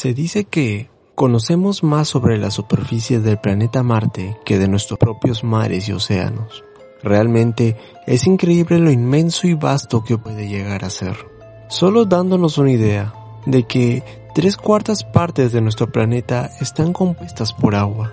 Se 0.00 0.14
dice 0.14 0.44
que 0.44 0.88
conocemos 1.14 1.82
más 1.82 2.08
sobre 2.08 2.38
la 2.38 2.50
superficie 2.50 3.20
del 3.20 3.36
planeta 3.36 3.82
Marte 3.82 4.38
que 4.46 4.58
de 4.58 4.66
nuestros 4.66 4.98
propios 4.98 5.44
mares 5.44 5.90
y 5.90 5.92
océanos. 5.92 6.64
Realmente 7.02 7.76
es 8.06 8.26
increíble 8.26 8.78
lo 8.78 8.90
inmenso 8.90 9.46
y 9.46 9.52
vasto 9.52 10.02
que 10.02 10.16
puede 10.16 10.48
llegar 10.48 10.86
a 10.86 10.90
ser. 10.90 11.29
Solo 11.70 12.04
dándonos 12.04 12.58
una 12.58 12.72
idea 12.72 13.14
de 13.46 13.62
que 13.62 14.02
tres 14.34 14.56
cuartas 14.56 15.04
partes 15.04 15.52
de 15.52 15.60
nuestro 15.60 15.92
planeta 15.92 16.50
están 16.60 16.92
compuestas 16.92 17.52
por 17.52 17.76
agua. 17.76 18.12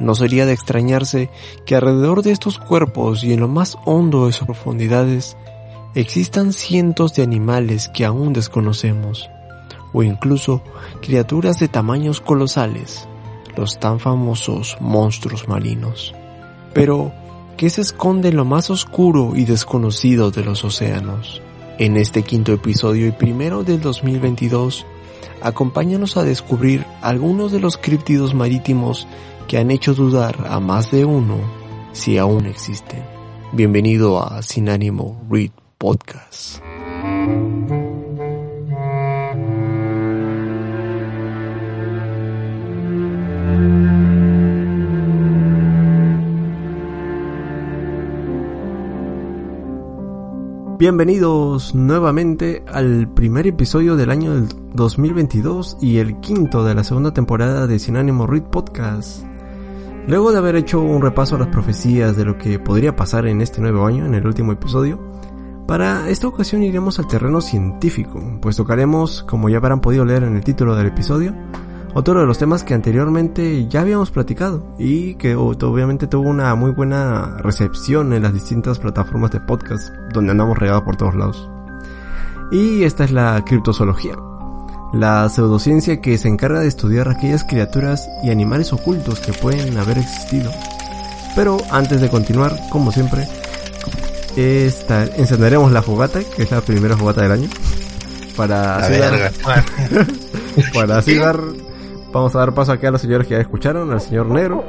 No 0.00 0.16
sería 0.16 0.44
de 0.44 0.52
extrañarse 0.52 1.30
que 1.64 1.76
alrededor 1.76 2.22
de 2.22 2.32
estos 2.32 2.58
cuerpos 2.58 3.22
y 3.22 3.32
en 3.32 3.38
lo 3.38 3.46
más 3.46 3.78
hondo 3.84 4.26
de 4.26 4.32
sus 4.32 4.46
profundidades 4.46 5.36
existan 5.94 6.52
cientos 6.52 7.14
de 7.14 7.22
animales 7.22 7.88
que 7.94 8.04
aún 8.04 8.32
desconocemos 8.32 9.30
o 9.92 10.02
incluso 10.02 10.60
criaturas 11.00 11.60
de 11.60 11.68
tamaños 11.68 12.20
colosales, 12.20 13.08
los 13.56 13.78
tan 13.78 14.00
famosos 14.00 14.76
monstruos 14.80 15.46
marinos. 15.46 16.12
Pero, 16.74 17.12
¿qué 17.56 17.70
se 17.70 17.82
esconde 17.82 18.30
en 18.30 18.36
lo 18.36 18.44
más 18.44 18.68
oscuro 18.68 19.36
y 19.36 19.44
desconocido 19.44 20.32
de 20.32 20.44
los 20.44 20.64
océanos? 20.64 21.40
En 21.78 21.98
este 21.98 22.22
quinto 22.22 22.54
episodio 22.54 23.06
y 23.06 23.12
primero 23.12 23.62
del 23.62 23.82
2022, 23.82 24.86
acompáñanos 25.42 26.16
a 26.16 26.24
descubrir 26.24 26.86
algunos 27.02 27.52
de 27.52 27.60
los 27.60 27.76
críptidos 27.76 28.32
marítimos 28.32 29.06
que 29.46 29.58
han 29.58 29.70
hecho 29.70 29.92
dudar 29.92 30.46
a 30.48 30.58
más 30.58 30.90
de 30.90 31.04
uno 31.04 31.36
si 31.92 32.16
aún 32.16 32.46
existen. 32.46 33.04
Bienvenido 33.52 34.22
a 34.22 34.40
Sin 34.40 34.70
Ánimo 34.70 35.22
Read 35.28 35.50
Podcast. 35.76 36.65
Bienvenidos 50.78 51.74
nuevamente 51.74 52.62
al 52.70 53.08
primer 53.08 53.46
episodio 53.46 53.96
del 53.96 54.10
año 54.10 54.34
del 54.34 54.48
2022 54.74 55.78
y 55.80 55.96
el 55.96 56.20
quinto 56.20 56.66
de 56.66 56.74
la 56.74 56.84
segunda 56.84 57.14
temporada 57.14 57.66
de 57.66 57.78
Sin 57.78 57.96
Ánimo 57.96 58.26
Read 58.26 58.42
Podcast. 58.42 59.24
Luego 60.06 60.32
de 60.32 60.38
haber 60.38 60.54
hecho 60.54 60.82
un 60.82 61.00
repaso 61.00 61.36
a 61.36 61.38
las 61.38 61.48
profecías 61.48 62.14
de 62.14 62.26
lo 62.26 62.36
que 62.36 62.58
podría 62.58 62.94
pasar 62.94 63.26
en 63.26 63.40
este 63.40 63.62
nuevo 63.62 63.86
año, 63.86 64.04
en 64.04 64.14
el 64.14 64.26
último 64.26 64.52
episodio, 64.52 65.00
para 65.66 66.10
esta 66.10 66.28
ocasión 66.28 66.62
iremos 66.62 66.98
al 66.98 67.08
terreno 67.08 67.40
científico, 67.40 68.22
pues 68.42 68.56
tocaremos, 68.56 69.22
como 69.22 69.48
ya 69.48 69.56
habrán 69.56 69.80
podido 69.80 70.04
leer 70.04 70.24
en 70.24 70.36
el 70.36 70.44
título 70.44 70.76
del 70.76 70.88
episodio, 70.88 71.34
otro 71.98 72.20
de 72.20 72.26
los 72.26 72.36
temas 72.36 72.62
que 72.62 72.74
anteriormente 72.74 73.66
ya 73.68 73.80
habíamos 73.80 74.10
platicado 74.10 74.62
y 74.78 75.14
que 75.14 75.34
obviamente 75.34 76.06
tuvo 76.06 76.28
una 76.28 76.54
muy 76.54 76.70
buena 76.72 77.38
recepción 77.38 78.12
en 78.12 78.22
las 78.22 78.34
distintas 78.34 78.78
plataformas 78.78 79.30
de 79.30 79.40
podcast 79.40 79.88
donde 80.12 80.32
andamos 80.32 80.58
regados 80.58 80.82
por 80.82 80.96
todos 80.96 81.14
lados. 81.14 81.48
Y 82.52 82.82
esta 82.82 83.04
es 83.04 83.12
la 83.12 83.42
criptozoología, 83.46 84.14
la 84.92 85.26
pseudociencia 85.30 86.02
que 86.02 86.18
se 86.18 86.28
encarga 86.28 86.60
de 86.60 86.68
estudiar 86.68 87.08
aquellas 87.08 87.44
criaturas 87.44 88.06
y 88.22 88.28
animales 88.28 88.74
ocultos 88.74 89.20
que 89.20 89.32
pueden 89.32 89.78
haber 89.78 89.96
existido. 89.96 90.50
Pero 91.34 91.56
antes 91.70 92.02
de 92.02 92.10
continuar, 92.10 92.54
como 92.70 92.92
siempre, 92.92 93.26
esta, 94.36 95.04
encenderemos 95.04 95.72
la 95.72 95.80
fogata, 95.80 96.20
que 96.22 96.42
es 96.42 96.50
la 96.50 96.60
primera 96.60 96.94
fogata 96.94 97.22
del 97.22 97.32
año, 97.32 97.48
para 98.36 98.76
así, 98.76 98.98
dar, 98.98 99.32
para 100.74 100.98
así 100.98 101.14
dar 101.14 101.40
Vamos 102.16 102.34
a 102.34 102.38
dar 102.38 102.54
paso 102.54 102.72
aquí 102.72 102.86
a 102.86 102.90
los 102.90 103.02
señores 103.02 103.26
que 103.26 103.34
ya 103.34 103.40
escucharon, 103.40 103.92
al 103.92 104.00
señor 104.00 104.24
Negro. 104.28 104.64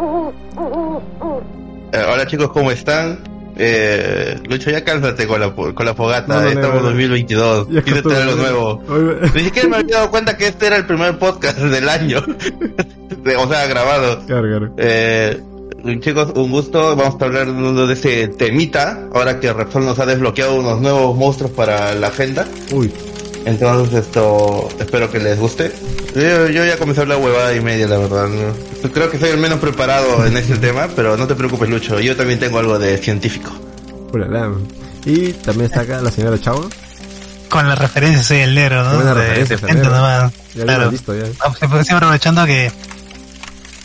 Eh, 1.94 2.04
hola 2.06 2.28
chicos, 2.28 2.52
¿cómo 2.52 2.72
están? 2.72 3.20
Eh, 3.56 4.38
Lucho, 4.50 4.70
ya 4.70 4.84
cálmate 4.84 5.26
con 5.26 5.40
la, 5.40 5.56
con 5.56 5.86
la 5.86 5.94
fogata, 5.94 6.46
estamos 6.46 6.80
en 6.80 6.84
2022, 6.84 7.68
quítate 7.86 8.16
algo 8.18 8.36
nuevo. 8.36 8.84
Ni 9.34 9.44
siquiera 9.46 9.70
me 9.70 9.78
había 9.78 9.96
dado 9.96 10.12
cuenta 10.12 10.36
que 10.36 10.48
este 10.48 10.68
era 10.68 10.76
el 10.76 10.86
primer 10.86 11.18
podcast 11.18 11.58
del 11.58 11.88
año, 11.88 12.18
o 13.40 13.48
sea, 13.48 13.66
grabado. 13.68 14.26
Claro, 14.26 14.48
claro. 14.50 14.74
Eh, 14.76 15.42
chicos, 16.02 16.34
un 16.36 16.52
gusto, 16.52 16.98
vamos 16.98 17.16
a 17.22 17.26
hablar 17.26 17.48
de 17.48 17.94
ese 17.94 18.28
temita, 18.28 19.08
ahora 19.14 19.40
que 19.40 19.54
Repsol 19.54 19.86
nos 19.86 19.98
ha 20.00 20.06
desbloqueado 20.06 20.60
unos 20.60 20.82
nuevos 20.82 21.16
monstruos 21.16 21.52
para 21.52 21.96
la 21.96 22.08
agenda. 22.08 22.46
Uy. 22.74 22.92
Entonces 23.48 24.06
esto, 24.06 24.68
espero 24.80 25.10
que 25.10 25.20
les 25.20 25.40
guste. 25.40 25.72
Yo, 26.16 26.48
ya 26.48 26.78
comencé 26.78 27.02
a 27.02 27.04
hablar 27.04 27.20
huevada 27.20 27.56
y 27.56 27.62
media, 27.62 27.88
la 27.88 27.98
verdad. 27.98 28.28
Creo 28.94 29.10
que 29.10 29.18
soy 29.18 29.30
el 29.30 29.38
menos 29.38 29.60
preparado 29.60 30.26
en 30.26 30.36
este 30.36 30.58
tema, 30.58 30.88
pero 30.96 31.16
no 31.16 31.28
te 31.28 31.36
preocupes, 31.36 31.70
Lucho. 31.70 32.00
Yo 32.00 32.16
también 32.16 32.40
tengo 32.40 32.60
algo 32.60 32.78
de 32.78 32.98
científico. 32.98 33.52
Y 35.06 35.34
también 35.34 35.68
está 35.68 35.82
acá 35.82 36.02
la 36.02 36.12
señora 36.12 36.40
Chavo. 36.40 36.70
Con 37.50 37.70
la 37.70 37.76
referencia 37.76 38.22
soy 38.22 38.40
el 38.40 38.54
negro, 38.54 38.84
¿no? 38.84 38.96
Buena 38.96 39.14
referencia, 39.14 39.58
nomás. 39.74 40.34
Ya 40.54 40.64
claro. 40.64 40.92
Visto, 40.92 41.16
ya. 41.16 41.26
Ah, 41.40 41.54
pues, 41.58 41.60
siempre 41.88 41.96
aprovechando 41.96 42.46
que 42.46 42.72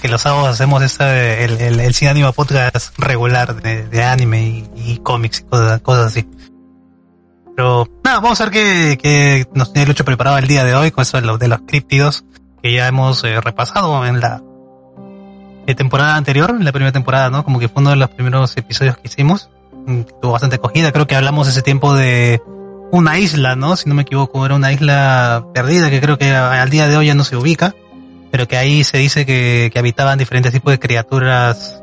que 0.03 0.09
los 0.09 0.21
sábados 0.21 0.49
hacemos 0.49 0.83
ese, 0.83 1.45
el, 1.45 1.61
el, 1.61 1.79
el 1.79 1.95
Sin 1.95 2.09
Podcast 2.35 2.99
regular 2.99 3.63
de, 3.63 3.87
de 3.87 4.03
anime 4.03 4.69
y, 4.75 4.99
cómics 4.99 5.41
y 5.41 5.43
cosas, 5.45 5.81
cosas 5.81 6.07
así. 6.07 6.27
Pero 7.57 7.89
nada, 8.05 8.21
vamos 8.21 8.41
a 8.41 8.45
ver 8.45 8.53
qué, 8.53 8.99
qué 9.01 9.47
nos 9.55 9.73
tiene 9.73 9.89
Lucho 9.89 10.05
preparado 10.05 10.39
el 10.39 10.47
día 10.47 10.65
de 10.65 10.75
hoy 10.75 10.91
con 10.91 11.03
eso 11.03 11.21
de 11.21 11.27
los, 11.27 11.39
de 11.39 11.49
los 11.49 11.61
críptidos 11.67 12.25
que 12.63 12.73
ya 12.73 12.87
hemos 12.87 13.25
eh, 13.25 13.41
repasado 13.41 14.07
en 14.07 14.21
la 14.21 14.43
eh, 15.67 15.75
temporada 15.75 16.17
anterior, 16.17 16.51
en 16.51 16.65
la 16.65 16.73
primera 16.73 16.93
temporada, 16.93 17.29
¿no? 17.29 17.45
Como 17.45 17.59
que 17.59 17.69
fue 17.69 17.83
uno 17.83 17.91
de 17.91 17.97
los 17.97 18.11
primeros 18.11 18.57
episodios 18.57 18.97
que 18.97 19.09
hicimos. 19.09 19.51
Mm, 19.87 20.03
tuvo 20.21 20.33
bastante 20.33 20.57
acogida. 20.57 20.93
Creo 20.93 21.07
que 21.07 21.17
hablamos 21.17 21.49
ese 21.49 21.63
tiempo 21.63 21.95
de 21.95 22.41
una 22.93 23.19
isla, 23.19 23.57
¿no? 23.57 23.77
Si 23.77 23.89
no 23.89 23.95
me 23.95 24.03
equivoco, 24.03 24.47
era 24.47 24.55
una 24.55 24.73
isla 24.73 25.47
perdida 25.53 25.91
que 25.91 26.01
creo 26.01 26.19
que 26.19 26.31
al 26.31 26.71
día 26.71 26.87
de 26.87 26.97
hoy 26.97 27.07
ya 27.07 27.15
no 27.15 27.25
se 27.25 27.37
ubica. 27.37 27.75
Pero 28.31 28.49
que 28.49 28.57
ahí 28.57 28.83
se 28.83 28.97
dice 28.97 29.27
que, 29.27 29.71
habitaban 29.77 30.19
diferentes 30.19 30.53
tipos 30.53 30.73
de 30.73 30.79
criaturas 30.79 31.83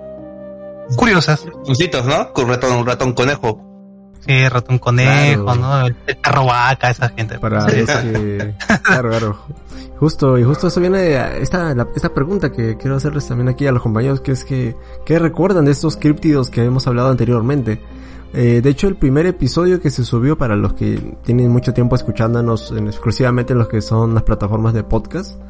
curiosas. 0.96 1.46
Ratoncitos, 1.46 2.06
¿no? 2.06 2.32
Un 2.36 2.48
ratón, 2.50 2.76
un 2.78 2.86
ratón 2.86 3.14
conejo. 3.14 3.69
Sí, 4.30 4.48
ratón 4.48 4.78
conejo, 4.78 5.56
¿no? 5.56 5.88
El 5.88 5.96
perro 5.96 6.46
vaca, 6.46 6.92
esa 6.92 7.10
gente. 7.10 7.40
Para 7.40 7.66
que, 7.66 7.84
claro, 8.84 9.10
claro. 9.10 9.40
Justo, 10.00 10.38
y 10.38 10.44
justo 10.44 10.68
eso 10.68 10.80
viene 10.80 11.42
esta, 11.42 11.76
esta 11.96 12.14
pregunta 12.14 12.52
que 12.52 12.78
quiero 12.78 12.96
hacerles 12.96 13.28
también 13.28 13.50
aquí 13.50 13.66
a 13.66 13.72
los 13.72 13.82
compañeros, 13.82 14.22
que 14.22 14.34
es 14.34 14.46
que, 14.46 14.76
¿qué 15.04 15.18
recuerdan 15.18 15.66
de 15.66 15.72
estos 15.72 15.98
críptidos 15.98 16.52
que 16.52 16.64
hemos 16.64 16.86
hablado 16.86 17.10
anteriormente? 17.10 17.82
Eh, 18.32 18.62
de 18.62 18.70
hecho, 18.70 18.88
el 18.88 18.98
primer 18.98 19.26
episodio 19.26 19.82
que 19.82 19.90
se 19.90 20.06
subió 20.06 20.38
para 20.38 20.56
los 20.56 20.74
que 20.74 21.18
tienen 21.24 21.50
mucho 21.50 21.74
tiempo 21.74 21.96
escuchándonos 21.96 22.72
en, 22.72 22.86
exclusivamente 22.86 23.54
en 23.54 23.60
los 23.60 23.68
que 23.68 23.82
son 23.82 24.14
las 24.14 24.22
plataformas 24.22 24.76
de 24.76 24.84
podcast, 24.84 25.42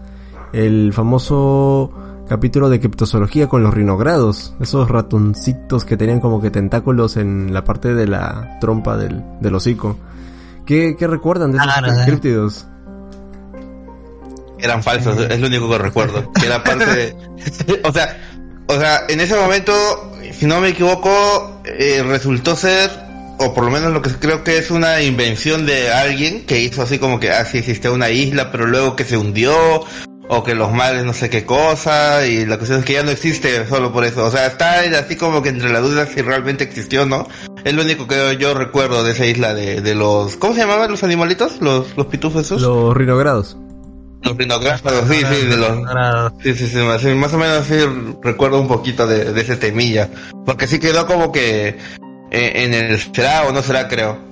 el 0.53 0.94
famoso 0.94 1.91
capítulo 2.29 2.69
de 2.69 2.79
criptozoología 2.79 3.47
con 3.47 3.63
los 3.63 3.73
rinogrados, 3.73 4.53
esos 4.62 4.88
ratoncitos 4.88 5.84
que 5.84 5.97
tenían 5.97 6.19
como 6.19 6.40
que 6.40 6.51
tentáculos 6.51 7.17
en 7.17 7.53
la 7.53 7.63
parte 7.63 7.95
de 7.95 8.07
la 8.07 8.59
trompa 8.62 8.95
del, 8.95 9.23
del 9.41 9.56
hocico. 9.56 9.97
¿Qué, 10.66 10.95
¿Qué, 10.97 11.07
recuerdan 11.07 11.51
de 11.51 11.57
esos 11.57 11.74
ah, 11.75 12.06
críptidos? 12.06 12.68
Eran 14.59 14.83
falsos, 14.83 15.19
es 15.19 15.39
lo 15.39 15.48
único 15.48 15.68
que 15.69 15.77
recuerdo. 15.80 16.31
Que 16.33 16.45
era 16.45 16.63
parte 16.63 16.86
de... 16.86 17.15
o 17.83 17.92
sea, 17.92 18.15
o 18.68 18.77
sea, 18.77 19.06
en 19.09 19.19
ese 19.19 19.36
momento, 19.36 19.74
si 20.31 20.45
no 20.45 20.62
me 20.62 20.69
equivoco, 20.69 21.59
eh, 21.65 22.04
resultó 22.04 22.56
ser, 22.56 22.92
o 23.39 23.56
por 23.56 23.63
lo 23.63 23.71
menos 23.71 23.92
lo 23.92 24.04
que 24.04 24.12
creo 24.12 24.44
que 24.44 24.59
es 24.59 24.69
una 24.69 25.01
invención 25.01 25.65
de 25.65 25.92
alguien 25.92 26.45
que 26.45 26.62
hizo 26.62 26.83
así 26.83 27.00
como 27.00 27.19
que 27.19 27.31
así 27.31 27.57
ah, 27.57 27.59
existe 27.62 27.89
una 27.89 28.12
isla, 28.12 28.51
pero 28.51 28.68
luego 28.68 28.95
que 28.95 29.06
se 29.06 29.18
hundió, 29.18 29.83
o 30.31 30.44
que 30.44 30.54
los 30.54 30.72
males 30.72 31.04
no 31.04 31.14
sé 31.14 31.30
qué 31.30 31.44
cosa, 31.44 32.26
y 32.28 32.46
la 32.46 32.58
cuestión 32.58 32.80
es 32.80 32.86
que 32.86 32.94
ya 32.94 33.04
no 33.04 33.10
existe 33.10 33.68
solo 33.68 33.92
por 33.92 34.06
eso. 34.06 34.26
O 34.26 34.31
sea, 34.31 34.46
está 34.46 34.81
así 34.98 35.16
como 35.16 35.42
que 35.42 35.50
entre 35.50 35.74
la 35.74 35.80
duda 35.80 36.06
si 36.06 36.22
realmente 36.22 36.64
existió 36.64 37.06
no. 37.06 37.28
Es 37.64 37.74
lo 37.74 37.81
único 37.81 38.08
que 38.08 38.38
yo 38.38 38.54
recuerdo 38.54 39.04
de 39.04 39.14
esa 39.14 39.26
isla 39.26 39.56
de, 39.56 39.81
de 39.81 39.96
los... 39.96 40.36
¿Cómo 40.38 40.54
se 40.54 40.62
llamaban 40.62 40.92
los 40.92 41.04
animalitos? 41.04 41.60
Los, 41.62 41.98
los 41.98 42.06
pitufos 42.06 42.46
esos. 42.46 42.62
Los 42.62 42.96
rinogrados. 42.96 43.58
Los 44.22 44.38
rinogrados, 44.38 44.81
sí, 45.10 45.16
sí, 45.16 45.48
de 45.48 45.58
los... 45.58 46.31
Sí, 46.44 46.54
sí, 46.54 46.68
sí, 46.68 46.78
más, 47.16 47.34
o 47.34 47.38
menos 47.38 47.66
sí 47.66 47.78
recuerdo 48.22 48.62
un 48.62 48.68
poquito 48.68 49.08
de, 49.08 49.34
de 49.34 49.42
ese 49.42 49.58
temilla. 49.58 50.10
Porque 50.46 50.68
sí 50.68 50.80
quedó 50.80 51.08
como 51.08 51.31
que 51.31 51.70
eh, 52.31 52.52
en 52.54 52.74
el 52.76 53.00
será 53.00 53.48
o 53.48 53.52
no 53.52 53.64
será, 53.64 53.88
creo. 53.88 54.29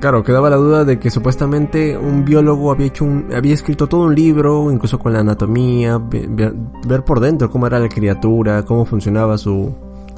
Claro, 0.00 0.24
quedaba 0.24 0.48
la 0.48 0.56
duda 0.56 0.86
de 0.86 0.98
que 0.98 1.10
supuestamente 1.10 1.96
un 1.96 2.24
biólogo 2.24 2.72
había 2.72 2.86
hecho 2.86 3.04
un, 3.04 3.28
había 3.34 3.52
escrito 3.52 3.86
todo 3.86 4.04
un 4.04 4.14
libro, 4.14 4.72
incluso 4.72 4.98
con 4.98 5.12
la 5.12 5.20
anatomía, 5.20 6.00
ver, 6.00 7.04
por 7.04 7.20
dentro 7.20 7.50
cómo 7.50 7.66
era 7.66 7.78
la 7.78 7.88
criatura, 7.88 8.64
cómo 8.64 8.86
funcionaba 8.86 9.36
su, 9.36 9.74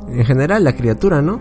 en 0.09 0.25
general 0.25 0.63
la 0.63 0.77
criatura, 0.77 1.21
¿no? 1.21 1.41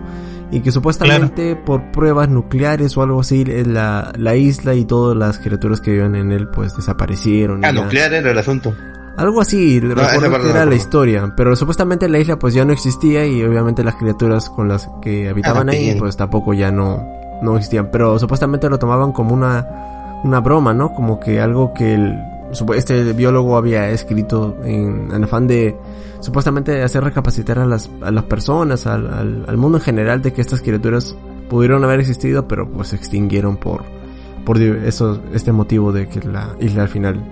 Y 0.51 0.61
que 0.61 0.71
supuestamente 0.71 1.55
por 1.55 1.91
pruebas 1.91 2.29
nucleares 2.29 2.97
o 2.97 3.03
algo 3.03 3.21
así, 3.21 3.45
eh, 3.47 3.63
la, 3.63 4.11
la 4.17 4.35
isla 4.35 4.73
y 4.73 4.85
todas 4.85 5.15
las 5.15 5.37
criaturas 5.37 5.79
que 5.79 5.91
vivían 5.91 6.15
en 6.15 6.31
él 6.31 6.47
pues 6.47 6.75
desaparecieron. 6.75 7.63
Ah, 7.63 7.71
nuclear 7.71 8.11
era 8.11 8.31
el 8.31 8.37
asunto. 8.37 8.75
Algo 9.17 9.39
así, 9.39 9.79
recuerdo 9.79 10.41
que 10.41 10.49
era 10.49 10.65
la 10.65 10.73
historia, 10.75 11.31
pero 11.37 11.55
supuestamente 11.55 12.09
la 12.09 12.17
isla 12.17 12.39
pues 12.39 12.55
ya 12.55 12.65
no 12.65 12.73
existía 12.73 13.25
y 13.27 13.43
obviamente 13.43 13.83
las 13.83 13.95
criaturas 13.95 14.49
con 14.49 14.67
las 14.67 14.89
que 15.01 15.29
habitaban 15.29 15.69
ah, 15.69 15.73
ahí 15.73 15.95
pues 15.99 16.17
tampoco 16.17 16.53
ya 16.53 16.71
no, 16.71 17.20
no 17.41 17.57
existían, 17.57 17.89
pero 17.91 18.19
supuestamente 18.19 18.69
lo 18.69 18.79
tomaban 18.79 19.11
como 19.11 19.33
una, 19.33 20.21
una 20.23 20.39
broma, 20.39 20.73
¿no? 20.73 20.93
Como 20.93 21.19
que 21.19 21.39
algo 21.41 21.73
que 21.73 21.93
el, 21.93 22.17
este 22.75 23.13
biólogo 23.13 23.57
había 23.57 23.89
escrito 23.89 24.57
en, 24.63 25.09
en 25.11 25.23
afán 25.23 25.47
de 25.47 25.75
supuestamente 26.19 26.83
hacer 26.83 27.03
recapacitar 27.03 27.59
a 27.59 27.65
las, 27.65 27.89
a 28.01 28.11
las 28.11 28.23
personas, 28.25 28.85
al, 28.87 29.45
al, 29.47 29.57
mundo 29.57 29.79
en 29.79 29.83
general 29.83 30.21
de 30.21 30.33
que 30.33 30.41
estas 30.41 30.61
criaturas 30.61 31.15
pudieron 31.49 31.83
haber 31.83 31.99
existido, 31.99 32.47
pero 32.47 32.69
pues 32.69 32.89
se 32.89 32.95
extinguieron 32.95 33.57
por, 33.57 33.83
por 34.45 34.61
eso, 34.61 35.21
este 35.33 35.51
motivo 35.51 35.91
de 35.91 36.07
que 36.07 36.19
la 36.21 36.55
isla 36.59 36.83
al 36.83 36.89
final 36.89 37.23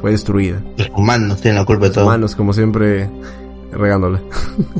fue 0.00 0.10
destruida. 0.10 0.60
Los 0.76 0.90
humanos 0.90 1.40
tienen 1.40 1.60
la 1.60 1.64
culpa 1.64 1.86
de 1.86 1.90
todo. 1.90 2.00
Los 2.04 2.08
humanos, 2.08 2.36
como 2.36 2.52
siempre, 2.52 3.08
regándola. 3.72 4.20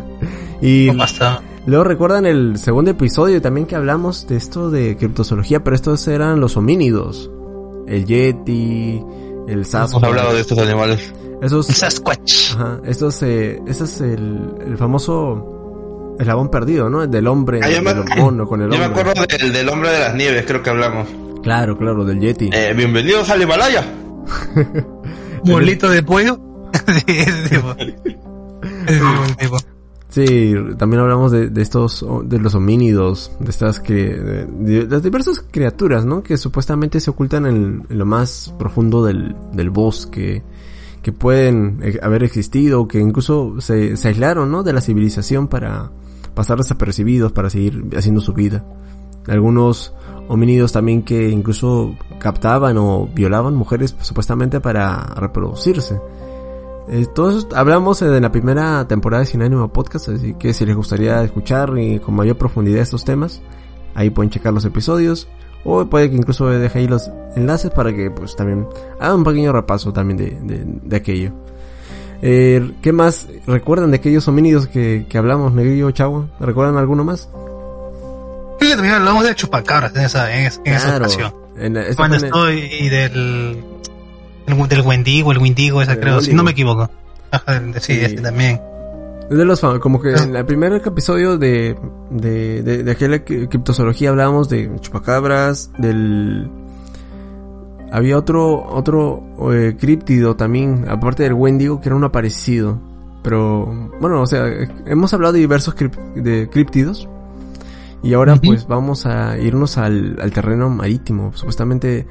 y... 0.61 0.91
basta. 0.91 1.41
Luego 1.65 1.85
recuerdan 1.85 2.27
el 2.27 2.59
segundo 2.59 2.91
episodio 2.91 3.41
también 3.41 3.67
que 3.67 3.77
hablamos 3.77 4.27
de 4.27 4.37
esto 4.37 4.71
de 4.71 4.97
criptozoología, 4.97 5.63
pero 5.63 5.77
estos 5.77 6.09
eran 6.09 6.41
los 6.41 6.57
homínidos. 6.57 7.31
El 7.87 8.05
Yeti, 8.05 9.01
el 9.47 9.65
Sasquatch. 9.65 10.03
Hemos 10.03 10.05
hablado 10.05 10.35
de 10.35 10.41
estos 10.41 10.59
animales. 10.59 11.15
Esos, 11.41 11.69
el 11.69 11.75
Sasquatch. 11.75 12.55
Ajá, 12.55 12.81
estos, 12.85 13.23
eh, 13.23 13.61
ese 13.67 13.85
es 13.85 14.01
el, 14.01 14.55
el 14.67 14.77
famoso 14.77 16.17
eslabón 16.19 16.51
perdido, 16.51 16.91
¿no? 16.91 17.05
El 17.05 17.11
del 17.11 17.29
hombre, 17.29 17.61
ah, 17.63 17.69
el 17.69 17.85
del 17.85 18.05
mono 18.17 18.47
con 18.47 18.61
el 18.61 18.67
hombre. 18.67 18.79
Yo 18.79 18.89
me 18.89 19.01
acuerdo 19.01 19.25
del, 19.27 19.53
del 19.53 19.69
hombre 19.69 19.91
de 19.91 20.01
las 20.01 20.15
nieves, 20.15 20.45
creo 20.47 20.63
que 20.63 20.71
hablamos. 20.71 21.09
Claro, 21.43 21.79
claro, 21.79 22.05
del 22.05 22.21
Yeti. 22.21 22.51
Eh, 22.53 22.73
bienvenidos 22.77 23.31
al 23.31 23.43
Himalaya. 23.43 23.85
Bolito 25.45 25.91
de 25.91 26.03
pollo. 26.03 26.39
sí, 26.87 27.05
ese 27.07 27.49
tipo. 27.49 27.75
Sí, 30.13 30.55
también 30.77 31.01
hablamos 31.01 31.33
de, 31.33 31.49
de, 31.49 31.63
estos, 31.63 32.05
de 32.25 32.39
los 32.39 32.55
homínidos, 32.55 33.33
de 33.41 33.49
estas 33.49 33.81
que, 33.81 33.95
de, 33.95 34.87
las 34.87 35.03
diversas 35.03 35.43
criaturas, 35.51 36.05
¿no? 36.05 36.23
Que 36.23 36.37
supuestamente 36.37 37.01
se 37.01 37.09
ocultan 37.09 37.47
en, 37.47 37.87
lo 37.89 38.05
más 38.05 38.55
profundo 38.59 39.03
del, 39.03 39.35
del, 39.55 39.71
bosque, 39.71 40.43
que 41.01 41.13
pueden 41.13 41.79
e, 41.83 41.99
haber 42.03 42.25
existido, 42.25 42.87
que 42.87 42.99
incluso 43.01 43.59
se, 43.63 43.97
se 43.97 44.09
aislaron, 44.09 44.51
¿no? 44.51 44.63
De 44.63 44.75
la 44.75 44.83
civilización 44.83 45.49
para 45.49 45.91
pasar 46.35 46.59
desapercibidos, 46.59 47.33
para 47.33 47.49
seguir 47.49 47.83
haciendo 47.97 48.21
su 48.21 48.35
vida. 48.35 48.67
Algunos 49.29 49.95
homínidos 50.29 50.73
también 50.73 51.05
que 51.05 51.31
incluso 51.31 51.97
captaban 52.19 52.77
o 52.77 53.07
violaban 53.07 53.55
mujeres 53.55 53.97
supuestamente 54.03 54.61
para 54.61 55.07
reproducirse. 55.17 55.99
Eh, 56.89 57.07
todos 57.15 57.47
hablamos 57.55 58.03
en 58.03 58.21
la 58.21 58.33
primera 58.33 58.87
temporada 58.89 59.21
de 59.23 59.27
Sin 59.27 59.43
Ánimo 59.43 59.73
Podcast, 59.73 60.09
así 60.09 60.35
que 60.35 60.53
si 60.53 60.67
les 60.67 60.75
gustaría 60.75 61.23
escuchar 61.23 61.73
y 61.79 62.01
con 62.01 62.15
mayor 62.15 62.37
profundidad 62.37 62.81
estos 62.81 63.05
temas, 63.05 63.41
ahí 63.95 64.11
pueden 64.11 64.31
checar 64.31 64.53
los 64.53 64.65
episodios. 64.65 65.29
O 65.65 65.85
puede 65.87 66.11
que 66.11 66.17
incluso 66.17 66.49
deje 66.49 66.81
ahí 66.81 66.89
los 66.89 67.09
enlaces 67.37 67.71
para 67.71 67.95
que 67.95 68.11
pues 68.11 68.35
también 68.35 68.67
hagan 68.99 69.19
un 69.19 69.25
pequeño 69.25 69.53
repaso 69.53 69.93
también 69.93 70.17
de, 70.17 70.67
de, 70.83 70.97
aquello. 70.97 71.31
Eh, 72.21 72.73
¿Qué 72.83 72.93
más 72.93 73.29
recuerdan 73.47 73.93
de 73.93 73.99
aquellos 73.99 74.27
homínidos 74.27 74.67
que, 74.67 75.07
que 75.09 75.19
hablamos, 75.19 75.53
Negrillo 75.53 75.93
Chagua? 75.93 76.27
¿Recuerdan 76.41 76.79
alguno 76.79 77.05
más? 77.05 77.29
Sí, 78.61 78.71
también 78.71 78.95
hablamos 78.95 79.25
de 79.25 79.35
chupacabras 79.37 79.95
en 79.95 80.03
esa, 80.03 80.37
en, 80.37 80.47
esa 80.65 80.97
ocasión. 80.97 81.33
Cuando 81.97 82.17
estoy 82.17 82.59
y 82.81 82.89
del 82.89 83.65
el, 84.47 84.69
del 84.69 84.81
Wendigo, 84.83 85.33
el 85.33 85.39
Windigo, 85.39 85.83
esa 85.83 85.99
creo, 85.99 86.21
si 86.21 86.35
no 86.35 86.43
me 86.43 86.53
equivoco. 86.53 86.91
sí, 87.81 87.93
este 88.01 88.21
también. 88.21 88.61
Es 89.31 89.39
de 89.39 89.45
los 89.45 89.61
como 89.81 90.01
que 90.01 90.13
en 90.13 90.37
el 90.37 90.45
primer 90.45 90.75
episodio 90.75 91.39
de, 91.39 91.77
de, 92.11 92.63
de, 92.63 92.83
de 92.83 92.91
aquella 92.91 93.25
criptozoología 93.25 94.11
hablábamos 94.11 94.49
de 94.49 94.71
chupacabras, 94.81 95.71
del... 95.79 96.51
Había 97.91 98.17
otro, 98.17 98.63
otro 98.71 99.23
eh, 99.53 99.77
críptido 99.79 100.35
también, 100.35 100.87
aparte 100.89 101.23
del 101.23 101.35
Wendigo, 101.35 101.81
que 101.81 101.89
era 101.89 101.97
un 101.97 102.05
aparecido. 102.05 102.79
Pero, 103.23 103.91
bueno, 104.01 104.21
o 104.23 104.27
sea, 104.27 104.47
hemos 104.87 105.15
hablado 105.15 105.35
de 105.35 105.41
diversos 105.41 105.75
de 106.15 106.49
críptidos. 106.51 107.09
Y 108.03 108.15
ahora 108.15 108.37
pues 108.37 108.67
vamos 108.67 109.07
a 109.07 109.39
irnos 109.39 109.79
al, 109.79 110.19
al 110.21 110.33
terreno 110.33 110.69
marítimo. 110.69 111.33
Supuestamente 111.35 112.07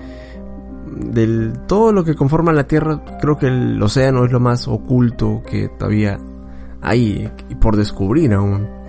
del 0.91 1.53
todo 1.67 1.91
lo 1.91 2.03
que 2.03 2.15
conforma 2.15 2.53
la 2.53 2.67
Tierra, 2.67 3.03
creo 3.19 3.38
que 3.38 3.47
el 3.47 3.81
océano 3.81 4.25
es 4.25 4.31
lo 4.31 4.39
más 4.39 4.67
oculto 4.67 5.41
que 5.49 5.69
todavía 5.69 6.19
hay 6.81 7.31
por 7.59 7.77
descubrir 7.77 8.33
aún. 8.33 8.81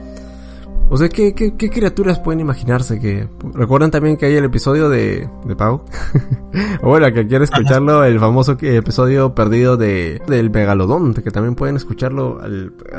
O 0.93 0.99
sea, 0.99 1.09
¿qué, 1.09 1.33
qué, 1.35 1.71
criaturas 1.71 2.19
pueden 2.19 2.41
imaginarse 2.41 3.01
que... 3.01 3.27
¿Recuerdan 3.55 3.91
también 3.91 4.19
que 4.19 4.27
hay 4.27 4.35
el 4.35 4.45
episodio 4.45 4.91
de, 4.91 5.27
de 5.47 5.57
Pau? 5.57 5.87
o 6.83 6.89
bueno, 6.89 7.11
que 7.15 7.27
quiere 7.27 7.45
escucharlo, 7.45 8.05
el 8.05 8.21
famoso 8.21 8.59
episodio 8.61 9.35
perdido 9.35 9.79
de, 9.79 10.21
del 10.27 10.51
Megalodón, 10.51 11.15
que 11.15 11.31
también 11.31 11.55
pueden 11.55 11.77
escucharlo 11.77 12.43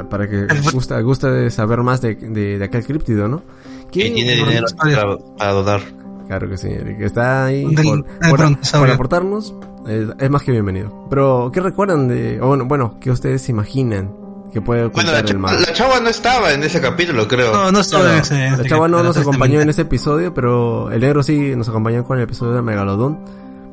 para 0.10 0.28
que 0.28 0.48
gusta, 0.74 1.00
gusta 1.02 1.30
de 1.30 1.52
saber 1.52 1.84
más 1.84 2.02
de, 2.02 2.16
de, 2.16 2.64
aquel 2.64 2.84
críptido, 2.84 3.28
¿no? 3.28 3.44
¿Qué 3.92 4.10
tiene 4.10 4.38
dinero 4.38 4.66
para, 4.76 5.16
para 5.38 5.52
donar. 5.52 6.03
Claro 6.34 6.50
que 6.50 6.58
sí, 6.58 6.68
Eric. 6.68 7.00
Está 7.02 7.46
ahí 7.46 7.64
por, 8.32 8.44
aportarnos. 8.92 9.54
Es, 9.88 10.30
más 10.32 10.42
que 10.42 10.52
bienvenido. 10.52 11.06
Pero, 11.08 11.52
¿qué 11.54 11.60
recuerdan 11.60 12.08
de... 12.08 12.40
bueno, 12.40 12.66
bueno, 12.66 12.98
¿qué 13.00 13.12
ustedes 13.12 13.48
imaginan 13.50 14.12
que 14.52 14.60
puede 14.60 14.88
bueno, 14.88 15.12
la, 15.12 15.20
el 15.20 15.38
mar? 15.38 15.62
la 15.62 15.72
chava 15.74 16.00
no 16.00 16.10
estaba 16.10 16.52
en 16.52 16.64
ese 16.64 16.82
capítulo, 16.82 17.28
creo. 17.28 17.54
No, 17.54 17.72
no 17.72 17.82
estaba 17.82 18.14
en 18.14 18.20
ese. 18.22 18.50
La 18.50 18.64
chava 18.64 18.88
no 18.88 19.04
nos 19.04 19.16
acompañó 19.16 19.62
en 19.62 19.70
ese 19.70 19.84
episodio, 19.84 20.34
pero 20.34 20.92
el 20.92 21.02
negro 21.02 21.22
sí 21.22 21.56
nos 21.56 21.70
acompañó 21.70 22.04
con 22.04 22.18
el 22.18 22.24
episodio 22.24 22.54
de 22.54 22.64
Megalodón. 22.64 23.20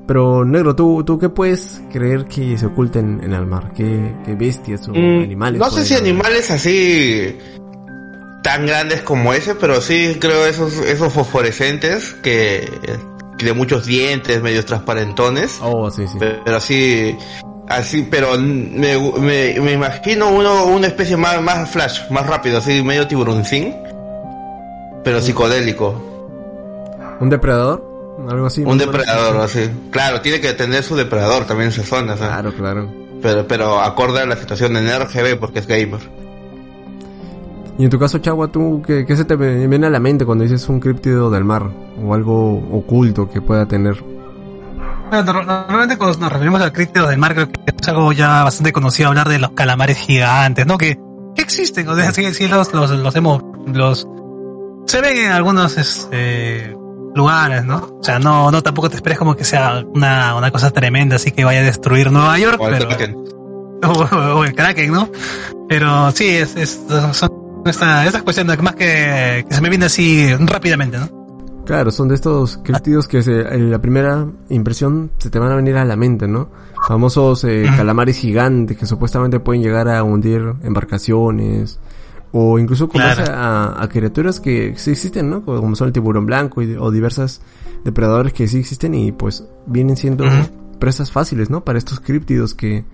Pero, 0.07 0.45
negro, 0.45 0.77
¿tú, 0.77 1.03
tú 1.03 1.19
qué 1.19 1.31
puedes 1.31 1.81
creer 1.91 2.27
que 2.27 2.59
se 2.59 2.67
oculten 2.67 3.21
en 3.23 3.33
el 3.33 3.47
mar? 3.47 3.73
¿Qué, 3.75 4.15
qué 4.27 4.35
bestias 4.35 4.87
o 4.87 4.93
mm, 4.93 5.23
animales? 5.23 5.61
No 5.61 5.71
sé 5.71 5.87
si 5.87 5.95
animales 5.95 6.51
así 6.51 7.39
tan 8.43 8.67
grandes 8.67 9.03
como 9.03 9.33
ese, 9.33 9.55
pero 9.55 9.81
sí 9.81 10.17
creo 10.21 10.47
esos, 10.47 10.75
esos 10.79 11.13
fosforescentes 11.13 12.15
que, 12.23 12.71
de 13.39 13.53
muchos 13.53 13.87
dientes, 13.87 14.43
medios 14.43 14.67
transparentones. 14.67 15.59
Oh, 15.63 15.91
sí, 15.91 16.07
sí. 16.07 16.19
Pero 16.19 16.57
así, 16.57 17.17
así, 17.69 18.07
pero 18.11 18.39
me, 18.39 18.99
me, 18.99 19.61
me, 19.61 19.73
imagino 19.73 20.29
uno, 20.29 20.67
una 20.67 20.87
especie 20.87 21.17
más, 21.17 21.41
más 21.43 21.71
flash, 21.71 22.01
más 22.11 22.27
rápido, 22.27 22.59
así 22.59 22.83
medio 22.83 23.07
tiburoncín, 23.07 23.77
pero 25.05 25.21
psicodélico. 25.21 26.07
¿Un 27.21 27.29
depredador? 27.29 27.89
Algo 28.29 28.47
así. 28.47 28.63
Un 28.63 28.79
depredador, 28.79 29.39
así. 29.39 29.71
Claro, 29.91 30.21
tiene 30.21 30.41
que 30.41 30.53
tener 30.53 30.83
su 30.83 30.97
depredador 30.97 31.47
también 31.47 31.71
en 31.71 31.81
esa 31.81 31.85
zona. 31.85 32.17
Claro, 32.17 32.55
claro. 32.55 32.93
Pero, 33.23 33.47
pero 33.47 33.81
acorde 33.81 34.21
a 34.21 34.27
la 34.27 34.37
situación 34.37 34.75
de 34.75 34.99
RGB 34.99 35.39
porque 35.39 35.59
es 35.61 35.67
gamer. 35.67 36.01
Y 37.81 37.85
en 37.85 37.89
tu 37.89 37.99
caso, 37.99 38.19
Chagua, 38.19 38.49
¿tú 38.49 38.83
qué, 38.87 39.07
se 39.17 39.25
te 39.25 39.37
viene 39.37 39.87
a 39.87 39.91
la 39.91 40.01
mente 40.01 40.27
cuando 40.27 40.45
dices 40.45 40.69
un 40.69 40.81
críptido 40.81 41.31
del 41.31 41.45
mar? 41.45 41.71
O 42.05 42.13
algo 42.13 42.59
oculto 42.77 43.31
que 43.31 43.41
pueda 43.41 43.65
tener. 43.65 44.05
Bueno, 45.09 45.33
normalmente 45.33 45.97
cuando 45.97 46.19
nos 46.19 46.31
referimos 46.31 46.61
al 46.61 46.73
críptido 46.73 47.09
del 47.09 47.17
mar, 47.17 47.33
creo 47.33 47.49
que 47.49 47.59
es 47.81 47.89
algo 47.89 48.13
ya 48.13 48.45
bastante 48.45 48.75
conocido 48.75 49.09
hablar 49.09 49.31
de 49.31 49.39
los 49.39 49.53
calamares 49.53 49.97
gigantes, 49.97 50.67
¿no? 50.67 50.77
Que, 50.77 51.01
existen, 51.39 51.89
o 51.89 51.97
sea, 51.97 52.13
sí, 52.13 52.49
los, 52.49 52.75
los, 52.75 52.91
los 52.91 53.17
hemos, 53.17 53.43
los, 53.73 54.07
se 54.85 55.01
ven 55.01 55.17
en 55.17 55.33
algunos, 55.33 55.79
este, 55.79 56.77
lugares, 57.15 57.65
¿no? 57.65 57.97
O 57.99 58.05
sea, 58.05 58.19
no, 58.19 58.51
no 58.51 58.63
tampoco 58.63 58.91
te 58.91 58.97
esperes 58.97 59.19
como 59.19 59.37
que 59.37 59.45
sea 59.45 59.83
una, 59.95 60.35
una 60.35 60.51
cosa 60.51 60.71
tremenda, 60.71 61.17
así 61.17 61.33
que 61.33 61.45
vaya 61.45 61.61
a 61.61 61.65
destruir 61.65 62.13
Nueva 62.13 62.39
York, 62.39 62.61
o 62.61 62.69
el 62.69 62.87
Kraken. 62.87 63.17
O, 63.83 64.45
el 64.45 64.55
Kraken, 64.55 64.93
¿no? 64.93 65.09
Pero 65.67 66.11
sí, 66.11 66.29
es, 66.29 66.55
es, 66.55 66.83
son 67.13 67.41
esta, 67.65 68.07
esta 68.07 68.23
cuestión 68.23 68.47
más 68.63 68.75
que, 68.75 69.45
que 69.49 69.55
se 69.55 69.61
me 69.61 69.69
viene 69.69 69.87
así 69.87 70.35
rápidamente, 70.37 70.99
¿no? 70.99 71.21
Claro, 71.71 71.93
son 71.93 72.09
de 72.09 72.17
estos 72.17 72.57
críptidos 72.57 73.07
que 73.07 73.19
en 73.19 73.71
la 73.71 73.81
primera 73.81 74.27
impresión 74.49 75.13
se 75.19 75.31
te 75.31 75.39
van 75.39 75.53
a 75.53 75.55
venir 75.55 75.77
a 75.77 75.85
la 75.85 75.95
mente, 75.95 76.27
¿no? 76.27 76.49
Famosos 76.89 77.45
eh, 77.45 77.65
calamares 77.77 78.19
gigantes 78.19 78.77
que 78.77 78.87
supuestamente 78.87 79.39
pueden 79.39 79.63
llegar 79.63 79.89
a 79.89 80.03
hundir 80.03 80.55
embarcaciones, 80.63 81.79
O 82.33 82.59
incluso 82.59 82.89
comerse 82.89 83.25
a, 83.29 83.87
criaturas 83.89 84.41
que 84.41 84.75
sí 84.77 84.93
existen, 84.93 85.31
¿no? 85.31 85.45
Como 85.45 85.77
son 85.77 85.89
el 85.89 85.93
tiburón 85.93 86.27
blanco 86.27 86.61
o 86.81 86.91
diversas 86.91 87.41
depredadores 87.85 88.33
que 88.33 88.49
sí 88.49 88.59
existen 88.59 88.95
y 88.95 89.13
pues 89.13 89.45
vienen 89.67 89.97
siendo 89.97 90.25
presas 90.81 91.13
fáciles, 91.13 91.51
¿no? 91.51 91.63
Para 91.63 91.79
estos 91.79 92.01
críptidos 92.01 92.55
que, 92.55 92.85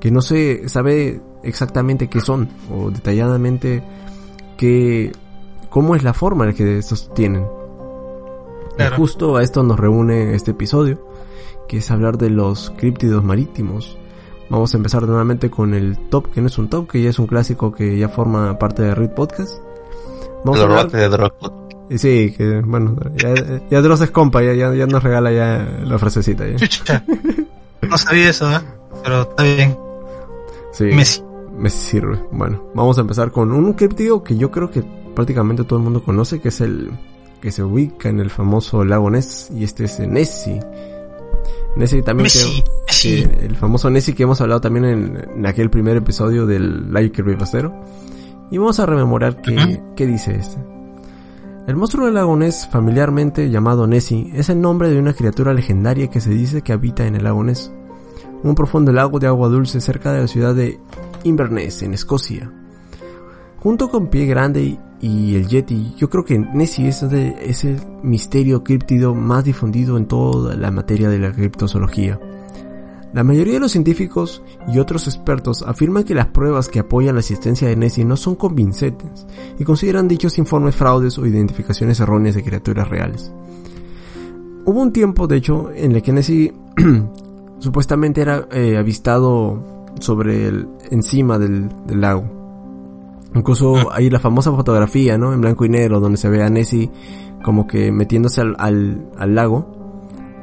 que 0.00 0.10
no 0.10 0.22
se 0.22 0.68
sabe 0.68 1.20
exactamente 1.42 2.08
qué 2.08 2.20
son 2.20 2.48
o 2.72 2.90
detalladamente 2.90 3.82
qué, 4.56 5.12
cómo 5.68 5.94
es 5.94 6.02
la 6.02 6.14
forma 6.14 6.46
en 6.46 6.54
que 6.54 6.78
estos 6.78 7.12
tienen. 7.14 7.46
Y 8.78 8.96
justo 8.96 9.36
a 9.36 9.42
esto 9.42 9.62
nos 9.62 9.78
reúne 9.78 10.34
este 10.34 10.52
episodio, 10.52 11.06
que 11.68 11.78
es 11.78 11.90
hablar 11.90 12.16
de 12.16 12.30
los 12.30 12.72
críptidos 12.76 13.22
marítimos. 13.22 13.98
Vamos 14.48 14.74
a 14.74 14.78
empezar 14.78 15.02
nuevamente 15.06 15.50
con 15.50 15.74
el 15.74 15.98
top, 16.08 16.32
que 16.32 16.40
no 16.40 16.48
es 16.48 16.58
un 16.58 16.68
top, 16.68 16.88
que 16.88 17.02
ya 17.02 17.10
es 17.10 17.18
un 17.18 17.26
clásico 17.26 17.72
que 17.72 17.98
ya 17.98 18.08
forma 18.08 18.58
parte 18.58 18.82
de 18.82 18.94
Read 18.94 19.14
Podcast. 19.14 19.52
Vamos 20.44 20.60
a 20.60 20.64
hablar... 20.64 20.90
de 20.90 21.08
Dross. 21.08 21.32
Sí, 21.96 22.32
que 22.36 22.60
bueno, 22.60 22.96
ya, 23.16 23.34
ya 23.68 23.82
Dross 23.82 24.00
es 24.00 24.10
compa, 24.10 24.42
ya, 24.42 24.54
ya, 24.54 24.86
nos 24.86 25.02
regala 25.02 25.32
ya 25.32 25.80
la 25.84 25.98
frasecita. 25.98 26.44
Ya. 26.46 27.04
no 27.88 27.98
sabía 27.98 28.30
eso, 28.30 28.50
¿eh? 28.50 28.60
pero 29.02 29.22
está 29.22 29.42
bien. 29.42 29.89
Sí. 30.72 30.84
Messi. 30.84 31.22
Me 31.56 31.68
sirve. 31.68 32.18
Bueno, 32.30 32.62
vamos 32.74 32.96
a 32.98 33.02
empezar 33.02 33.32
con 33.32 33.52
un 33.52 33.72
críptido 33.74 34.22
que 34.22 34.36
yo 34.36 34.50
creo 34.50 34.70
que 34.70 34.82
prácticamente 35.14 35.64
todo 35.64 35.78
el 35.78 35.84
mundo 35.84 36.02
conoce, 36.02 36.40
que 36.40 36.48
es 36.48 36.60
el 36.60 36.90
que 37.40 37.50
se 37.50 37.62
ubica 37.62 38.08
en 38.08 38.20
el 38.20 38.30
famoso 38.30 38.84
lago 38.84 39.10
Ness, 39.10 39.50
y 39.54 39.64
este 39.64 39.84
es 39.84 39.98
Nessie. 40.00 40.60
Nessie 41.76 42.02
también, 42.02 42.28
que, 43.02 43.22
el 43.42 43.56
famoso 43.56 43.90
Nessie 43.90 44.14
que 44.14 44.24
hemos 44.24 44.40
hablado 44.40 44.60
también 44.60 44.84
en, 44.84 45.46
aquel 45.46 45.70
primer 45.70 45.96
episodio 45.96 46.46
del 46.46 46.92
Live 46.92 47.12
Kirby 47.12 47.36
Pastero. 47.36 47.74
Y 48.50 48.58
vamos 48.58 48.80
a 48.80 48.86
rememorar 48.86 49.40
qué, 49.42 49.80
qué 49.96 50.06
dice 50.06 50.34
este. 50.34 50.56
El 51.66 51.76
monstruo 51.76 52.06
del 52.06 52.14
lago 52.14 52.36
Ness, 52.36 52.68
familiarmente 52.70 53.48
llamado 53.48 53.86
Nessie, 53.86 54.32
es 54.34 54.48
el 54.48 54.60
nombre 54.60 54.90
de 54.90 54.98
una 54.98 55.12
criatura 55.12 55.54
legendaria 55.54 56.08
que 56.08 56.20
se 56.20 56.30
dice 56.30 56.62
que 56.62 56.72
habita 56.72 57.06
en 57.06 57.14
el 57.14 57.24
lago 57.24 57.44
Ness, 57.44 57.72
un 58.42 58.54
profundo 58.54 58.92
lago 58.92 59.18
de 59.18 59.26
agua 59.26 59.48
dulce 59.48 59.80
cerca 59.80 60.12
de 60.12 60.20
la 60.20 60.28
ciudad 60.28 60.54
de 60.54 60.78
Inverness, 61.24 61.82
en 61.82 61.94
Escocia. 61.94 62.50
Junto 63.58 63.90
con 63.90 64.08
Pie 64.08 64.26
Grande 64.26 64.78
y 65.00 65.36
el 65.36 65.46
Yeti, 65.46 65.94
yo 65.96 66.08
creo 66.08 66.24
que 66.24 66.38
Nessie 66.38 66.88
es, 66.88 67.02
el 67.02 67.80
misterio 68.02 68.64
críptido 68.64 69.14
más 69.14 69.44
difundido 69.44 69.98
en 69.98 70.06
toda 70.06 70.56
la 70.56 70.70
materia 70.70 71.10
de 71.10 71.18
la 71.18 71.32
criptozoología. 71.32 72.18
La 73.12 73.24
mayoría 73.24 73.54
de 73.54 73.60
los 73.60 73.72
científicos 73.72 74.42
y 74.68 74.78
otros 74.78 75.08
expertos 75.08 75.62
afirman 75.66 76.04
que 76.04 76.14
las 76.14 76.28
pruebas 76.28 76.68
que 76.68 76.78
apoyan 76.78 77.16
la 77.16 77.20
existencia 77.20 77.68
de 77.68 77.76
Nessie 77.76 78.04
no 78.04 78.16
son 78.16 78.36
convincentes 78.36 79.26
y 79.58 79.64
consideran 79.64 80.06
dichos 80.06 80.38
informes 80.38 80.76
fraudes 80.76 81.18
o 81.18 81.26
identificaciones 81.26 81.98
erróneas 81.98 82.36
de 82.36 82.44
criaturas 82.44 82.88
reales. 82.88 83.32
Hubo 84.64 84.80
un 84.80 84.92
tiempo, 84.92 85.26
de 85.26 85.36
hecho, 85.36 85.70
en 85.74 85.92
el 85.92 86.02
que 86.02 86.12
Nessie 86.12 86.54
supuestamente 87.60 88.20
era 88.20 88.48
eh, 88.50 88.76
avistado 88.76 89.86
sobre 90.00 90.48
el 90.48 90.68
encima 90.90 91.38
del 91.38 91.70
lago 91.88 92.40
Incluso 93.34 93.76
ah. 93.76 93.94
hay 93.94 94.10
la 94.10 94.18
famosa 94.18 94.52
fotografía, 94.52 95.16
¿no? 95.18 95.32
En 95.32 95.40
blanco 95.40 95.64
y 95.64 95.68
negro, 95.68 96.00
donde 96.00 96.18
se 96.18 96.28
ve 96.28 96.42
a 96.42 96.50
Nessie 96.50 96.90
como 97.42 97.66
que 97.66 97.90
metiéndose 97.90 98.40
al, 98.40 98.56
al, 98.58 99.34
lago. 99.34 99.66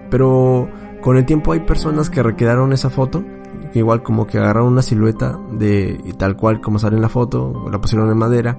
Pero 0.09 0.67
con 1.01 1.17
el 1.17 1.25
tiempo 1.25 1.51
hay 1.51 1.59
personas 1.59 2.09
que 2.09 2.24
recrearon 2.24 2.74
esa 2.74 2.89
foto, 2.89 3.24
que 3.71 3.79
igual 3.79 4.03
como 4.03 4.25
que 4.25 4.39
agarraron 4.39 4.71
una 4.71 4.81
silueta 4.81 5.39
de 5.51 6.00
tal 6.17 6.38
cual 6.38 6.62
como 6.62 6.79
sale 6.79 6.95
en 6.95 7.01
la 7.01 7.09
foto, 7.09 7.67
la 7.71 7.79
pusieron 7.79 8.09
en 8.09 8.17
madera, 8.17 8.57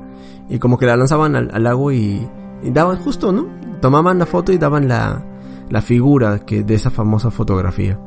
y 0.49 0.59
como 0.59 0.79
que 0.79 0.87
la 0.87 0.97
lanzaban 0.97 1.35
al, 1.35 1.63
lago 1.63 1.91
y, 1.91 2.29
daban 2.63 2.99
justo, 2.99 3.33
¿no? 3.33 3.47
Tomaban 3.81 4.19
la 4.19 4.27
foto 4.27 4.53
y 4.53 4.59
daban 4.59 4.89
la, 4.89 5.25
la 5.71 5.83
figura 5.83 6.41
que 6.41 6.63
de 6.63 6.75
esa 6.75 6.91
famosa 6.91 7.31
fotografía. 7.31 7.99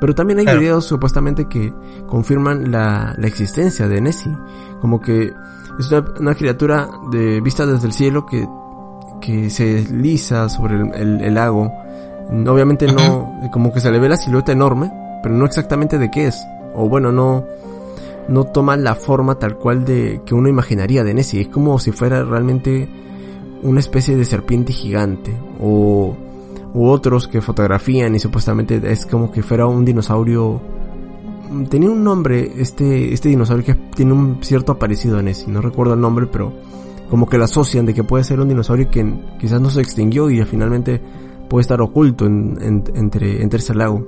Pero 0.00 0.14
también 0.14 0.38
hay 0.38 0.58
videos 0.58 0.84
supuestamente 0.84 1.48
que 1.48 1.72
confirman 2.06 2.70
la, 2.70 3.14
la 3.18 3.26
existencia 3.26 3.88
de 3.88 4.00
Nessie. 4.00 4.36
Como 4.80 5.00
que 5.00 5.32
es 5.78 5.92
una, 6.20 6.34
criatura 6.34 6.88
de 7.10 7.40
vista 7.40 7.64
desde 7.64 7.86
el 7.86 7.92
cielo 7.92 8.26
que, 8.26 8.48
que 9.20 9.48
se 9.48 9.74
desliza 9.74 10.48
sobre 10.48 10.76
el, 10.76 11.34
lago. 11.34 11.72
Obviamente 12.30 12.86
no, 12.86 13.40
como 13.52 13.72
que 13.72 13.80
se 13.80 13.90
le 13.90 13.98
ve 13.98 14.08
la 14.08 14.16
silueta 14.16 14.52
enorme, 14.52 14.90
pero 15.22 15.34
no 15.34 15.44
exactamente 15.44 15.98
de 15.98 16.10
qué 16.10 16.26
es. 16.26 16.44
O 16.74 16.88
bueno, 16.88 17.12
no, 17.12 17.44
no 18.28 18.44
toma 18.44 18.76
la 18.76 18.94
forma 18.94 19.36
tal 19.36 19.56
cual 19.56 19.84
de 19.84 20.20
que 20.24 20.34
uno 20.34 20.48
imaginaría 20.48 21.04
de 21.04 21.14
Nessie. 21.14 21.42
Es 21.42 21.48
como 21.48 21.78
si 21.78 21.92
fuera 21.92 22.24
realmente 22.24 22.88
una 23.62 23.80
especie 23.80 24.16
de 24.16 24.24
serpiente 24.24 24.72
gigante. 24.72 25.36
O, 25.60 26.16
u 26.78 26.90
otros 26.90 27.26
que 27.26 27.40
fotografían 27.40 28.14
y 28.14 28.20
supuestamente 28.20 28.80
es 28.84 29.04
como 29.04 29.32
que 29.32 29.42
fuera 29.42 29.66
un 29.66 29.84
dinosaurio 29.84 30.62
tenía 31.68 31.90
un 31.90 32.04
nombre 32.04 32.52
este, 32.56 33.12
este 33.12 33.30
dinosaurio 33.30 33.64
que 33.64 33.74
tiene 33.74 34.12
un 34.12 34.38
cierto 34.42 34.72
aparecido 34.72 35.18
en 35.18 35.26
ese, 35.26 35.48
no 35.48 35.60
recuerdo 35.60 35.94
el 35.94 36.00
nombre, 36.00 36.28
pero 36.30 36.52
como 37.10 37.28
que 37.28 37.36
lo 37.36 37.44
asocian 37.44 37.84
de 37.84 37.94
que 37.94 38.04
puede 38.04 38.22
ser 38.22 38.38
un 38.38 38.48
dinosaurio 38.48 38.88
que 38.90 39.04
quizás 39.40 39.60
no 39.60 39.70
se 39.70 39.80
extinguió 39.80 40.30
y 40.30 40.40
finalmente 40.44 41.02
puede 41.48 41.62
estar 41.62 41.80
oculto 41.80 42.26
entre, 42.26 43.42
entre 43.42 43.58
ese 43.58 43.74
lago. 43.74 44.06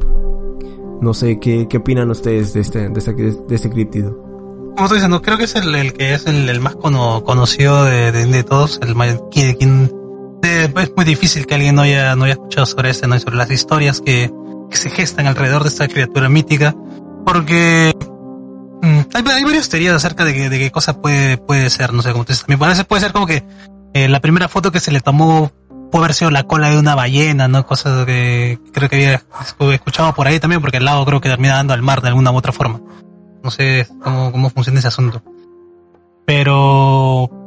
No 1.01 1.13
sé, 1.13 1.41
¿qué, 1.41 1.67
qué 1.69 1.79
opinan 1.79 2.11
ustedes 2.11 2.53
de 2.53 2.61
este, 2.61 2.89
de 2.89 2.99
este, 2.99 3.13
de 3.15 3.55
este 3.55 3.71
criptido? 3.71 4.17
Como 4.77 4.85
estoy 4.85 4.99
diciendo, 4.99 5.23
creo 5.23 5.39
que 5.39 5.45
es 5.45 5.57
el, 5.57 5.93
que 5.95 6.15
es 6.15 6.27
el, 6.27 6.61
más 6.61 6.77
conocido 6.77 7.85
de, 7.85 8.13
de, 8.13 8.45
todos, 8.45 8.79
el 8.83 8.95
es 10.43 10.93
muy 10.97 11.05
difícil 11.05 11.47
que 11.47 11.55
alguien 11.55 11.75
no 11.75 11.83
haya, 11.83 12.15
no 12.17 12.25
haya 12.25 12.35
escuchado 12.35 12.67
sobre 12.67 12.91
este, 12.91 13.07
no 13.07 13.19
sobre 13.19 13.37
las 13.37 13.51
historias 13.51 14.01
que, 14.01 14.31
que 14.71 14.77
se 14.77 14.91
gestan 14.91 15.27
alrededor 15.27 15.63
de 15.63 15.69
esta 15.69 15.89
criatura 15.89 16.29
mítica 16.29 16.75
porque 17.25 17.93
mm, 18.83 19.01
hay, 19.15 19.23
varias 19.23 19.69
teorías 19.69 19.95
acerca 19.95 20.25
de, 20.25 20.49
de 20.49 20.59
qué 20.59 20.71
cosa 20.71 21.01
puede, 21.01 21.37
puede 21.37 21.69
ser, 21.71 21.93
no 21.93 22.03
sé 22.03 22.13
cómo 22.13 22.25
te 22.25 22.35
Me 22.47 22.59
parece 22.59 22.85
puede 22.85 23.03
ser 23.03 23.13
como 23.13 23.27
que 23.27 23.45
eh, 23.93 24.09
la 24.09 24.21
primera 24.21 24.49
foto 24.49 24.73
que 24.73 24.81
se 24.81 24.93
le 24.93 25.01
tomó 25.01 25.51
puede 25.91 26.05
haber 26.05 26.15
sido 26.15 26.31
la 26.31 26.45
cola 26.45 26.71
de 26.71 26.79
una 26.79 26.95
ballena, 26.95 27.49
¿no? 27.49 27.67
Cosas 27.67 28.07
que 28.07 28.59
creo 28.73 28.89
que 28.89 28.97
había 29.59 29.75
escuchado 29.75 30.15
por 30.15 30.29
ahí 30.29 30.39
también, 30.39 30.61
porque 30.61 30.77
el 30.77 30.85
lago 30.85 31.05
creo 31.05 31.21
que 31.21 31.29
termina 31.29 31.55
dando 31.55 31.75
al 31.75 31.83
mar 31.83 32.01
de 32.01 32.09
alguna 32.09 32.31
u 32.31 32.37
otra 32.37 32.53
forma. 32.53 32.81
No 33.43 33.51
sé 33.51 33.89
cómo, 34.03 34.31
cómo 34.31 34.51
funciona 34.51 34.79
ese 34.79 34.89
asunto. 34.89 35.23
Pero 36.27 37.40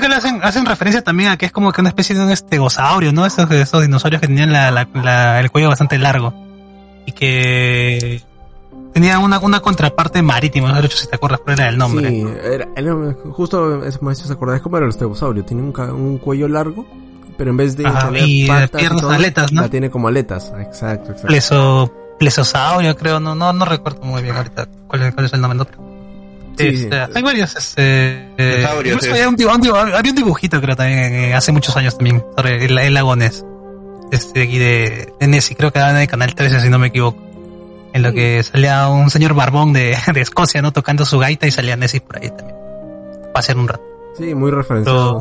creo 0.00 0.08
que 0.08 0.08
le 0.08 0.14
hacen, 0.16 0.40
hacen 0.42 0.66
referencia 0.66 1.02
también 1.02 1.30
a 1.30 1.36
que 1.36 1.46
es 1.46 1.52
como 1.52 1.72
que 1.72 1.80
una 1.80 1.90
especie 1.90 2.16
de 2.16 2.24
un 2.24 2.30
estegosaurio, 2.30 3.12
¿no? 3.12 3.26
Esos, 3.26 3.50
esos 3.50 3.82
dinosaurios 3.82 4.20
que 4.20 4.26
tenían 4.26 4.54
el 4.54 5.50
cuello 5.50 5.68
bastante 5.68 5.98
largo. 5.98 6.34
Y 7.06 7.12
que 7.12 8.22
tenía 8.92 9.18
una, 9.18 9.38
una 9.38 9.60
contraparte 9.60 10.22
marítima, 10.22 10.72
no 10.72 10.82
sé 10.82 10.88
si 10.96 11.06
te 11.06 11.16
acuerdas 11.16 11.40
cuál 11.40 11.58
era 11.58 11.68
el 11.68 11.78
nombre. 11.78 12.08
Sí, 12.08 12.26
era, 12.42 12.68
justo 13.32 13.84
es 13.84 14.02
más 14.02 14.18
se 14.18 14.32
acordás 14.32 14.60
cómo 14.60 14.76
era 14.76 14.86
el 14.86 14.90
estegosaurio, 14.90 15.44
tiene 15.44 15.62
un, 15.62 15.78
un 15.78 16.18
cuello 16.18 16.48
largo, 16.48 16.86
pero 17.36 17.50
en 17.50 17.56
vez 17.56 17.76
de 17.76 17.84
y 18.24 18.46
piernas 18.76 19.04
aletas, 19.04 19.52
¿no? 19.52 19.62
La 19.62 19.68
tiene 19.68 19.90
como 19.90 20.08
aletas, 20.08 20.52
exacto, 20.60 21.12
exacto. 21.12 21.26
Pleso, 21.28 21.92
plesosaurio, 22.18 22.96
creo, 22.96 23.20
no, 23.20 23.34
no, 23.34 23.52
no 23.52 23.64
recuerdo 23.64 24.02
muy 24.02 24.22
bien 24.22 24.36
ahorita 24.36 24.68
cuál 24.86 25.02
es, 25.02 25.14
cuál 25.14 25.26
es 25.26 25.32
el 25.32 25.40
nombre, 25.40 25.58
no, 25.58 25.89
Sí, 26.56 26.66
este, 26.66 26.96
Hay 27.14 27.22
varios, 27.22 27.56
este, 27.56 28.28
eh, 28.36 28.66
había, 28.66 28.94
un, 29.28 29.34
había 29.94 30.10
un 30.10 30.16
dibujito 30.16 30.60
creo 30.60 30.76
también 30.76 31.14
eh, 31.14 31.34
hace 31.34 31.52
muchos 31.52 31.76
años 31.76 31.96
también 31.96 32.22
sobre 32.36 32.64
el, 32.64 32.78
el 32.78 32.94
lago 32.94 33.16
Ness. 33.16 33.44
Este 34.12 34.42
aquí 34.42 34.58
de, 34.58 35.12
de 35.18 35.26
Nessie, 35.26 35.56
creo 35.56 35.72
que 35.72 35.78
era 35.78 35.90
en 35.90 35.96
el 35.96 36.08
canal 36.08 36.34
13 36.34 36.60
si 36.60 36.68
no 36.68 36.78
me 36.78 36.88
equivoco 36.88 37.30
en 37.92 38.02
lo 38.02 38.12
que 38.12 38.42
salía 38.42 38.88
un 38.88 39.10
señor 39.10 39.34
barbón 39.34 39.72
de, 39.72 39.96
de 40.14 40.20
Escocia, 40.20 40.62
¿no? 40.62 40.72
Tocando 40.72 41.04
su 41.04 41.18
gaita 41.18 41.46
y 41.46 41.50
salía 41.50 41.76
Nessie 41.76 42.00
por 42.00 42.18
ahí 42.18 42.28
también. 42.28 42.56
Va 43.34 43.40
a 43.40 43.42
ser 43.42 43.56
un 43.56 43.68
rato. 43.68 43.84
Sí, 44.16 44.34
muy 44.34 44.50
referenciado. 44.50 45.20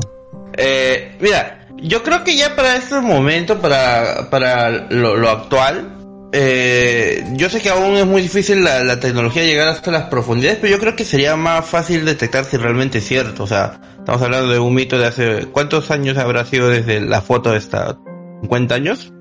Eh, 0.54 1.16
mira, 1.20 1.68
yo 1.78 2.04
creo 2.04 2.24
que 2.24 2.36
ya 2.36 2.56
para 2.56 2.76
este 2.76 3.00
momento, 3.00 3.60
para, 3.60 4.30
para 4.30 4.70
lo, 4.90 5.30
actual, 5.30 5.99
eh, 6.32 7.24
yo 7.34 7.50
sé 7.50 7.62
que 7.62 7.70
aún 7.70 7.96
es 7.96 8.06
muy 8.06 8.22
difícil 8.22 8.64
la, 8.64 8.84
la, 8.84 9.00
tecnología 9.00 9.44
llegar 9.44 9.70
hasta 9.70 9.92
las 9.92 10.04
profundidades, 10.06 10.60
pero 10.62 10.72
yo 10.76 10.80
creo 10.80 10.96
que 10.96 11.06
sería 11.06 11.36
más 11.36 11.66
fácil 11.66 12.06
detectar 12.06 12.46
si 12.46 12.58
realmente 12.58 13.00
es 13.00 13.08
cierto. 13.08 13.44
O 13.44 13.48
sea, 13.48 13.80
estamos 13.98 14.22
hablando 14.22 14.52
de 14.52 14.60
un 14.60 14.74
mito 14.74 14.98
de 14.98 15.08
hace... 15.08 15.46
¿Cuántos 15.48 15.90
años 15.92 16.18
habrá 16.18 16.46
sido 16.46 16.70
desde 16.70 17.02
la 17.02 17.22
foto 17.22 17.52
de 17.52 17.58
esta? 17.58 17.98
¿50 18.44 18.72
años? 18.72 19.14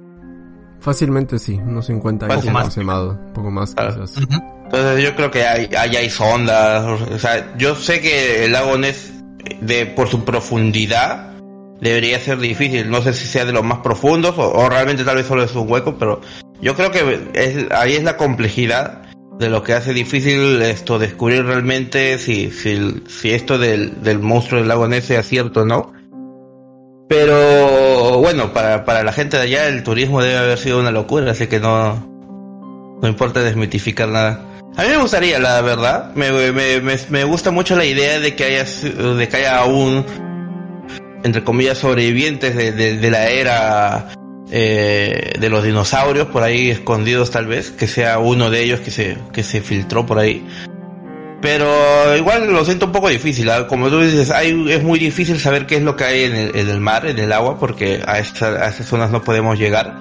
Fácilmente 0.80 1.38
sí, 1.38 1.54
unos 1.54 1.86
50 1.86 2.26
años 2.26 2.46
aproximado, 2.46 3.10
un 3.10 3.32
poco 3.32 3.50
más 3.50 3.74
Entonces 3.76 5.02
yo 5.02 5.16
creo 5.16 5.30
que 5.30 5.44
hay, 5.44 5.68
hay, 5.76 5.96
hay, 5.96 6.10
sondas, 6.10 6.84
o 7.02 7.18
sea, 7.18 7.56
yo 7.56 7.74
sé 7.74 8.00
que 8.00 8.44
el 8.44 8.52
lago 8.52 8.78
Ness, 8.78 9.12
de, 9.60 9.86
por 9.86 10.08
su 10.08 10.24
profundidad, 10.24 11.32
debería 11.80 12.20
ser 12.20 12.38
difícil, 12.38 12.88
no 12.90 13.02
sé 13.02 13.12
si 13.12 13.26
sea 13.26 13.44
de 13.44 13.52
los 13.52 13.64
más 13.64 13.78
profundos 13.78 14.34
o, 14.38 14.68
realmente 14.68 15.04
tal 15.04 15.16
vez 15.16 15.26
solo 15.26 15.42
es 15.42 15.54
un 15.56 15.70
hueco, 15.70 15.96
pero 15.98 16.20
yo 16.60 16.74
creo 16.74 16.90
que 16.90 17.30
es, 17.34 17.66
ahí 17.70 17.94
es 17.94 18.04
la 18.04 18.16
complejidad 18.16 19.02
de 19.38 19.48
lo 19.48 19.62
que 19.62 19.72
hace 19.72 19.92
difícil 19.92 20.60
esto 20.62 20.98
descubrir 20.98 21.44
realmente 21.44 22.18
si, 22.18 22.50
si, 22.50 23.30
esto 23.30 23.58
del, 23.58 24.02
del 24.02 24.18
monstruo 24.18 24.60
del 24.60 24.68
lago 24.68 24.88
Ness 24.88 25.04
sea 25.04 25.22
cierto 25.22 25.60
o 25.60 25.64
no. 25.64 25.92
Pero 27.08 28.18
bueno, 28.18 28.52
para, 28.52 28.84
para 28.84 29.02
la 29.02 29.12
gente 29.12 29.36
de 29.36 29.44
allá 29.44 29.68
el 29.68 29.82
turismo 29.82 30.22
debe 30.22 30.36
haber 30.36 30.58
sido 30.58 30.80
una 30.80 30.90
locura, 30.90 31.30
así 31.30 31.46
que 31.46 31.60
no, 31.60 32.04
no 33.00 33.08
importa 33.08 33.40
desmitificar 33.40 34.08
nada. 34.08 34.44
A 34.76 34.82
mí 34.82 34.88
me 34.90 34.98
gustaría, 34.98 35.38
la 35.38 35.60
verdad, 35.62 36.12
me, 36.14 36.30
me, 36.30 36.80
me, 36.80 36.96
me 37.08 37.24
gusta 37.24 37.50
mucho 37.50 37.76
la 37.76 37.84
idea 37.84 38.20
de 38.20 38.34
que 38.34 38.44
haya, 38.44 38.64
de 38.64 39.28
que 39.28 39.36
haya 39.36 39.58
aún, 39.58 40.04
entre 41.22 41.42
comillas, 41.44 41.78
sobrevivientes 41.78 42.54
de, 42.54 42.72
de 42.72 43.10
la 43.10 43.30
era 43.30 44.17
eh, 44.50 45.34
de 45.38 45.50
los 45.50 45.62
dinosaurios 45.62 46.28
por 46.28 46.42
ahí 46.42 46.70
escondidos 46.70 47.30
tal 47.30 47.46
vez, 47.46 47.70
que 47.70 47.86
sea 47.86 48.18
uno 48.18 48.50
de 48.50 48.62
ellos 48.62 48.80
que 48.80 48.90
se, 48.90 49.18
que 49.32 49.42
se 49.42 49.60
filtró 49.60 50.06
por 50.06 50.18
ahí. 50.18 50.46
Pero 51.40 52.16
igual 52.16 52.52
lo 52.52 52.64
siento 52.64 52.86
un 52.86 52.92
poco 52.92 53.08
difícil, 53.08 53.48
¿ah? 53.50 53.68
como 53.68 53.88
tú 53.90 54.00
dices, 54.00 54.32
es 54.32 54.82
muy 54.82 54.98
difícil 54.98 55.38
saber 55.38 55.66
qué 55.66 55.76
es 55.76 55.82
lo 55.82 55.94
que 55.94 56.04
hay 56.04 56.24
en 56.24 56.34
el, 56.34 56.80
mar, 56.80 57.06
en 57.06 57.18
el 57.18 57.32
agua, 57.32 57.58
porque 57.58 58.02
a, 58.04 58.18
esta, 58.18 58.48
a 58.48 58.68
esas 58.68 58.86
zonas 58.86 59.10
no 59.10 59.22
podemos 59.22 59.56
llegar. 59.56 59.98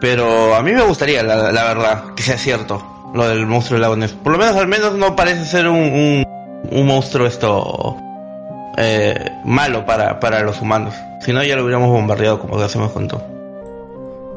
Pero 0.00 0.54
a 0.54 0.62
mí 0.62 0.72
me 0.72 0.82
gustaría, 0.82 1.22
la, 1.22 1.64
verdad, 1.64 2.14
que 2.14 2.22
sea 2.22 2.36
cierto 2.36 2.84
lo 3.14 3.26
del 3.26 3.46
monstruo 3.46 3.76
del 3.76 3.82
lago 3.82 3.96
Ness. 3.96 4.12
Por 4.12 4.32
lo 4.32 4.38
menos, 4.38 4.56
al 4.56 4.68
menos 4.68 4.94
no 4.94 5.16
parece 5.16 5.46
ser 5.46 5.66
un, 5.66 5.78
un, 5.78 6.24
un 6.70 6.86
monstruo 6.86 7.26
esto 7.26 7.96
eh, 8.76 9.30
malo 9.44 9.86
para, 9.86 10.20
para 10.20 10.42
los 10.42 10.60
humanos. 10.60 10.94
Si 11.20 11.32
no, 11.32 11.42
ya 11.42 11.56
lo 11.56 11.62
hubiéramos 11.62 11.88
bombardeado 11.88 12.38
como 12.38 12.58
ya 12.58 12.68
se 12.68 12.78
me 12.78 12.90
contó. 12.90 13.33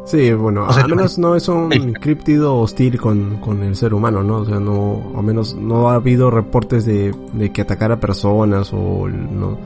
Sí, 0.07 0.31
bueno, 0.31 0.65
al 0.65 0.87
menos 0.87 1.19
no 1.19 1.35
es 1.35 1.49
un 1.49 1.69
críptido 2.01 2.55
hostil 2.55 2.97
con, 2.97 3.41
con, 3.41 3.61
el 3.61 3.75
ser 3.75 3.93
humano, 3.93 4.23
¿no? 4.23 4.37
O 4.37 4.45
sea, 4.45 4.57
no, 4.57 5.11
al 5.13 5.23
menos 5.23 5.53
no 5.53 5.89
ha 5.89 5.95
habido 5.95 6.31
reportes 6.31 6.85
de, 6.85 7.13
de 7.33 7.51
que 7.51 7.63
atacara 7.63 7.99
personas 7.99 8.71
o 8.71 9.09
no, 9.09 9.57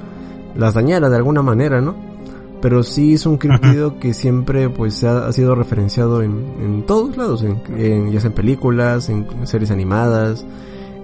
las 0.55 0.73
dañara 0.73 1.11
de 1.11 1.15
alguna 1.15 1.43
manera, 1.43 1.79
¿no? 1.79 1.93
Pero 2.59 2.81
sí 2.81 3.13
es 3.13 3.27
un 3.27 3.37
críptido 3.37 3.99
que 3.99 4.15
siempre 4.15 4.69
pues 4.69 5.03
ha, 5.03 5.27
ha 5.27 5.31
sido 5.31 5.53
referenciado 5.53 6.23
en, 6.23 6.43
en 6.59 6.83
todos 6.87 7.15
lados, 7.17 7.43
en, 7.43 8.11
ya 8.11 8.19
sea 8.19 8.29
en 8.29 8.35
películas, 8.35 9.09
en 9.09 9.27
series 9.45 9.69
animadas, 9.69 10.43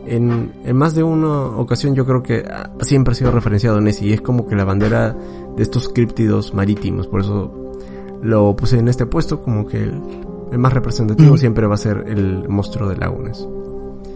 en, 0.08 0.52
en, 0.66 0.76
más 0.76 0.96
de 0.96 1.04
una 1.04 1.46
ocasión 1.58 1.94
yo 1.94 2.08
creo 2.08 2.24
que 2.24 2.44
siempre 2.82 3.12
ha 3.12 3.16
sido 3.16 3.30
referenciado 3.30 3.78
en 3.78 3.88
ese 3.88 4.06
y 4.08 4.14
es 4.14 4.22
como 4.22 4.48
que 4.48 4.56
la 4.56 4.66
bandera 4.66 5.16
de 5.56 5.62
estos 5.62 5.90
críptidos 5.90 6.56
marítimos, 6.56 7.06
por 7.08 7.22
eso 7.22 7.67
lo 8.22 8.56
puse 8.56 8.80
en 8.80 8.88
este 8.88 9.06
puesto 9.06 9.42
como 9.42 9.68
que 9.68 9.84
el, 9.84 10.02
más 10.58 10.74
representativo 10.74 11.36
mm. 11.36 11.38
siempre 11.38 11.68
va 11.68 11.76
a 11.76 11.78
ser 11.78 12.06
el 12.08 12.48
monstruo 12.50 12.90
de 12.90 12.98
lagunes. 12.98 13.46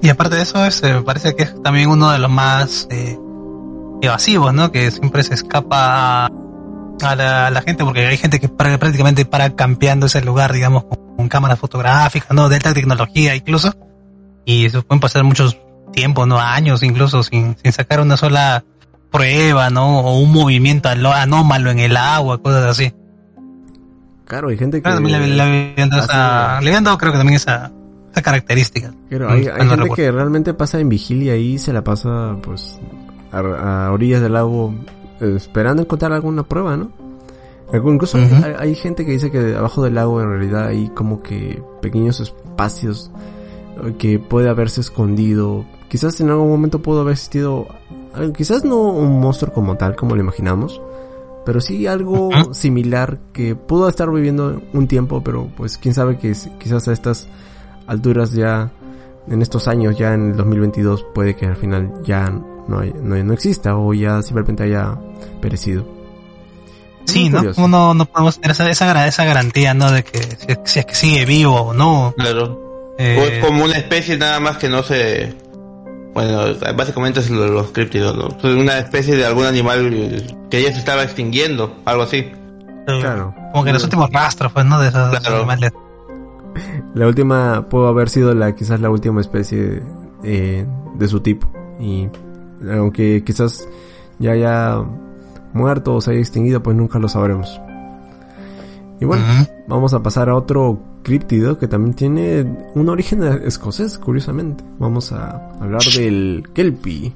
Y 0.02 0.10
aparte 0.10 0.36
de 0.36 0.42
eso, 0.42 0.66
es, 0.66 0.82
me 0.82 1.02
parece 1.02 1.36
que 1.36 1.44
es 1.44 1.62
también 1.62 1.90
uno 1.90 2.10
de 2.12 2.20
los 2.20 2.32
más 2.32 2.88
eh, 2.90 3.18
evasivos, 4.02 4.54
¿no? 4.54 4.72
Que 4.72 4.90
siempre 4.90 5.24
se 5.24 5.36
escapa 5.36 6.26
a 6.26 7.16
la, 7.16 7.64
gente, 7.66 7.84
porque 7.84 8.08
hay 8.08 8.18
gente 8.18 8.40
que 8.40 8.50
prácticamente 8.50 9.26
para 9.26 9.56
campeando 9.56 10.08
ese 10.08 10.22
lugar, 10.22 10.54
digamos, 10.54 10.86
con, 10.86 11.30
cámaras 11.30 11.60
fotográficas, 11.60 12.32
¿no? 12.32 12.50
De 12.50 12.56
alta 12.56 12.74
tecnología 12.74 13.36
incluso. 13.36 13.74
Y 14.44 14.70
se 14.70 14.82
pueden 14.82 15.00
pasar 15.00 15.24
muchos 15.24 15.58
tiempos, 15.94 16.28
¿no? 16.28 16.40
Años 16.40 16.82
incluso 16.82 17.22
sin, 17.22 17.56
sin 17.62 17.72
sacar 17.72 18.02
una 18.02 18.18
sola 18.18 18.64
prueba, 19.12 19.70
¿no? 19.70 20.00
O 20.00 20.20
un 20.20 20.32
movimiento 20.32 20.90
anómalo 20.90 21.70
en 21.70 21.80
el 21.80 21.96
agua, 21.96 22.42
cosas 22.42 22.64
así. 22.64 22.94
Claro, 24.32 24.48
hay 24.48 24.58
gente 24.58 24.82
que... 24.82 24.90
le, 24.90 25.42
habían 25.42 25.90
dado, 26.86 26.98
creo 26.98 27.12
que 27.12 27.18
también 27.18 27.36
esa, 27.36 27.70
esa 28.14 28.22
característica. 28.22 28.94
Claro, 29.10 29.30
hay, 29.30 29.44
gente 29.44 29.90
que 29.94 30.10
realmente 30.10 30.54
pasa 30.54 30.80
en 30.80 30.88
vigilia 30.88 31.36
y 31.36 31.58
se 31.58 31.74
la 31.74 31.84
pasa 31.84 32.38
pues 32.42 32.80
a, 33.34 33.92
orillas 33.92 34.22
del 34.22 34.32
lago 34.32 34.74
eh, 35.20 35.34
esperando 35.36 35.82
encontrar 35.82 36.14
alguna 36.14 36.44
prueba, 36.44 36.78
¿no? 36.78 36.94
Incluso 37.74 38.20
hay, 38.58 38.74
gente 38.76 39.06
que 39.06 39.12
dice 39.12 39.32
que 39.32 39.54
abajo 39.54 39.84
del 39.84 39.96
lago 39.96 40.22
en 40.22 40.30
realidad 40.30 40.68
hay 40.68 40.88
como 40.96 41.22
que 41.22 41.62
pequeños 41.82 42.22
espacios 42.22 43.12
eh, 43.84 43.96
que 44.00 44.18
puede 44.18 44.48
haberse 44.48 44.80
escondido. 44.80 45.66
Quizás 45.90 46.22
en 46.22 46.30
algún 46.30 46.48
momento 46.48 46.82
pudo 46.82 47.02
haber 47.02 47.12
existido, 47.12 47.68
eh, 48.18 48.32
quizás 48.34 48.64
no 48.64 48.94
un 48.94 49.20
monstruo 49.20 49.54
como 49.54 49.76
tal, 49.76 49.98
como 49.98 50.16
lo 50.16 50.22
imaginamos, 50.22 50.82
pero 51.46 51.62
sí 51.62 51.88
algo 51.88 52.30
similar 52.54 53.20
que 53.34 53.56
pudo 53.56 53.90
estar 53.90 54.12
viviendo 54.12 54.62
un 54.74 54.88
tiempo, 54.88 55.24
pero 55.24 55.50
pues 55.56 55.78
quién 55.78 55.94
sabe 55.94 56.18
que 56.18 56.34
quizás 56.60 56.88
a 56.88 56.94
estas 56.94 57.28
alturas 57.88 58.34
ya, 58.34 58.72
en 59.28 59.42
estos 59.42 59.68
años, 59.68 59.98
ya 59.98 60.14
en 60.14 60.32
el 60.32 60.38
2022, 60.38 61.06
puede 61.14 61.36
que 61.36 61.48
al 61.48 61.58
final 61.58 61.92
ya 62.04 62.30
no, 62.30 62.82
no, 62.84 63.34
exista 63.34 63.76
o 63.76 63.94
ya 63.94 64.22
simplemente 64.22 64.64
haya 64.64 64.98
perecido. 65.42 65.86
Sí, 67.06 67.30
¿no? 67.30 67.42
Uno 67.58 67.94
no 67.94 68.06
podemos 68.06 68.40
tener 68.40 68.52
esa, 68.52 68.70
esa, 69.08 69.26
garantía, 69.26 69.74
¿no? 69.74 69.92
De 69.92 70.04
que 70.04 70.20
si, 70.66 70.80
es 70.80 70.86
que 70.86 70.96
sigue 70.96 71.26
vivo 71.26 71.60
o 71.60 71.74
no. 71.74 72.14
Claro. 72.16 72.94
Eh, 73.00 73.18
o 73.20 73.24
es 73.26 73.46
como 73.46 73.66
una 73.66 73.76
especie 73.76 74.18
nada 74.18 74.40
más 74.40 74.58
que 74.58 74.70
no 74.70 74.84
se 74.84 75.34
bueno, 76.14 76.42
básicamente 76.76 77.22
es 77.22 77.30
los 77.30 77.72
críptidos, 77.72 78.16
¿no? 78.18 78.50
Una 78.50 78.80
especie 78.80 79.16
de 79.16 79.26
algún 79.26 79.46
animal 79.46 80.38
que 80.50 80.62
ya 80.62 80.74
se 80.74 80.80
estaba 80.80 81.04
extinguiendo, 81.04 81.76
algo 81.86 82.04
así. 82.04 82.32
Claro. 82.86 83.34
Como 83.52 83.64
que 83.64 83.74
los 83.74 83.84
últimos 83.84 84.12
rastros, 84.12 84.52
pues, 84.52 84.66
¿no? 84.66 84.80
De 84.80 84.90
esos 84.90 85.26
animales. 85.26 85.72
La 86.94 87.08
última 87.08 87.70
pudo 87.70 87.88
haber 87.88 88.10
sido 88.10 88.34
la, 88.34 88.54
quizás 88.54 88.82
la 88.82 88.90
última 88.90 89.22
especie 89.22 89.82
eh, 90.24 90.66
de 90.96 91.08
su 91.08 91.22
tipo. 91.22 91.48
Y 91.80 92.10
aunque 92.70 93.24
quizás 93.24 93.68
ya 94.20 94.32
haya 94.32 94.84
muerto 95.54 95.96
o 95.96 96.02
se 96.02 96.12
haya 96.12 96.20
extinguido, 96.20 96.62
pues 96.62 96.76
nunca 96.76 97.00
lo 97.00 97.08
sabremos. 97.08 97.62
Y 99.00 99.06
bueno, 99.06 99.24
vamos 99.68 99.94
a 99.94 100.04
pasar 100.04 100.30
a 100.30 100.36
otro 100.36 100.80
críptido 101.04 101.58
que 101.58 101.68
también 101.68 101.94
tiene 101.94 102.58
un 102.76 102.90
origen 102.90 103.24
escocés, 103.24 103.98
curiosamente. 103.98 104.64
Vamos 104.80 105.12
a 105.12 105.52
hablar 105.60 105.82
del 105.96 106.50
Kelpie. 106.54 107.14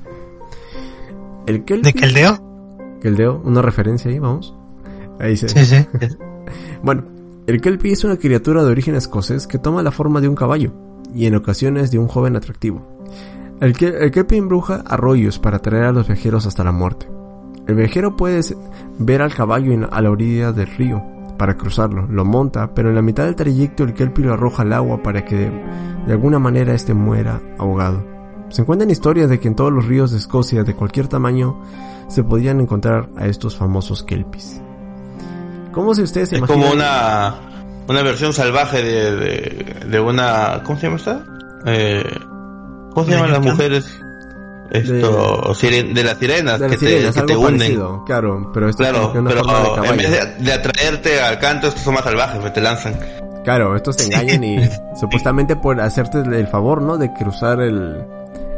El 1.45 1.63
Kelpie. 1.63 1.91
¿De 1.91 1.99
Keldeo? 1.99 2.97
Keldeo, 3.01 3.41
una 3.43 3.61
referencia 3.61 4.09
ahí, 4.09 4.19
vamos. 4.19 4.55
Ahí 5.19 5.37
se. 5.37 5.49
Sí, 5.49 5.65
sí. 5.65 5.87
bueno, 6.83 7.05
el 7.47 7.61
Kelpie 7.61 7.93
es 7.93 8.03
una 8.03 8.17
criatura 8.17 8.63
de 8.63 8.71
origen 8.71 8.95
escocés 8.95 9.47
que 9.47 9.59
toma 9.59 9.83
la 9.83 9.91
forma 9.91 10.21
de 10.21 10.27
un 10.27 10.35
caballo 10.35 10.73
y 11.13 11.27
en 11.27 11.35
ocasiones 11.35 11.91
de 11.91 11.99
un 11.99 12.07
joven 12.07 12.35
atractivo. 12.35 12.85
El, 13.61 13.75
el 13.81 14.11
Kelpie 14.11 14.37
embruja 14.37 14.83
arroyos 14.85 15.39
para 15.39 15.59
traer 15.59 15.85
a 15.85 15.91
los 15.91 16.07
viajeros 16.07 16.45
hasta 16.45 16.63
la 16.63 16.71
muerte. 16.71 17.07
El 17.67 17.75
viajero 17.75 18.15
puede 18.15 18.41
ver 18.99 19.21
al 19.21 19.33
caballo 19.33 19.87
a 19.89 20.01
la 20.01 20.11
orilla 20.11 20.51
del 20.51 20.67
río 20.67 21.14
para 21.37 21.55
cruzarlo, 21.55 22.07
lo 22.07 22.25
monta, 22.25 22.73
pero 22.73 22.89
en 22.89 22.95
la 22.95 23.01
mitad 23.01 23.25
del 23.25 23.35
trayecto 23.35 23.83
el 23.83 23.93
kelpie 23.93 24.25
lo 24.25 24.33
arroja 24.33 24.63
al 24.63 24.73
agua 24.73 25.01
para 25.03 25.25
que 25.25 25.35
de, 25.35 26.11
alguna 26.11 26.39
manera 26.39 26.73
este 26.73 26.93
muera 26.93 27.41
ahogado. 27.57 28.03
Se 28.49 28.61
encuentran 28.61 28.89
historias 28.89 29.29
de 29.29 29.39
que 29.39 29.47
en 29.47 29.55
todos 29.55 29.71
los 29.71 29.85
ríos 29.85 30.11
de 30.11 30.17
Escocia 30.17 30.63
de 30.63 30.75
cualquier 30.75 31.07
tamaño 31.07 31.59
se 32.07 32.23
podían 32.23 32.61
encontrar 32.61 33.09
a 33.17 33.27
estos 33.27 33.55
famosos 33.55 34.03
kelpies. 34.03 34.61
¿Cómo 35.71 35.93
si 35.93 36.03
ustedes 36.03 36.29
se 36.29 36.35
Es 36.37 36.41
como 36.43 36.71
una, 36.71 37.35
una 37.87 38.01
versión 38.03 38.33
salvaje 38.33 38.81
de, 38.81 39.85
de, 39.87 39.99
una... 39.99 40.61
¿Cómo 40.63 40.79
se 40.79 40.87
llama 40.87 40.97
esta? 40.97 41.25
Eh, 41.65 42.03
¿Cómo 42.93 43.05
se 43.05 43.11
llaman 43.11 43.31
las 43.31 43.41
mujeres? 43.41 44.04
Esto 44.71 45.53
de, 45.61 46.03
las 46.03 46.17
sirenas 46.17 46.61
que, 46.61 46.77
te, 46.77 47.11
que 47.11 47.21
te 47.21 47.35
hunden. 47.35 47.79
claro 48.05 48.51
pero 48.53 48.69
esto 48.69 48.83
claro 48.83 49.13
pero 49.13 49.83
en 49.85 49.97
vez 49.97 50.39
de, 50.39 50.53
atraerte 50.53 51.21
al 51.21 51.39
canto 51.39 51.67
estos 51.67 51.83
son 51.83 51.93
más 51.93 52.03
salvajes 52.03 52.39
pues 52.39 52.53
te 52.53 52.61
lanzan. 52.61 52.99
Claro 53.43 53.75
estos 53.75 53.97
te 53.97 54.05
engañan 54.05 54.43
y 54.43 54.57
supuestamente 54.99 55.55
por 55.55 55.79
hacerte 55.79 56.19
el 56.19 56.47
favor 56.47 56.81
no 56.81 56.97
de 56.97 57.13
cruzar 57.13 57.61
el 57.61 58.03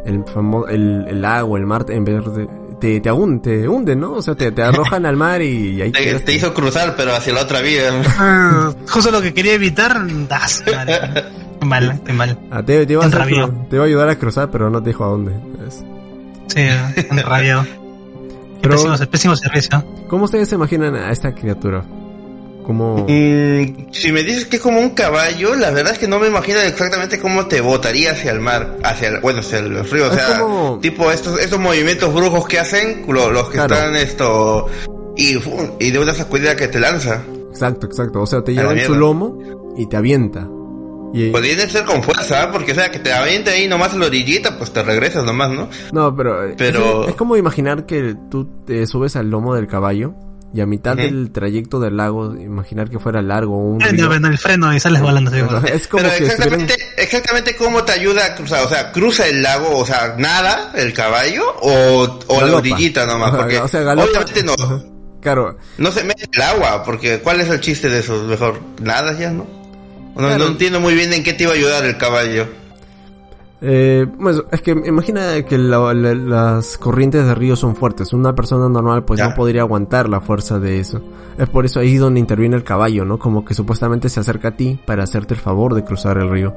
el 0.05 0.23
famoso 0.23 0.69
el, 0.69 1.05
el 1.09 1.21
lago 1.21 1.57
el 1.57 1.65
mar 1.65 1.85
en 1.89 2.05
vez 2.05 2.23
de 2.33 2.47
te, 2.79 3.01
te, 3.01 3.11
te 3.39 3.67
hunden, 3.67 3.99
¿no? 3.99 4.13
O 4.13 4.21
sea, 4.21 4.35
te, 4.35 4.51
te 4.51 4.61
arrojan 4.61 5.05
al 5.05 5.15
mar 5.15 5.41
y, 5.41 5.81
ahí 5.81 5.91
te, 5.91 6.19
te, 6.19 6.33
hizo 6.33 6.53
cruzar, 6.53 6.95
pero 6.95 7.15
hacia 7.15 7.33
la 7.33 7.41
otra 7.41 7.61
vida. 7.61 7.91
Ah, 8.19 8.71
justo 8.87 9.11
lo 9.11 9.21
que 9.21 9.33
quería 9.33 9.53
evitar, 9.53 9.99
das, 10.27 10.63
mal, 11.61 12.01
qué 12.05 12.13
mal. 12.13 12.37
Ah, 12.51 12.63
te, 12.63 12.85
te, 12.85 12.93
iba 12.93 13.05
a 13.05 13.09
te, 13.09 13.77
a 13.77 13.83
ayudar 13.83 14.09
a 14.09 14.15
cruzar, 14.17 14.51
pero 14.51 14.69
no 14.69 14.81
te 14.81 14.89
dijo 14.89 15.03
a 15.03 15.07
dónde. 15.07 15.31
Sí, 16.47 16.67
rabia. 17.23 17.65
Pero, 18.61 19.09
pésimo, 19.09 19.35
servicio. 19.35 19.83
¿Cómo 20.07 20.25
ustedes 20.25 20.49
se 20.49 20.55
imaginan 20.55 20.95
a 20.95 21.11
esta 21.11 21.33
criatura? 21.33 21.83
Como... 22.63 23.05
Mm, 23.07 23.91
si 23.91 24.11
me 24.11 24.23
dices 24.23 24.45
que 24.45 24.57
es 24.57 24.61
como 24.61 24.81
un 24.81 24.89
caballo, 24.89 25.55
la 25.55 25.71
verdad 25.71 25.93
es 25.93 25.99
que 25.99 26.07
no 26.07 26.19
me 26.19 26.27
imagino 26.27 26.59
exactamente 26.59 27.17
cómo 27.17 27.45
te 27.45 27.61
botaría 27.61 28.11
hacia 28.11 28.31
el 28.31 28.41
mar, 28.41 28.77
hacia 28.83 29.09
el, 29.09 29.21
bueno, 29.21 29.39
hacia 29.39 29.59
el 29.59 29.89
río, 29.89 30.09
o 30.09 30.13
sea, 30.13 30.41
tipo 30.81 31.09
estos, 31.09 31.39
estos 31.39 31.59
movimientos 31.59 32.13
brujos 32.13 32.45
que 32.45 32.59
hacen, 32.59 33.05
los, 33.07 33.49
que 33.49 33.59
están 33.59 33.95
esto, 33.95 34.67
y, 35.15 35.37
y 35.79 35.91
de 35.91 35.99
una 35.99 36.13
sacudida 36.13 36.57
que 36.57 36.67
te 36.67 36.79
lanza. 36.79 37.23
Exacto, 37.49 37.87
exacto, 37.87 38.21
o 38.21 38.27
sea, 38.27 38.43
te 38.43 38.53
lleva 38.53 38.73
en 38.73 38.85
su 38.85 38.95
lomo 38.95 39.39
y 39.77 39.87
te 39.87 39.95
avienta. 39.95 40.45
Y... 41.17 41.31
Podría 41.31 41.67
ser 41.67 41.83
con 41.85 42.03
fuerza, 42.03 42.43
¿ah? 42.43 42.51
porque 42.51 42.73
o 42.73 42.75
sea, 42.75 42.91
que 42.91 42.99
te 42.99 43.11
aviente 43.11 43.49
ahí 43.49 43.67
nomás 43.67 43.93
en 43.93 44.01
la 44.01 44.05
orillita, 44.05 44.57
pues 44.57 44.71
te 44.71 44.83
regresas 44.83 45.23
nomás, 45.23 45.49
¿no? 45.49 45.69
No, 45.91 46.15
pero, 46.15 46.45
eh, 46.45 46.55
pero... 46.57 47.07
Es, 47.07 47.15
como 47.15 47.37
imaginar 47.37 47.85
que 47.85 48.15
tú 48.29 48.47
te 48.65 48.85
subes 48.85 49.15
al 49.15 49.29
lomo 49.29 49.55
del 49.55 49.67
caballo 49.67 50.13
y 50.53 50.61
a 50.61 50.65
mitad 50.65 50.95
del 50.95 51.31
trayecto 51.31 51.79
del 51.79 51.97
lago, 51.97 52.35
imaginar 52.35 52.89
que 52.89 52.99
fuera 52.99 53.21
largo 53.21 53.57
un 53.57 53.81
río. 53.81 54.11
el 54.11 54.37
freno 54.37 54.73
y 54.73 54.79
sales 54.79 55.01
volando. 55.01 55.31
es 55.65 55.87
como 55.87 56.03
que 56.03 56.17
exactamente, 56.17 56.75
exactamente 56.97 57.55
cómo 57.55 57.83
te 57.83 57.91
ayuda 57.93 58.25
a 58.25 58.35
cruzar, 58.35 58.65
o 58.65 58.69
sea, 58.69 58.91
cruza 58.91 59.27
el 59.27 59.41
lago, 59.43 59.77
o 59.77 59.85
sea, 59.85 60.15
nada, 60.17 60.71
el 60.75 60.93
caballo, 60.93 61.43
o, 61.61 62.19
o 62.27 62.41
la 62.45 62.57
orillita 62.57 63.05
nomás, 63.05 63.35
porque 63.35 63.59
o 63.59 63.67
sea, 63.67 63.81
obviamente 63.81 64.43
no. 64.43 64.55
Claro. 65.21 65.57
No 65.77 65.91
se 65.91 66.03
mete 66.03 66.25
el 66.31 66.41
agua, 66.41 66.83
porque 66.83 67.19
¿cuál 67.19 67.41
es 67.41 67.49
el 67.49 67.59
chiste 67.59 67.89
de 67.89 67.99
eso? 67.99 68.23
Mejor 68.23 68.61
nada 68.81 69.17
ya, 69.17 69.31
¿no? 69.31 69.56
No, 70.17 70.37
no 70.37 70.47
entiendo 70.47 70.79
muy 70.79 70.95
bien 70.95 71.13
en 71.13 71.23
qué 71.23 71.33
te 71.33 71.43
iba 71.43 71.53
a 71.53 71.55
ayudar 71.55 71.85
el 71.85 71.97
caballo. 71.97 72.47
Eh, 73.59 74.05
pues 74.19 74.43
es 74.51 74.61
que 74.61 74.71
imagina 74.71 75.41
que 75.43 75.57
las 75.57 76.77
corrientes 76.77 77.25
de 77.25 77.33
río 77.33 77.55
son 77.55 77.75
fuertes. 77.75 78.13
Una 78.13 78.35
persona 78.35 78.69
normal 78.69 79.03
pues 79.03 79.19
no 79.19 79.33
podría 79.33 79.61
aguantar 79.61 80.09
la 80.09 80.21
fuerza 80.21 80.59
de 80.59 80.79
eso. 80.79 81.01
Es 81.37 81.49
por 81.49 81.65
eso 81.65 81.79
ahí 81.79 81.97
donde 81.97 82.19
interviene 82.19 82.55
el 82.55 82.63
caballo, 82.63 83.05
¿no? 83.05 83.17
Como 83.17 83.45
que 83.45 83.53
supuestamente 83.53 84.09
se 84.09 84.19
acerca 84.19 84.49
a 84.49 84.57
ti 84.57 84.79
para 84.85 85.03
hacerte 85.03 85.33
el 85.33 85.39
favor 85.39 85.73
de 85.73 85.83
cruzar 85.83 86.17
el 86.17 86.29
río. 86.29 86.55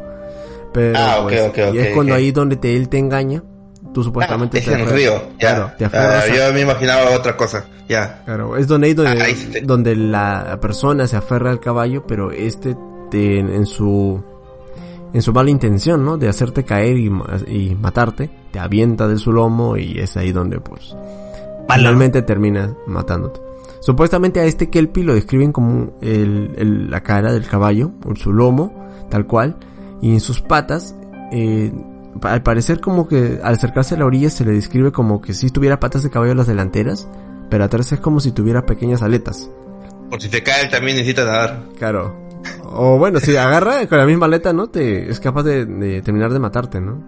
Pero 0.73 0.99
ah, 0.99 1.19
pues, 1.23 1.53
y 1.75 1.79
es 1.79 1.95
cuando 1.95 2.15
ahí 2.15 2.33
donde 2.33 2.57
te, 2.57 2.77
él 2.77 2.89
te 2.89 2.99
engaña. 2.99 3.43
Tú 3.93 4.05
supuestamente 4.05 4.59
ah, 4.59 4.61
es 4.61 4.69
en 4.69 4.81
el 4.81 4.87
río. 4.87 5.23
Claro, 5.39 5.73
te 5.77 5.85
ah, 5.87 6.23
yo 6.29 6.53
me 6.53 6.61
imaginaba 6.61 7.11
otra 7.11 7.37
cosa. 7.37 7.65
Ya. 7.89 8.23
Claro, 8.25 8.57
es 8.57 8.69
donde, 8.69 8.95
donde, 8.95 9.23
ah, 9.23 9.59
donde 9.65 9.97
la 9.97 10.59
persona 10.61 11.09
se 11.09 11.17
aferra 11.17 11.51
al 11.51 11.59
caballo, 11.59 12.07
pero 12.07 12.31
este 12.31 12.77
en 13.15 13.67
su 13.67 14.23
en 15.13 15.23
su 15.23 15.33
mala 15.33 15.51
intención, 15.51 16.05
¿no? 16.05 16.19
De 16.19 16.29
hacerte 16.29 16.65
caer 16.65 16.97
y, 16.97 17.11
y, 17.49 17.75
matarte, 17.75 18.31
te 18.53 18.59
avienta 18.59 19.09
de 19.09 19.19
su 19.19 19.33
lomo 19.33 19.77
y 19.77 19.99
es 19.99 20.17
ahí 20.17 20.33
donde 20.33 20.61
pues 20.61 20.95
finalmente 21.69 22.23
termina 22.23 22.75
matándote. 22.87 23.41
Supuestamente 23.81 24.41
a 24.41 24.45
este 24.45 24.69
Kelpie 24.69 25.05
lo 25.05 25.15
describen 25.15 25.53
como 25.53 25.93
el, 26.03 26.91
la 26.91 27.03
cara 27.03 27.33
del 27.33 27.47
caballo, 27.47 27.93
o 28.05 28.15
su 28.15 28.33
lomo, 28.33 28.73
tal 29.09 29.27
cual, 29.27 29.57
y 30.03 30.13
en 30.13 30.21
sus 30.21 30.43
patas, 30.43 30.95
eh, 31.33 31.73
al 32.23 32.43
parecer 32.43 32.81
como 32.81 33.09
que 33.09 33.41
al 33.43 33.55
acercarse 33.55 33.95
a 33.95 33.99
la 33.99 34.05
orilla 34.05 34.31
se 34.31 34.45
le 34.45 34.53
describe 34.53 34.93
como 34.93 35.23
que 35.23 35.33
si 35.33 35.49
tuviera 35.51 35.81
patas 35.81 36.03
de 36.03 36.11
caballo 36.11 36.35
las 36.35 36.47
delanteras, 36.47 37.09
pero 37.49 37.65
atrás 37.65 37.91
es 37.93 38.01
como 38.01 38.21
si 38.21 38.33
tuviera 38.33 38.67
pequeñas 38.67 39.03
aletas. 39.03 39.51
Por 40.11 40.21
si 40.21 40.29
te 40.29 40.43
cae 40.43 40.69
también 40.69 40.97
necesita 40.97 41.25
nadar. 41.25 41.65
Claro, 41.79 42.30
o 42.65 42.99
bueno, 42.99 43.21
si 43.21 43.37
agarra 43.37 43.87
con 43.87 43.99
la 43.99 44.07
misma 44.07 44.27
aleta, 44.27 44.53
¿no? 44.53 44.69
Te, 44.69 45.11
es 45.11 45.21
capaz 45.21 45.43
de, 45.43 46.03
terminar 46.03 46.33
de 46.33 46.39
matarte, 46.39 46.81
¿no? 46.81 47.03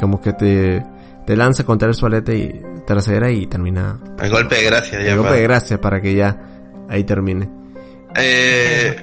Como 0.00 0.20
que 0.20 0.32
te, 0.32 0.84
te 1.26 1.36
lanza 1.36 1.64
contra 1.64 1.92
su 1.92 2.06
aleta 2.06 2.32
y 2.32 2.60
trasera 2.86 3.30
y 3.30 3.46
termina. 3.46 3.98
El 4.20 4.30
golpe 4.30 4.56
de 4.56 4.64
gracia, 4.64 5.02
ya. 5.02 5.12
El 5.12 5.18
golpe 5.18 5.34
de 5.34 5.42
gracia 5.42 5.80
para 5.80 6.00
que 6.00 6.14
ya 6.14 6.36
ahí 6.88 7.04
termine. 7.04 7.48
Eh, 8.16 8.96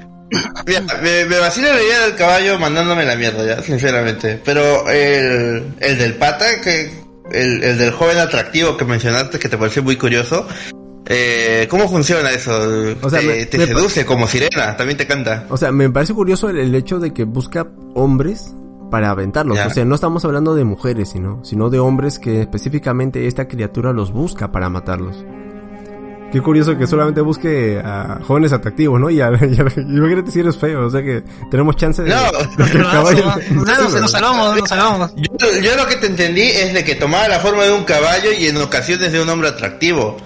me, 1.02 1.26
me 1.26 1.40
vacila 1.40 1.74
la 1.74 1.82
idea 1.82 2.00
del 2.02 2.16
caballo 2.16 2.60
mandándome 2.60 3.06
la 3.06 3.16
mierda, 3.16 3.46
ya, 3.46 3.62
sinceramente. 3.62 4.40
Pero 4.44 4.90
el, 4.90 5.74
el 5.80 5.98
del 5.98 6.16
pata, 6.16 6.62
que 6.62 6.92
el, 7.32 7.64
el 7.64 7.78
del 7.78 7.92
joven 7.92 8.18
atractivo 8.18 8.78
que 8.78 8.86
mencionaste, 8.86 9.40
que 9.40 9.50
te 9.50 9.58
pareció 9.58 9.84
muy 9.84 9.96
curioso, 9.96 10.48
eh, 11.06 11.68
¿Cómo 11.70 11.88
funciona 11.88 12.30
eso? 12.32 12.52
O 13.02 13.10
sea, 13.10 13.20
te, 13.20 13.48
seduce 13.50 14.06
como 14.06 14.28
sirena, 14.28 14.76
también 14.78 14.98
te 14.98 15.08
canta. 15.08 15.46
O 15.50 15.58
sea, 15.58 15.72
me 15.72 15.90
parece 15.90 16.14
curioso 16.14 16.50
el, 16.50 16.74
hecho 16.76 17.00
de 17.00 17.14
que 17.14 17.24
busca 17.24 17.68
hombres 17.96 18.54
para 18.92 19.10
aventarlos. 19.10 19.58
O 19.60 19.70
sea, 19.70 19.86
no 19.86 19.96
estamos 19.96 20.26
hablando 20.26 20.56
de 20.56 20.64
mujeres, 20.64 21.10
sino, 21.10 21.44
sino 21.44 21.70
de 21.70 21.80
hombres 21.80 22.20
que 22.20 22.42
específicamente 22.42 23.28
esta 23.28 23.48
criatura 23.48 23.94
los 23.94 24.12
busca 24.12 24.52
para 24.52 24.70
matarlos. 24.70 25.26
Qué 26.32 26.42
curioso 26.42 26.78
que 26.78 26.86
solamente 26.86 27.22
busque 27.22 27.82
a 27.84 28.20
jóvenes 28.24 28.54
atractivos, 28.54 29.00
¿no? 29.00 29.10
Y, 29.10 29.20
a, 29.20 29.30
y, 29.42 29.80
imagínate 29.80 30.30
si 30.30 30.42
eres 30.42 30.58
feo, 30.58 30.86
o 30.86 30.90
sea 30.90 31.02
que 31.02 31.24
tenemos 31.50 31.76
chance 31.76 32.04
de... 32.04 32.10
No, 32.10 32.18
no, 32.58 34.00
nos 34.00 34.12
salvamos, 34.12 34.56
nos 34.58 34.70
salvamos. 34.70 35.12
Yo, 35.16 35.48
yo, 35.60 35.76
lo 35.76 35.88
que 35.88 35.96
te 35.96 36.06
entendí 36.06 36.44
es 36.44 36.74
de 36.74 36.84
que 36.84 36.94
tomaba 36.96 37.28
la 37.28 37.40
forma 37.40 37.64
de 37.64 37.72
un 37.72 37.84
caballo 37.84 38.32
y 38.32 38.46
en 38.46 38.58
ocasiones 38.58 39.12
de 39.12 39.22
un 39.22 39.28
hombre 39.28 39.50
atractivo. 39.50 40.18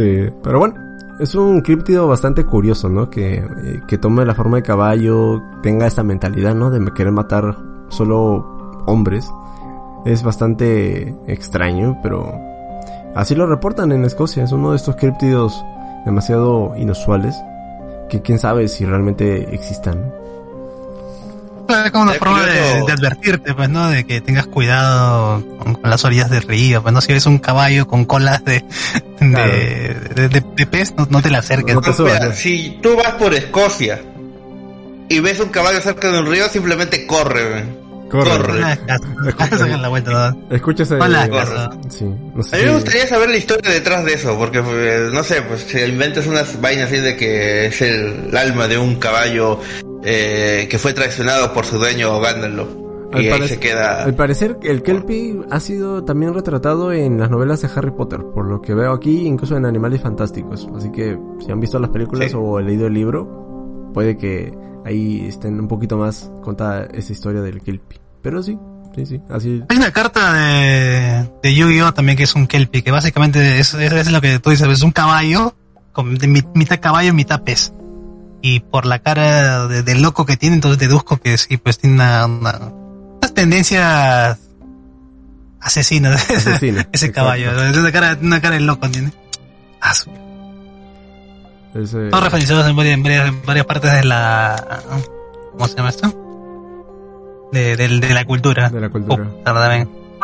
Sí, 0.00 0.30
pero 0.42 0.60
bueno, 0.60 0.76
es 1.18 1.34
un 1.34 1.60
críptido 1.60 2.08
bastante 2.08 2.46
curioso, 2.46 2.88
¿no? 2.88 3.10
Que, 3.10 3.34
eh, 3.34 3.82
que 3.86 3.98
tome 3.98 4.24
la 4.24 4.34
forma 4.34 4.56
de 4.56 4.62
caballo, 4.62 5.42
tenga 5.62 5.86
esta 5.86 6.02
mentalidad, 6.02 6.54
¿no? 6.54 6.70
De 6.70 6.82
querer 6.94 7.12
matar 7.12 7.54
solo 7.90 8.82
hombres. 8.86 9.30
Es 10.06 10.22
bastante 10.22 11.14
extraño, 11.26 11.98
pero 12.02 12.32
así 13.14 13.34
lo 13.34 13.46
reportan 13.46 13.92
en 13.92 14.06
Escocia. 14.06 14.42
Es 14.42 14.52
uno 14.52 14.70
de 14.70 14.76
estos 14.76 14.96
críptidos 14.96 15.62
demasiado 16.06 16.72
inusuales 16.78 17.36
que 18.08 18.22
quién 18.22 18.38
sabe 18.38 18.68
si 18.68 18.86
realmente 18.86 19.54
existan 19.54 20.14
es 21.84 21.90
como 21.90 22.04
una 22.04 22.14
forma 22.14 22.44
de, 22.44 22.92
advertirte, 22.92 23.54
pues, 23.54 23.68
¿no? 23.68 23.88
De 23.88 24.04
que 24.04 24.20
tengas 24.20 24.46
cuidado 24.46 25.44
con, 25.58 25.78
las 25.84 26.04
orillas 26.04 26.30
del 26.30 26.42
río, 26.42 26.82
pues, 26.82 26.92
¿no? 26.92 27.00
Si 27.00 27.12
ves 27.12 27.26
un 27.26 27.38
caballo 27.38 27.86
con 27.86 28.04
colas 28.04 28.44
de, 28.44 28.64
de, 29.20 30.66
pez, 30.66 30.94
no, 30.96 31.22
te 31.22 31.30
la 31.30 31.38
acerques. 31.38 31.76
si 32.34 32.78
tú 32.82 32.96
vas 32.96 33.12
por 33.14 33.34
Escocia 33.34 34.00
y 35.08 35.20
ves 35.20 35.40
un 35.40 35.48
caballo 35.48 35.80
cerca 35.80 36.10
de 36.10 36.20
un 36.20 36.26
río, 36.26 36.48
simplemente 36.48 37.06
corre, 37.06 37.64
Corre. 38.10 38.30
Corre. 38.30 38.60
Escucha 40.50 40.82
ese... 40.82 40.98
Sí, 41.88 42.04
A 42.52 42.56
mí 42.56 42.64
me 42.64 42.74
gustaría 42.74 43.06
saber 43.06 43.30
la 43.30 43.36
historia 43.36 43.70
detrás 43.70 44.04
de 44.04 44.14
eso, 44.14 44.36
porque 44.36 44.58
eh, 44.58 45.10
no 45.12 45.22
sé, 45.22 45.42
pues 45.42 45.62
si 45.62 45.78
inventas 45.78 46.26
unas 46.26 46.60
vainas 46.60 46.90
así 46.90 47.00
de 47.00 47.16
que 47.16 47.66
es 47.66 47.80
el 47.80 48.36
alma 48.36 48.66
de 48.66 48.78
un 48.78 48.96
caballo 48.96 49.60
eh, 50.02 50.66
que 50.70 50.78
fue 50.78 50.92
traicionado 50.92 51.52
por 51.52 51.66
su 51.66 51.78
dueño 51.78 52.20
Gandalf. 52.20 52.68
y 53.14 53.28
ahí 53.28 53.48
se 53.48 53.58
queda. 53.58 54.04
Al 54.04 54.14
parecer, 54.14 54.58
el 54.62 54.82
Kelpie 54.82 55.40
ha 55.50 55.60
sido 55.60 56.04
también 56.04 56.32
retratado 56.32 56.92
en 56.92 57.18
las 57.18 57.30
novelas 57.30 57.60
de 57.60 57.68
Harry 57.74 57.90
Potter, 57.90 58.20
por 58.34 58.46
lo 58.46 58.62
que 58.62 58.74
veo 58.74 58.92
aquí, 58.92 59.26
incluso 59.26 59.56
en 59.56 59.66
Animales 59.66 60.00
Fantásticos. 60.00 60.68
Así 60.74 60.90
que, 60.90 61.18
si 61.44 61.50
han 61.50 61.60
visto 61.60 61.78
las 61.78 61.90
películas 61.90 62.32
o 62.34 62.60
leído 62.60 62.86
el 62.86 62.94
libro, 62.94 63.90
puede 63.92 64.16
que 64.16 64.52
ahí 64.84 65.26
estén 65.28 65.60
un 65.60 65.68
poquito 65.68 65.96
más 65.96 66.30
contada 66.42 66.88
esa 66.94 67.12
historia 67.12 67.42
del 67.42 67.60
Kelpie. 67.60 68.00
Pero 68.22 68.42
sí, 68.42 68.58
sí, 68.94 69.06
sí, 69.06 69.20
así. 69.28 69.62
Hay 69.68 69.76
una 69.76 69.92
carta 69.92 70.32
de, 70.32 71.30
de 71.42 71.54
Yu-Gi-Oh! 71.54 71.92
también 71.92 72.16
que 72.16 72.24
es 72.24 72.34
un 72.34 72.46
Kelpie, 72.46 72.82
que 72.82 72.90
básicamente 72.90 73.58
es, 73.58 73.74
es, 73.74 74.12
lo 74.12 74.20
que 74.20 74.38
tú 74.38 74.50
dices, 74.50 74.68
es 74.68 74.82
un 74.82 74.92
caballo, 74.92 75.54
con, 75.92 76.14
de 76.14 76.26
mitad 76.54 76.80
caballo 76.80 77.10
y 77.10 77.12
mitad 77.12 77.42
pez 77.42 77.74
y 78.42 78.60
por 78.60 78.86
la 78.86 79.00
cara 79.00 79.66
de, 79.68 79.94
loco 79.96 80.24
que 80.26 80.36
tiene, 80.36 80.56
entonces 80.56 80.78
deduzco 80.78 81.18
que 81.18 81.36
sí, 81.36 81.56
pues 81.56 81.78
tiene 81.78 81.96
una, 81.96 82.26
unas 82.26 83.34
tendencias 83.34 84.38
asesinas. 85.60 86.26
ese 86.92 87.12
caballo. 87.12 87.50
Una 87.78 87.92
cara, 87.92 88.18
una 88.20 88.40
cara 88.40 88.54
de 88.54 88.60
loco 88.60 88.90
tiene. 88.90 89.12
Ah. 89.80 89.94
Son 89.94 90.08
referenciados 92.22 92.66
en 92.66 92.76
varias, 92.76 92.98
en 93.28 93.42
varias, 93.44 93.66
partes 93.66 93.92
de 93.92 94.04
la. 94.04 94.82
¿Cómo 95.52 95.68
se 95.68 95.76
llama 95.76 95.90
esto? 95.90 97.48
De, 97.52 97.76
de, 97.76 97.88
de 97.88 98.14
la 98.14 98.24
cultura. 98.24 98.70
De 98.70 98.80
la 98.80 98.88
cultura. 98.88 99.28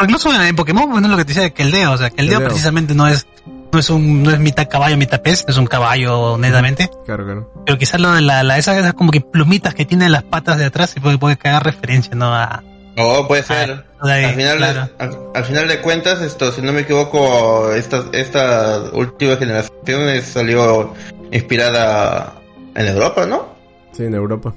incluso 0.02 0.33
en, 0.35 0.57
Pokémon, 0.57 0.90
bueno, 0.90 1.09
lo 1.09 1.16
que 1.16 1.24
te 1.24 1.35
decía 1.35 1.50
que 1.50 1.62
el 1.62 1.70
Deo, 1.70 1.92
o 1.92 1.96
sea, 1.96 2.11
que 2.11 2.20
el 2.22 2.29
Deo 2.29 2.42
precisamente 2.42 2.94
no 2.94 3.07
es 3.07 3.26
no 3.72 3.79
es 3.79 3.90
un, 3.90 4.22
no 4.22 4.31
es 4.31 4.38
mitad 4.38 4.68
caballo, 4.68 4.96
mitad 4.96 5.20
pez, 5.20 5.44
es 5.46 5.57
un 5.57 5.66
caballo 5.66 6.38
netamente. 6.38 6.90
Claro, 7.05 7.24
claro. 7.24 7.52
Pero 7.64 7.79
quizás 7.79 8.00
lo 8.00 8.12
de 8.12 8.22
la, 8.22 8.42
la 8.42 8.59
esas, 8.59 8.79
esas 8.79 8.94
como 8.94 9.11
que 9.11 9.20
plumitas 9.20 9.74
que 9.74 9.85
tiene 9.85 10.09
las 10.09 10.22
patas 10.22 10.59
de 10.59 10.66
atrás 10.66 10.94
y 10.96 11.00
puede, 11.00 11.18
puede 11.18 11.37
caer 11.37 11.62
referencia, 11.62 12.14
¿no? 12.14 12.35
A, 12.35 12.62
Oh, 12.98 13.29
puede 13.29 13.42
ser. 13.42 13.85
al, 14.00 14.35
final 14.35 14.59
de, 14.59 14.90
al, 15.35 15.44
final 15.44 15.68
de 15.68 15.81
cuentas, 15.83 16.22
esto, 16.22 16.50
si 16.50 16.62
no 16.62 16.72
me 16.72 16.81
equivoco, 16.81 17.72
esta, 17.72 18.05
esta 18.12 18.85
última 18.92 19.37
generación 19.37 20.22
salió 20.22 20.94
inspirada 21.31 22.40
en 22.74 22.87
Europa, 22.87 23.26
¿no? 23.26 23.48
Sí, 23.92 24.05
en 24.05 24.14
Europa. 24.14 24.55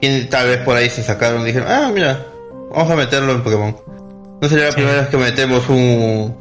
Y 0.00 0.24
tal 0.24 0.48
vez 0.48 0.58
por 0.58 0.76
ahí 0.76 0.90
se 0.90 1.04
sacaron 1.04 1.42
y 1.42 1.46
dijeron, 1.46 1.68
ah, 1.70 1.90
mira, 1.94 2.26
vamos 2.72 2.90
a 2.90 2.96
meterlo 2.96 3.32
en 3.32 3.42
Pokémon. 3.42 3.76
No 4.40 4.48
sería 4.48 4.66
la 4.66 4.72
primera 4.72 5.00
vez 5.02 5.08
que 5.08 5.16
metemos 5.16 5.68
un, 5.68 6.36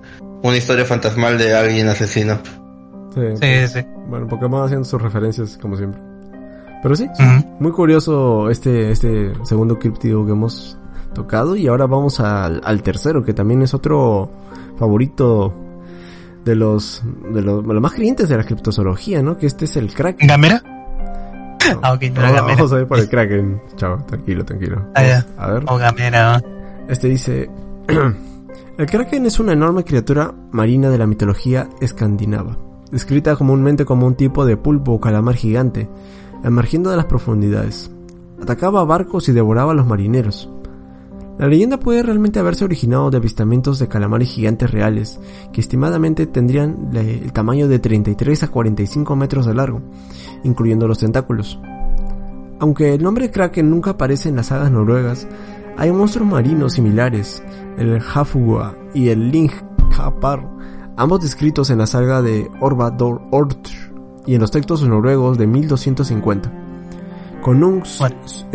una 0.48 0.58
historia 0.58 0.86
fantasmal 0.86 1.38
de 1.38 1.56
alguien 1.56 1.88
asesino. 1.90 2.40
Sí, 3.14 3.22
sí, 3.42 3.68
sí. 3.68 3.86
Bueno, 4.08 4.28
Pokémon 4.28 4.64
haciendo 4.64 4.86
sus 4.86 5.02
referencias 5.02 5.58
como 5.58 5.76
siempre. 5.76 6.00
Pero 6.84 6.96
sí, 6.96 7.10
muy 7.60 7.72
curioso 7.72 8.50
este, 8.52 8.92
este 8.92 9.34
segundo 9.44 9.80
críptido 9.80 10.24
que 10.24 10.34
hemos 10.34 10.78
tocado 11.14 11.56
y 11.56 11.68
ahora 11.68 11.88
vamos 11.88 12.20
al, 12.20 12.62
al 12.64 12.84
tercero 12.84 13.24
que 13.24 13.34
también 13.34 13.64
es 13.64 13.74
otro 13.74 14.30
favorito 14.78 15.52
de 16.44 16.56
los 16.56 17.02
de 17.30 17.42
los, 17.42 17.66
más 17.66 17.94
creyentes 17.94 18.30
de 18.30 18.38
la 18.38 18.44
criptozoología, 18.44 19.24
¿no? 19.24 19.38
Que 19.38 19.48
este 19.48 19.66
es 19.66 19.76
el 19.78 19.92
Kraken. 19.92 20.28
¿Gamera? 20.28 20.62
ah, 21.82 21.98
vamos 21.98 22.72
a 22.72 22.76
ver 22.76 22.88
por 22.88 23.00
el 23.00 23.10
Kraken. 23.10 23.60
Chao, 23.78 23.98
tranquilo, 24.06 24.46
tranquilo. 24.46 24.86
Ah, 24.94 25.24
a 25.38 25.52
ver. 25.52 25.64
O 25.66 25.78
gamera. 25.78 26.40
Este 26.88 27.08
dice... 27.08 27.50
el 28.78 28.88
Kraken 28.88 29.26
es 29.26 29.40
una 29.40 29.54
enorme 29.54 29.86
criatura 29.86 30.34
marina 30.52 30.90
de 30.90 30.98
la 30.98 31.08
mitología 31.08 31.70
escandinava, 31.80 32.58
descrita 32.92 33.38
comúnmente 33.38 33.86
como 33.86 34.06
un 34.06 34.16
tipo 34.16 34.46
de 34.46 34.58
pulpo 34.58 34.92
o 34.92 35.00
calamar 35.00 35.36
gigante, 35.36 35.88
emergiendo 36.44 36.90
de 36.90 36.98
las 36.98 37.06
profundidades. 37.06 37.90
Atacaba 38.42 38.84
barcos 38.84 39.30
y 39.30 39.32
devoraba 39.32 39.72
a 39.72 39.76
los 39.76 39.88
marineros. 39.88 40.50
La 41.38 41.48
leyenda 41.48 41.80
puede 41.80 42.04
realmente 42.04 42.40
haberse 42.40 42.66
originado 42.66 43.12
de 43.12 43.18
avistamientos 43.18 43.80
de 43.80 43.88
calamares 43.88 44.30
gigantes 44.30 44.72
reales, 44.72 45.20
que 45.54 45.62
estimadamente 45.62 46.28
tendrían 46.28 46.90
el 46.94 47.32
tamaño 47.32 47.70
de 47.70 47.80
33 47.80 48.44
a 48.44 48.48
45 48.50 49.16
metros 49.16 49.46
de 49.46 49.54
largo, 49.54 49.82
incluyendo 50.44 50.88
los 50.88 51.00
tentáculos. 51.00 51.60
Aunque 52.60 52.94
el 52.94 53.04
nombre 53.04 53.32
Kraken 53.32 53.70
nunca 53.70 53.92
aparece 53.92 54.30
en 54.30 54.38
las 54.38 54.48
sagas 54.48 54.72
noruegas, 54.72 55.28
hay 55.78 55.92
monstruos 55.92 56.30
marinos 56.30 56.74
similares, 56.74 57.44
el 57.78 58.02
Hafugua 58.02 58.76
y 58.94 59.10
el 59.10 59.32
Lingkapar, 59.32 60.50
ambos 60.98 61.22
descritos 61.22 61.70
en 61.70 61.80
la 61.80 61.88
saga 61.88 62.22
de 62.22 62.50
Orvador 62.62 63.22
Ortr 63.32 63.72
y 64.26 64.36
en 64.36 64.42
los 64.42 64.52
textos 64.52 64.84
noruegos 64.84 65.38
de 65.38 65.48
1250. 65.48 66.52
Konungs 67.42 68.02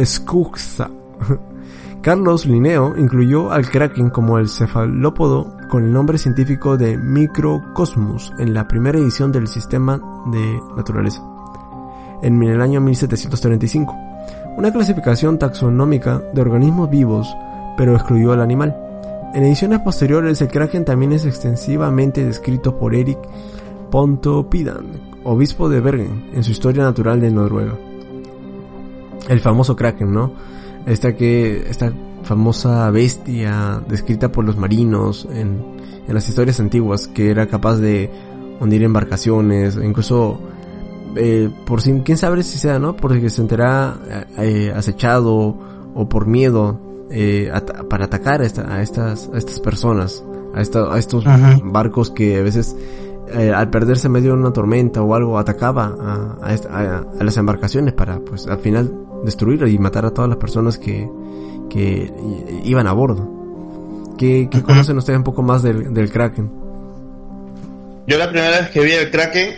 Skugsa 0.04 0.90
Carlos 2.02 2.46
Linneo 2.46 2.96
incluyó 2.96 3.52
al 3.52 3.68
kraken 3.68 4.09
como 4.09 4.38
el 4.38 4.48
cefalópodo 4.48 5.54
con 5.68 5.85
el 5.85 5.92
nombre 5.92 6.16
científico 6.16 6.78
de 6.78 6.96
Microcosmos 6.96 8.33
en 8.38 8.54
la 8.54 8.66
primera 8.66 8.98
edición 8.98 9.30
del 9.30 9.46
Sistema 9.46 10.00
de 10.33 10.61
Naturaleza, 10.76 11.22
en 12.22 12.42
el 12.42 12.62
año 12.62 12.80
1735, 12.80 13.94
una 14.56 14.72
clasificación 14.72 15.38
taxonómica 15.38 16.22
de 16.32 16.40
organismos 16.40 16.90
vivos, 16.90 17.34
pero 17.76 17.94
excluyó 17.94 18.32
al 18.32 18.40
animal. 18.40 18.76
En 19.34 19.44
ediciones 19.44 19.80
posteriores, 19.80 20.40
el 20.40 20.48
kraken 20.48 20.84
también 20.84 21.12
es 21.12 21.24
extensivamente 21.24 22.24
descrito 22.24 22.78
por 22.78 22.94
Erik 22.94 23.18
Pontoppidan, 23.90 24.86
obispo 25.24 25.68
de 25.68 25.80
Bergen, 25.80 26.30
en 26.34 26.42
su 26.42 26.50
Historia 26.50 26.82
Natural 26.82 27.20
de 27.20 27.30
Noruega. 27.30 27.74
El 29.28 29.40
famoso 29.40 29.76
kraken, 29.76 30.12
¿no? 30.12 30.32
esta 30.86 31.14
que 31.16 31.68
esta 31.68 31.92
famosa 32.22 32.90
bestia 32.90 33.82
descrita 33.88 34.30
por 34.30 34.44
los 34.44 34.56
marinos 34.56 35.26
en, 35.32 35.62
en 36.06 36.14
las 36.14 36.28
historias 36.28 36.60
antiguas 36.60 37.08
que 37.08 37.30
era 37.30 37.46
capaz 37.46 37.76
de 37.76 38.10
hundir 38.60 38.82
embarcaciones 38.82 39.78
incluso 39.82 40.38
eh, 41.16 41.50
por 41.66 41.82
si 41.82 41.92
quién 42.00 42.18
sabe 42.18 42.42
si 42.42 42.58
sea 42.58 42.78
no 42.78 42.96
porque 42.96 43.30
se 43.30 43.40
enterá 43.42 44.26
eh, 44.38 44.72
acechado 44.74 45.56
o 45.94 46.08
por 46.08 46.26
miedo 46.26 46.80
eh, 47.10 47.50
para 47.88 48.06
atacar 48.06 48.42
a, 48.42 48.44
a, 48.44 48.82
estas 48.82 49.30
a 49.32 49.38
estas 49.38 49.60
personas 49.60 50.24
a, 50.54 50.60
esta, 50.60 50.92
a 50.92 50.98
estos 50.98 51.24
barcos 51.62 52.10
que 52.10 52.38
a 52.38 52.42
veces 52.42 52.76
eh, 53.32 53.52
al 53.54 53.70
perderse 53.70 54.08
medio 54.08 54.32
de 54.32 54.40
una 54.40 54.52
tormenta 54.52 55.02
o 55.02 55.14
algo 55.14 55.38
atacaba 55.38 55.94
a, 56.00 56.48
a, 56.50 57.04
a, 57.20 57.24
las 57.24 57.36
embarcaciones 57.36 57.94
para 57.94 58.18
pues 58.18 58.48
al 58.48 58.58
final 58.58 58.92
destruir 59.24 59.62
y 59.68 59.78
matar 59.78 60.04
a 60.04 60.10
todas 60.10 60.28
las 60.28 60.38
personas 60.38 60.78
que, 60.78 61.08
que 61.68 62.12
iban 62.64 62.88
a 62.88 62.92
bordo. 62.92 64.16
¿Qué, 64.18 64.50
conocen 64.64 64.98
ustedes 64.98 65.18
un 65.18 65.24
poco 65.24 65.42
más 65.42 65.62
del, 65.62 65.94
del, 65.94 66.10
Kraken? 66.10 66.50
Yo 68.06 68.18
la 68.18 68.30
primera 68.30 68.60
vez 68.60 68.70
que 68.70 68.80
vi 68.80 68.92
el 68.92 69.10
Kraken, 69.10 69.54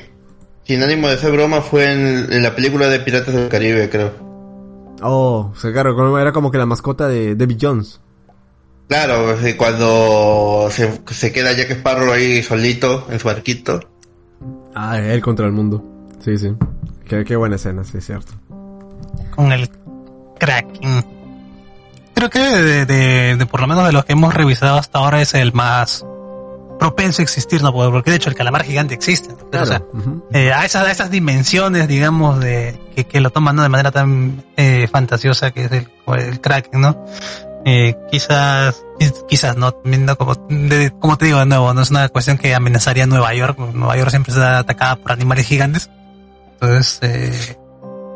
sin 0.64 0.82
ánimo 0.82 1.08
de 1.08 1.14
hacer 1.14 1.32
broma, 1.32 1.60
fue 1.60 1.92
en, 1.92 2.42
la 2.42 2.54
película 2.54 2.88
de 2.88 3.00
Piratas 3.00 3.34
del 3.34 3.48
Caribe, 3.48 3.88
creo. 3.90 4.12
Oh, 5.02 5.50
o 5.52 5.56
sea, 5.56 5.72
claro, 5.72 6.18
era 6.18 6.32
como 6.32 6.50
que 6.50 6.58
la 6.58 6.66
mascota 6.66 7.08
de 7.08 7.34
David 7.34 7.58
Jones. 7.60 8.00
Claro, 8.88 9.36
cuando 9.56 10.68
se, 10.70 11.00
se 11.10 11.32
queda 11.32 11.52
Jack 11.52 11.70
Sparrow 11.70 12.12
ahí 12.12 12.42
solito 12.42 13.06
en 13.10 13.18
su 13.18 13.26
barquito. 13.26 13.80
Ah, 14.74 14.98
él 14.98 15.20
contra 15.22 15.46
el 15.46 15.52
mundo. 15.52 15.82
Sí, 16.22 16.36
sí. 16.36 16.52
Qué, 17.08 17.24
qué 17.24 17.36
buena 17.36 17.56
escena, 17.56 17.84
sí, 17.84 17.98
es 17.98 18.06
cierto 18.06 18.32
con 19.34 19.52
el 19.52 19.68
Kraken. 20.38 21.04
Creo 22.14 22.30
que 22.30 22.40
de, 22.40 23.46
por 23.46 23.60
lo 23.60 23.66
menos 23.66 23.86
de 23.86 23.92
los 23.92 24.04
que 24.04 24.12
hemos 24.12 24.32
revisado 24.34 24.78
hasta 24.78 24.98
ahora 24.98 25.20
es 25.22 25.34
el 25.34 25.52
más 25.52 26.04
propenso 26.82 27.22
a 27.22 27.24
existir, 27.24 27.62
¿no? 27.62 27.72
Porque 27.72 28.10
de 28.10 28.16
hecho 28.16 28.28
el 28.28 28.34
calamar 28.34 28.64
gigante 28.64 28.92
existe. 28.92 29.32
o 29.32 29.66
sea, 29.66 29.84
eh, 30.32 30.52
a, 30.52 30.64
esas, 30.64 30.90
esas 30.90 31.12
dimensiones, 31.12 31.86
digamos, 31.86 32.40
de 32.40 32.76
que, 33.08 33.20
lo 33.20 33.30
toman 33.30 33.54
de 33.54 33.68
manera 33.68 33.92
tan 33.92 34.42
eh, 34.56 34.88
fantasiosa 34.90 35.52
que 35.52 35.66
es 35.66 35.70
el, 35.70 35.88
el 36.18 36.40
Kraken, 36.40 36.80
¿no? 36.80 37.04
Eh, 37.64 37.94
quizás, 38.10 38.84
quizás 39.28 39.56
no, 39.56 39.72
como, 40.18 40.34
como 40.98 41.18
te 41.18 41.26
digo 41.26 41.38
de 41.38 41.46
nuevo, 41.46 41.72
no 41.72 41.82
es 41.82 41.92
una 41.92 42.08
cuestión 42.08 42.36
que 42.36 42.52
amenazaría 42.52 43.04
a 43.04 43.06
Nueva 43.06 43.32
York. 43.32 43.56
Nueva 43.60 43.96
York 43.96 44.10
siempre 44.10 44.32
está 44.32 44.58
atacada 44.58 44.96
por 44.96 45.12
animales 45.12 45.46
gigantes. 45.46 45.88
Entonces, 46.54 46.98
eh, 47.02 47.58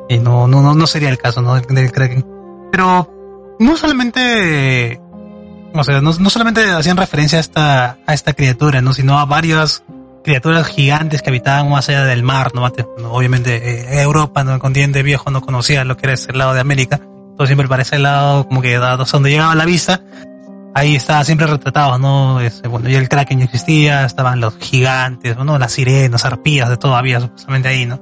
y 0.09 0.19
no, 0.19 0.49
no, 0.49 0.75
no, 0.75 0.87
sería 0.89 1.11
el 1.11 1.19
caso, 1.19 1.41
¿no? 1.41 1.55
Del, 1.55 1.93
Kraken. 1.93 2.27
Pero 2.73 3.57
no 3.61 3.77
solamente, 3.77 5.01
no, 5.77 6.31
solamente 6.31 6.71
hacían 6.71 6.97
referencia 6.97 7.39
a 7.39 7.41
esta, 7.41 7.99
a 8.07 8.33
criatura, 8.33 8.81
¿no? 8.81 8.93
Sino 8.93 9.19
a 9.19 9.25
varias 9.25 9.85
criaturas 10.25 10.67
gigantes 10.67 11.23
que 11.23 11.31
habitaban 11.31 11.71
más 11.71 11.89
allá 11.89 12.05
del 12.05 12.23
mar, 12.23 12.53
¿no? 12.55 12.65
Obviamente 13.11 13.57
eh, 13.57 14.03
Europa, 14.03 14.43
¿no? 14.45 14.55
El 14.55 14.61
continente 14.61 15.03
viejo 15.03 15.31
no 15.31 15.41
conocía 15.41 15.85
lo 15.85 15.97
que 15.97 16.07
era 16.07 16.15
ese 16.15 16.33
lado 16.33 16.55
de 16.55 16.61
América. 16.61 17.01
Todo 17.37 17.47
siempre 17.47 17.69
para 17.69 17.83
ese 17.83 17.99
lado, 17.99 18.49
como 18.49 18.63
que 18.63 18.79
dado 18.79 19.05
donde 19.05 19.31
llegaba 19.31 19.55
la 19.55 19.67
vista, 19.67 20.01
ahí 20.75 20.97
estaba 20.97 21.25
siempre 21.25 21.47
retratado, 21.47 21.99
¿no? 21.99 22.41
Este, 22.41 22.69
bueno, 22.69 22.89
y 22.89 22.95
el 22.95 23.09
Kraken 23.09 23.39
ya 23.39 23.45
existía, 23.45 24.05
estaban 24.05 24.41
los 24.41 24.57
gigantes, 24.59 25.37
¿no? 25.39 25.59
Las 25.59 25.73
sirenas, 25.73 26.25
arpías, 26.25 26.69
de 26.69 26.77
todavía 26.77 27.21
supuestamente 27.21 27.69
ahí, 27.69 27.87
¿no? 27.87 28.01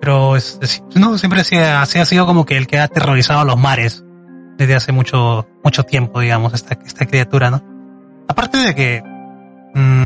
Pero 0.00 0.36
es, 0.36 0.58
no, 0.94 1.16
siempre 1.18 1.42
se 1.42 1.62
ha, 1.62 1.86
sido 1.86 2.26
como 2.26 2.44
que 2.44 2.56
el 2.56 2.66
que 2.66 2.78
ha 2.78 2.84
aterrorizado 2.84 3.44
los 3.44 3.58
mares 3.58 4.04
desde 4.56 4.74
hace 4.74 4.92
mucho, 4.92 5.46
mucho 5.62 5.84
tiempo, 5.84 6.20
digamos, 6.20 6.54
esta, 6.54 6.78
esta 6.84 7.06
criatura, 7.06 7.50
¿no? 7.50 7.62
Aparte 8.28 8.58
de 8.58 8.74
que 8.74 9.02
mmm, 9.74 10.02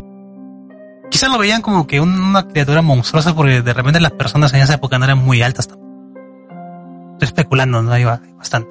quizás 1.09 1.29
lo 1.29 1.37
veían 1.37 1.61
como 1.61 1.87
que 1.87 1.99
una 1.99 2.47
criatura 2.47 2.81
monstruosa 2.81 3.35
porque 3.35 3.61
de 3.61 3.73
repente 3.73 3.99
las 3.99 4.11
personas 4.11 4.53
en 4.53 4.61
esa 4.61 4.75
época 4.75 4.97
no 4.97 5.05
eran 5.05 5.19
muy 5.19 5.41
altas. 5.41 5.67
Estoy 5.67 7.27
especulando, 7.27 7.81
¿no? 7.81 7.91
Hay 7.91 8.03
bastante. 8.03 8.69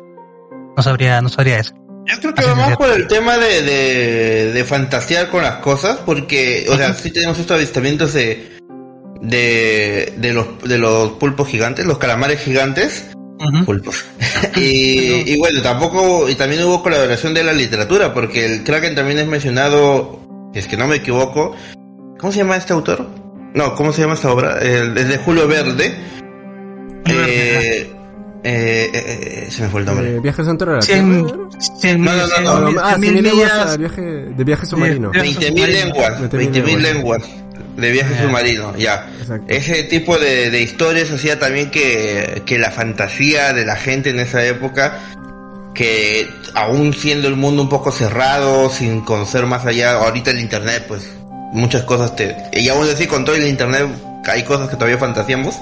No 0.77 0.83
sabría, 0.83 1.21
no 1.21 1.29
sabría 1.29 1.59
eso. 1.59 1.75
Yo 2.07 2.19
creo 2.19 2.35
que 2.35 2.45
vamos 2.45 2.77
por 2.77 2.91
el 2.91 3.07
tema 3.07 3.37
de, 3.37 3.63
de, 3.63 4.53
de, 4.53 4.65
fantasear 4.65 5.29
con 5.29 5.43
las 5.43 5.57
cosas, 5.57 5.99
porque, 5.99 6.67
o 6.69 6.77
sea, 6.77 6.95
sí 6.95 7.11
tenemos 7.13 7.39
estos 7.39 7.57
avistamientos 7.57 8.15
de, 8.15 8.59
de, 9.21 10.15
de, 10.17 10.33
los, 10.33 10.63
de 10.63 10.79
los 10.79 11.13
pulpos 11.13 11.47
gigantes, 11.49 11.87
los 11.87 11.99
calamares 11.99 12.41
gigantes. 12.41 13.11
Pulpos. 13.65 14.05
y, 14.57 15.33
y, 15.33 15.39
bueno, 15.39 15.63
tampoco, 15.63 16.29
y 16.29 16.35
también 16.35 16.65
hubo 16.65 16.83
colaboración 16.83 17.35
de 17.35 17.45
la 17.45 17.53
literatura, 17.53 18.13
porque 18.13 18.45
el 18.45 18.65
Kraken 18.65 18.95
también 18.95 19.19
es 19.19 19.27
mencionado, 19.27 20.21
si 20.53 20.59
es 20.59 20.67
que 20.67 20.77
no 20.77 20.87
me 20.87 20.97
equivoco, 20.97 21.55
¿cómo 22.19 22.33
se 22.33 22.39
llama 22.39 22.57
este 22.57 22.73
autor? 22.73 23.07
No, 23.55 23.75
¿cómo 23.75 23.93
se 23.93 24.03
llama 24.03 24.15
esta 24.15 24.31
obra? 24.31 24.59
El, 24.59 24.95
de 24.95 25.19
Julio 25.19 25.49
Verde. 25.49 25.97
Eh, 27.07 27.91
eh, 28.43 28.91
eh, 28.93 29.45
eh, 29.47 29.51
se 29.51 29.63
me 29.63 29.69
fue 29.69 29.81
el 29.81 29.87
nombre. 29.87 30.17
Eh, 30.17 30.21
viajes 30.21 30.47
Tierra. 30.57 30.79
no, 31.99 32.17
no, 32.17 32.61
no, 32.61 32.71
no. 32.71 32.81
Ah, 32.81 32.97
mil 32.97 33.23
lenguas, 33.23 33.77
viaje, 33.77 34.03
de 34.03 34.45
viaje 34.45 34.67
submarino. 34.67 35.13
20.000 35.13 35.67
lenguas. 35.67 36.21
20.000 36.21 36.79
lenguas 36.79 37.29
de 37.77 37.91
viaje 37.91 38.23
submarino, 38.23 38.77
ya. 38.77 39.09
Ese 39.49 39.85
tipo 39.85 40.19
de, 40.19 40.61
historias 40.61 41.11
hacía 41.11 41.39
también 41.39 41.71
que, 41.71 42.43
que 42.47 42.59
la 42.59 42.71
fantasía 42.71 43.53
de 43.53 43.65
la 43.65 43.77
gente 43.77 44.11
en 44.11 44.21
esa 44.21 44.45
época, 44.45 44.99
que 45.75 46.29
aún 46.55 46.93
siendo 46.93 47.29
el 47.29 47.37
mundo 47.37 47.63
un 47.63 47.69
poco 47.69 47.93
cerrado, 47.93 48.71
sin 48.71 49.03
conocer 49.03 49.47
más 49.47 49.67
allá, 49.67 49.93
ahorita 49.93 50.31
el 50.31 50.41
internet, 50.41 50.85
pues 50.89 51.09
muchas 51.53 51.83
cosas 51.83 52.17
te... 52.17 52.37
Y 52.53 52.69
aún 52.69 52.89
así 52.89 53.07
con 53.07 53.25
todo 53.25 53.37
el 53.37 53.47
internet 53.47 53.87
hay 54.27 54.43
cosas 54.43 54.69
que 54.69 54.77
todavía 54.77 54.99
fantaseamos. 54.99 55.57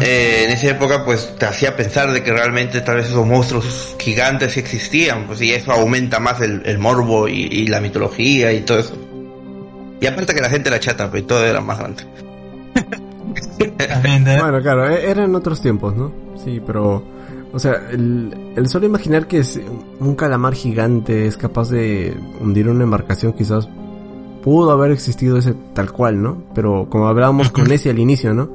Eh, 0.00 0.44
en 0.44 0.50
esa 0.50 0.70
época 0.70 1.04
pues 1.04 1.36
te 1.38 1.46
hacía 1.46 1.76
pensar 1.76 2.10
de 2.12 2.22
que 2.22 2.32
realmente 2.32 2.80
tal 2.80 2.96
vez 2.96 3.06
esos 3.06 3.24
monstruos 3.24 3.94
gigantes 3.98 4.56
existían, 4.56 5.26
pues 5.26 5.40
y 5.40 5.52
eso 5.52 5.70
aumenta 5.72 6.18
más 6.18 6.40
el, 6.40 6.78
morbo 6.78 7.28
y, 7.28 7.66
la 7.68 7.80
mitología 7.80 8.52
y 8.52 8.62
todo 8.62 8.80
eso. 8.80 9.07
Y 10.00 10.06
aparte 10.06 10.34
que 10.34 10.40
la 10.40 10.50
gente 10.50 10.68
era 10.68 10.78
chata, 10.78 11.10
pues 11.10 11.26
todo 11.26 11.44
era 11.44 11.60
más 11.60 11.78
grande. 11.78 12.04
bueno, 14.40 14.62
claro, 14.62 14.88
e-, 14.88 15.10
eran 15.10 15.34
otros 15.34 15.60
tiempos, 15.60 15.96
¿no? 15.96 16.12
Sí, 16.44 16.62
pero... 16.64 17.02
O 17.50 17.58
sea, 17.58 17.88
el, 17.90 18.52
el 18.56 18.68
solo 18.68 18.84
imaginar 18.84 19.26
que 19.26 19.42
un 20.00 20.14
calamar 20.14 20.54
gigante 20.54 21.26
es 21.26 21.38
capaz 21.38 21.70
de 21.70 22.14
hundir 22.40 22.68
una 22.68 22.84
embarcación 22.84 23.32
quizás 23.32 23.66
pudo 24.42 24.70
haber 24.70 24.92
existido 24.92 25.38
ese 25.38 25.54
tal 25.74 25.92
cual, 25.92 26.22
¿no? 26.22 26.42
Pero 26.54 26.88
como 26.90 27.08
hablábamos 27.08 27.50
con 27.50 27.70
ese 27.72 27.90
al 27.90 27.98
inicio, 27.98 28.34
¿no? 28.34 28.50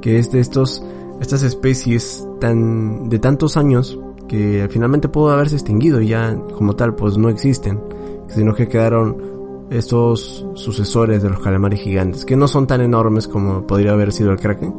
Que 0.00 0.18
es 0.18 0.30
de 0.30 0.40
estos 0.40 0.82
estas 1.20 1.42
especies 1.42 2.26
tan 2.40 3.08
de 3.08 3.18
tantos 3.18 3.56
años 3.56 3.98
que 4.28 4.68
finalmente 4.70 5.08
pudo 5.08 5.30
haberse 5.30 5.56
extinguido 5.56 6.00
y 6.00 6.08
ya 6.08 6.36
como 6.56 6.76
tal 6.76 6.94
pues 6.94 7.16
no 7.16 7.28
existen, 7.28 7.80
sino 8.28 8.54
que 8.54 8.68
quedaron 8.68 9.37
estos 9.70 10.46
sucesores 10.54 11.22
de 11.22 11.30
los 11.30 11.40
calamares 11.40 11.80
gigantes, 11.80 12.24
que 12.24 12.36
no 12.36 12.48
son 12.48 12.66
tan 12.66 12.80
enormes 12.80 13.28
como 13.28 13.66
podría 13.66 13.92
haber 13.92 14.12
sido 14.12 14.30
el 14.30 14.38
kraken. 14.38 14.74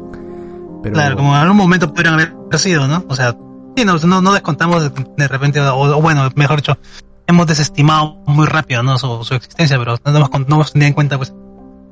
Pero... 0.82 0.93
Claro, 0.95 1.15
como 1.17 1.36
en 1.36 1.41
algún 1.41 1.58
momento 1.58 1.89
pudieran 1.93 2.15
haber 2.15 2.34
sido, 2.60 2.88
¿no? 2.88 3.04
O 3.08 3.15
sea, 3.15 3.36
no, 3.86 4.21
no, 4.21 4.34
descontamos 4.34 4.91
de, 5.15 5.28
repente, 5.28 5.60
o, 5.62 6.02
bueno, 6.02 6.30
mejor 6.36 6.58
dicho, 6.58 6.78
hemos 7.28 7.47
desestimado 7.47 8.15
muy 8.25 8.45
rápido, 8.45 8.84
¿no? 8.84 8.97
Su, 8.97 9.21
existencia, 9.34 9.78
pero 9.78 9.97
no 10.04 10.17
hemos, 10.17 10.30
no 10.32 10.56
hemos 10.56 10.73
tenido 10.73 10.88
en 10.88 10.93
cuenta, 10.93 11.17
pues, 11.17 11.34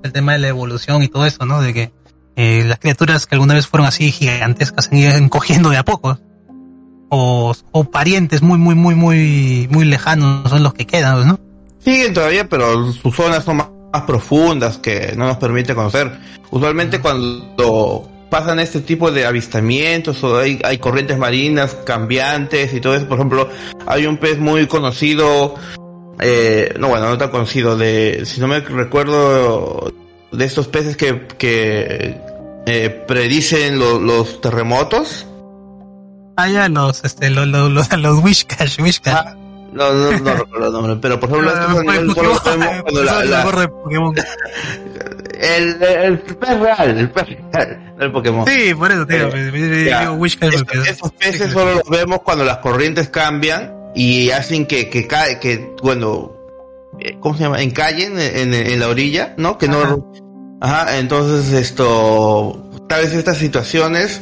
el 0.03 0.12
tema 0.12 0.33
de 0.33 0.39
la 0.39 0.47
evolución 0.49 1.03
y 1.03 1.07
todo 1.07 1.25
eso, 1.25 1.45
¿no? 1.45 1.62
De 1.62 1.73
que 1.73 1.93
eh, 2.36 2.63
las 2.65 2.79
criaturas 2.79 3.25
que 3.25 3.36
alguna 3.36 3.53
vez 3.53 3.67
fueron 3.67 3.88
así 3.88 4.12
gigantescas 4.12 4.86
se 4.86 4.97
iban 4.97 5.29
cogiendo 5.29 5.69
de 5.69 5.77
a 5.77 5.86
poco. 5.86 6.19
O, 7.10 7.55
o 7.71 7.83
parientes 7.86 8.41
muy, 8.41 8.57
muy, 8.57 8.75
muy, 8.75 8.93
muy, 8.93 9.67
muy 9.71 9.86
lejanos 9.86 10.49
son 10.49 10.62
los 10.62 10.73
que 10.73 10.86
quedan, 10.86 11.25
¿no? 11.25 11.39
Siguen 11.88 12.13
todavía, 12.13 12.50
pero 12.50 12.91
sus 12.91 13.15
zonas 13.15 13.45
son 13.45 13.56
más, 13.56 14.02
profundas 14.06 14.78
que 14.78 15.13
no 15.15 15.26
nos 15.26 15.38
permite 15.38 15.73
conocer. 15.73 16.19
Usualmente 16.52 17.00
cuando 17.00 18.12
pasan 18.30 18.60
este 18.60 18.82
tipo 18.82 19.10
de 19.10 19.26
avistamientos 19.26 20.21
o 20.21 20.38
hay, 20.38 20.60
hay 20.65 20.80
corrientes 20.80 21.17
marinas 21.17 21.78
cambiantes 21.86 22.73
y 22.73 22.82
todo 22.82 22.93
eso, 22.93 23.08
por 23.08 23.17
ejemplo, 23.17 23.50
hay 23.86 24.06
un 24.06 24.17
pez 24.17 24.38
muy 24.38 24.67
conocido, 24.67 25.56
eh, 26.19 26.76
no 26.78 26.89
bueno, 26.89 27.08
no 27.08 27.17
tan 27.17 27.30
conocido, 27.30 27.78
de, 27.78 28.23
si 28.26 28.41
no 28.41 28.50
me 28.50 28.60
recuerdo, 28.60 29.93
de 30.34 30.43
estos 30.43 30.67
peces 30.67 30.97
que, 30.97 31.26
que 31.38 32.17
eh, 32.65 33.06
predicen 33.08 33.80
los 33.80 34.41
terremotos. 34.41 35.26
Ah, 36.36 36.50
ya, 36.50 36.67
los, 36.67 37.06
este, 37.06 37.30
los, 37.30 37.47
los, 37.47 37.71
los, 37.71 37.97
los 37.97 38.21
Wishcash, 38.21 38.82
Wishcash. 38.82 39.15
Ah, 39.15 39.38
no, 39.73 39.93
no, 39.93 40.12
no 40.19 40.34
recuerdo 40.36 40.67
el 40.67 40.73
nombre, 40.73 40.95
pero 41.01 41.19
por 41.19 41.30
ejemplo, 41.30 41.49
estos 41.53 41.69
animales 41.69 42.13
solo 42.13 42.30
los 42.30 42.43
vemos 42.43 42.82
cuando 42.84 43.03
la. 43.03 43.25
la... 43.25 43.43
El, 45.39 45.84
el 45.84 46.19
pez 46.19 46.60
real, 46.60 46.97
el 46.97 47.10
pez 47.12 47.25
real, 47.27 47.93
el 47.99 48.12
Pokémon. 48.12 48.47
Sí, 48.47 48.73
por 48.73 48.91
eso, 48.91 49.06
tío. 49.06 49.27
Eh, 49.27 49.89
Esos 50.89 51.12
peces 51.13 51.51
solo 51.51 51.75
los 51.75 51.89
vemos 51.89 52.21
cuando 52.23 52.43
las 52.43 52.58
corrientes 52.58 53.10
cambian 53.10 53.73
y 53.93 54.32
hacen 54.32 54.65
que, 54.65 54.89
que 54.89 55.06
cae, 55.08 55.39
que, 55.39 55.73
bueno, 55.84 56.32
eh, 56.99 57.17
¿cómo 57.19 57.36
se 57.38 57.43
llama? 57.43 57.62
Encallen 57.62 58.19
en, 58.19 58.53
en, 58.53 58.67
en 58.67 58.80
la 58.80 58.88
orilla, 58.88 59.36
¿no? 59.38 59.58
Que 59.58 59.67
no. 59.67 60.12
Ajá, 60.62 60.97
entonces 60.97 61.53
esto. 61.53 62.63
Tal 62.88 63.03
vez 63.03 63.13
estas 63.13 63.38
situaciones 63.38 64.21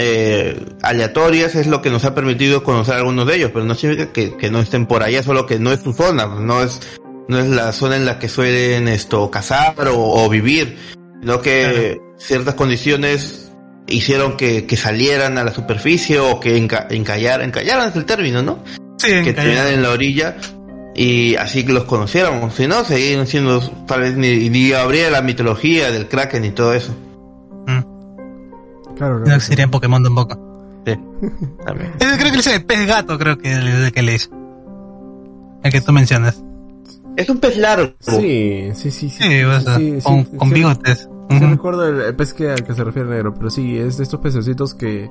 eh, 0.00 0.56
aleatorias 0.82 1.56
es 1.56 1.66
lo 1.66 1.82
que 1.82 1.90
nos 1.90 2.04
ha 2.04 2.14
permitido 2.14 2.62
conocer 2.62 2.94
algunos 2.94 3.26
de 3.26 3.34
ellos, 3.34 3.50
pero 3.52 3.64
no 3.64 3.74
significa 3.74 4.12
que, 4.12 4.50
no 4.50 4.60
estén 4.60 4.86
por 4.86 5.02
allá, 5.02 5.24
solo 5.24 5.44
que 5.44 5.58
no 5.58 5.72
es 5.72 5.80
su 5.80 5.92
zona, 5.92 6.26
no 6.26 6.62
es, 6.62 6.80
no 7.26 7.38
es 7.38 7.48
la 7.48 7.72
zona 7.72 7.96
en 7.96 8.04
la 8.04 8.20
que 8.20 8.28
suelen 8.28 8.86
esto 8.86 9.28
cazar 9.30 9.74
o, 9.92 10.28
vivir, 10.28 10.78
sino 11.20 11.42
que 11.42 12.00
ciertas 12.16 12.54
condiciones 12.54 13.50
hicieron 13.88 14.36
que, 14.36 14.64
salieran 14.76 15.36
a 15.36 15.42
la 15.42 15.52
superficie 15.52 16.20
o 16.20 16.38
que 16.38 16.56
encallaran, 16.56 17.48
encallaran 17.48 17.88
es 17.88 17.96
el 17.96 18.04
término, 18.04 18.40
¿no? 18.40 18.62
que 18.98 19.32
terminaran 19.32 19.72
en 19.72 19.82
la 19.82 19.90
orilla 19.90 20.36
y 20.94 21.34
así 21.36 21.64
que 21.64 21.72
los 21.72 21.84
conociéramos, 21.84 22.54
si 22.54 22.68
no, 22.68 22.84
seguían 22.84 23.26
siendo 23.26 23.60
tal 23.86 24.02
vez 24.02 24.16
ni, 24.16 24.48
ni 24.48 24.72
habría 24.72 25.10
la 25.10 25.22
mitología 25.22 25.90
del 25.90 26.06
kraken 26.06 26.44
y 26.44 26.50
todo 26.50 26.72
eso. 26.74 26.94
Claro, 28.98 29.20
no 29.20 29.34
existiría 29.34 29.64
en 29.64 29.70
Pokémon 29.70 30.02
tampoco. 30.02 30.82
Sí, 30.84 30.94
también. 31.64 31.92
creo 31.98 32.32
que 32.32 32.38
es 32.38 32.46
el 32.48 32.64
pez 32.64 32.86
gato, 32.86 33.18
creo 33.18 33.38
que 33.38 33.52
es 33.52 33.58
el 33.58 33.92
que 33.92 34.02
le 34.02 34.14
hizo. 34.14 34.30
El 35.62 35.72
que 35.72 35.80
tú 35.80 35.92
mencionas. 35.92 36.42
Es 37.16 37.28
un 37.28 37.38
pez 37.38 37.56
largo. 37.56 37.92
Sí, 38.00 38.70
sí, 38.74 38.90
sí. 38.90 39.08
Sí, 39.08 39.18
sí, 39.18 39.98
con, 40.02 40.24
con 40.24 40.50
bigotes. 40.50 41.08
Sí, 41.30 41.38
recuerdo 41.38 41.86
el, 41.86 42.14
pez 42.14 42.32
que, 42.32 42.50
al 42.50 42.64
que 42.64 42.74
se 42.74 42.84
refiere 42.84 43.08
negro, 43.08 43.34
pero 43.34 43.50
sí, 43.50 43.78
es 43.78 43.98
de 43.98 44.04
estos 44.04 44.20
pececitos 44.20 44.74
que 44.74 45.10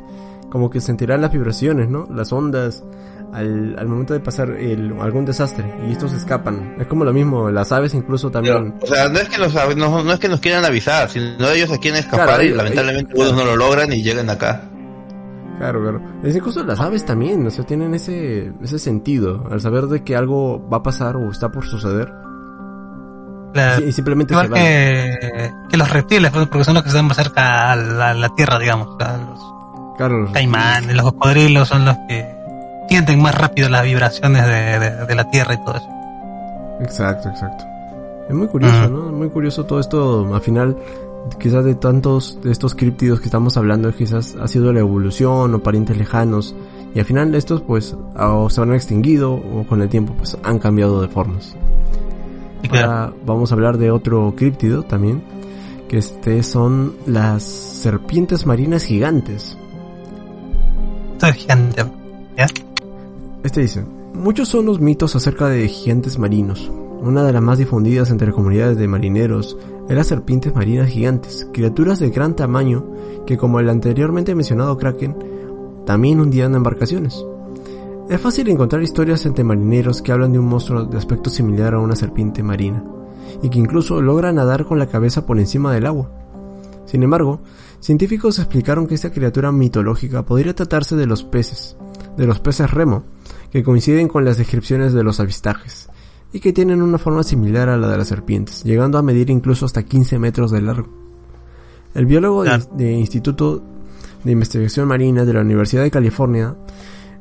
como 0.49 0.69
que 0.69 0.79
sentirán 0.81 1.21
las 1.21 1.31
vibraciones, 1.31 1.89
¿no? 1.89 2.07
Las 2.09 2.31
ondas 2.31 2.83
al, 3.33 3.75
al 3.77 3.87
momento 3.87 4.13
de 4.13 4.19
pasar 4.19 4.51
el, 4.51 4.93
algún 4.99 5.25
desastre 5.25 5.65
y 5.87 5.91
estos 5.91 6.13
escapan. 6.13 6.75
Es 6.79 6.87
como 6.87 7.03
lo 7.03 7.13
mismo, 7.13 7.49
las 7.49 7.71
aves 7.71 7.93
incluso 7.93 8.31
también. 8.31 8.75
o 8.81 8.87
sea, 8.87 9.09
no 9.09 9.19
es 9.19 9.29
que 9.29 9.37
los 9.37 9.53
no, 9.75 10.03
no, 10.03 10.13
es 10.13 10.19
que 10.19 10.29
nos 10.29 10.39
quieran 10.39 10.65
avisar, 10.65 11.09
sino 11.09 11.49
ellos 11.49 11.69
se 11.69 11.79
quieren 11.79 11.99
escapar 11.99 12.43
y 12.43 12.49
lamentablemente 12.49 13.13
ellos 13.15 13.33
no 13.33 13.45
lo 13.45 13.55
logran 13.55 13.91
y 13.91 14.01
llegan 14.01 14.29
acá. 14.29 14.63
Claro, 15.57 15.81
claro. 15.81 16.01
Es 16.23 16.35
incluso 16.35 16.63
las 16.63 16.79
aves 16.79 17.03
también, 17.03 17.45
o 17.45 17.49
sea, 17.49 17.65
tienen 17.65 17.93
ese, 17.95 18.53
ese 18.61 18.77
sentido, 18.77 19.47
al 19.51 19.59
saber 19.59 19.85
de 19.85 20.03
que 20.03 20.15
algo 20.15 20.67
va 20.69 20.77
a 20.77 20.83
pasar 20.83 21.15
o 21.15 21.31
está 21.31 21.49
por 21.51 21.65
suceder. 21.65 22.13
y, 23.85 23.91
simplemente 23.91 24.35
se 24.35 24.47
van. 24.47 24.53
Que, 24.53 25.51
que, 25.67 25.77
los 25.77 25.89
reptiles, 25.89 26.29
pues, 26.31 26.47
porque 26.47 26.63
son 26.63 26.75
los 26.75 26.83
que 26.83 26.89
están 26.89 27.05
más 27.05 27.17
cerca 27.17 27.71
a 27.71 27.75
la, 27.75 28.29
tierra, 28.35 28.59
digamos. 28.59 28.89
los 28.89 29.97
claro, 29.97 30.31
caimanes, 30.31 30.95
los 30.95 31.05
cocodrilos 31.05 31.67
son 31.67 31.85
los 31.85 31.97
que 32.07 32.36
sienten 32.87 33.21
más 33.21 33.35
rápido 33.35 33.69
las 33.69 33.83
vibraciones 33.83 34.45
de, 34.45 35.15
la 35.15 35.29
Tierra 35.29 35.53
y 35.53 35.57
todo 35.57 35.75
eso. 35.75 35.89
Exacto, 36.81 37.29
exacto. 37.29 37.65
Es 38.29 38.35
muy 38.35 38.47
curioso, 38.47 38.89
¿no? 38.89 39.11
Muy 39.11 39.29
curioso 39.29 39.65
todo 39.65 39.79
esto. 39.79 40.33
Al 40.33 40.41
final, 40.41 40.77
quizás 41.39 41.63
de 41.63 41.75
tantos 41.75 42.39
de 42.43 42.51
estos 42.51 42.75
críptidos 42.75 43.19
que 43.19 43.25
estamos 43.25 43.57
hablando, 43.57 43.93
quizás 43.93 44.35
ha 44.39 44.47
sido 44.47 44.73
la 44.73 44.81
evolución 44.81 45.53
o 45.53 45.59
parientes 45.59 45.97
lejanos. 45.97 46.55
Y 46.93 46.99
al 46.99 47.05
final 47.05 47.35
estos 47.35 47.61
pues 47.61 47.95
o 48.17 48.49
se 48.49 48.61
han 48.61 48.73
extinguido 48.73 49.33
o 49.33 49.65
con 49.67 49.81
el 49.81 49.89
tiempo 49.89 50.13
pues 50.17 50.37
han 50.43 50.59
cambiado 50.59 51.01
de 51.01 51.07
formas. 51.07 51.55
Ahora 52.69 53.13
vamos 53.25 53.51
a 53.51 53.55
hablar 53.55 53.77
de 53.77 53.91
otro 53.91 54.33
críptido 54.35 54.83
también, 54.83 55.23
que 55.87 55.97
este 55.97 56.43
son 56.43 56.95
las 57.05 57.43
serpientes 57.43 58.45
marinas 58.45 58.83
gigantes. 58.83 59.57
Esto 61.13 61.27
es 61.27 61.35
gigante, 61.35 61.85
¿ya? 62.35 62.47
Este 63.43 63.61
dice, 63.61 63.85
muchos 64.13 64.49
son 64.49 64.65
los 64.65 64.79
mitos 64.79 65.15
acerca 65.15 65.47
de 65.47 65.67
gigantes 65.67 66.17
marinos. 66.17 66.71
Una 67.01 67.23
de 67.23 67.31
las 67.31 67.41
más 67.41 67.59
difundidas 67.59 68.09
entre 68.09 68.31
comunidades 68.31 68.77
de 68.77 68.87
marineros 68.87 69.57
es 69.87 69.95
las 69.95 70.07
serpientes 70.07 70.55
marinas 70.55 70.89
gigantes, 70.89 71.47
criaturas 71.53 71.99
de 71.99 72.09
gran 72.09 72.35
tamaño 72.35 72.85
que 73.27 73.37
como 73.37 73.59
el 73.59 73.69
anteriormente 73.69 74.33
mencionado 74.33 74.77
kraken, 74.77 75.15
también 75.85 76.19
hundían 76.19 76.55
embarcaciones. 76.55 77.23
Es 78.09 78.19
fácil 78.19 78.49
encontrar 78.49 78.81
historias 78.81 79.25
entre 79.25 79.43
marineros 79.43 80.01
que 80.01 80.11
hablan 80.11 80.33
de 80.33 80.39
un 80.39 80.47
monstruo 80.47 80.85
de 80.85 80.97
aspecto 80.97 81.29
similar 81.29 81.75
a 81.75 81.79
una 81.79 81.95
serpiente 81.95 82.41
marina, 82.41 82.83
y 83.43 83.49
que 83.49 83.59
incluso 83.59 84.01
logra 84.01 84.33
nadar 84.33 84.65
con 84.65 84.79
la 84.79 84.87
cabeza 84.87 85.25
por 85.25 85.37
encima 85.37 85.73
del 85.73 85.85
agua. 85.85 86.09
Sin 86.85 87.03
embargo, 87.03 87.41
científicos 87.81 88.39
explicaron 88.39 88.87
que 88.87 88.95
esta 88.95 89.11
criatura 89.11 89.51
mitológica 89.51 90.25
podría 90.25 90.55
tratarse 90.55 90.95
de 90.95 91.05
los 91.05 91.23
peces, 91.23 91.77
de 92.15 92.25
los 92.25 92.39
peces 92.39 92.71
remo, 92.71 93.03
que 93.57 93.63
coinciden 93.63 94.07
con 94.07 94.23
las 94.23 94.37
descripciones 94.37 94.93
de 94.93 95.03
los 95.03 95.19
avistajes, 95.19 95.89
y 96.31 96.39
que 96.39 96.53
tienen 96.53 96.83
una 96.83 96.99
forma 96.99 97.23
similar 97.23 97.69
a 97.69 97.77
la 97.77 97.87
de 97.87 97.97
las 97.97 98.07
serpientes, 98.07 98.63
llegando 98.63 98.99
a 98.99 99.01
medir 99.01 99.31
incluso 99.31 99.65
hasta 99.65 99.81
15 99.81 100.19
metros 100.19 100.51
de 100.51 100.61
largo. 100.61 100.87
El 101.95 102.05
biólogo 102.05 102.43
del 102.43 102.91
Instituto 102.91 103.63
de 104.23 104.31
Investigación 104.31 104.87
Marina 104.87 105.25
de 105.25 105.33
la 105.33 105.41
Universidad 105.41 105.81
de 105.81 105.89
California, 105.89 106.55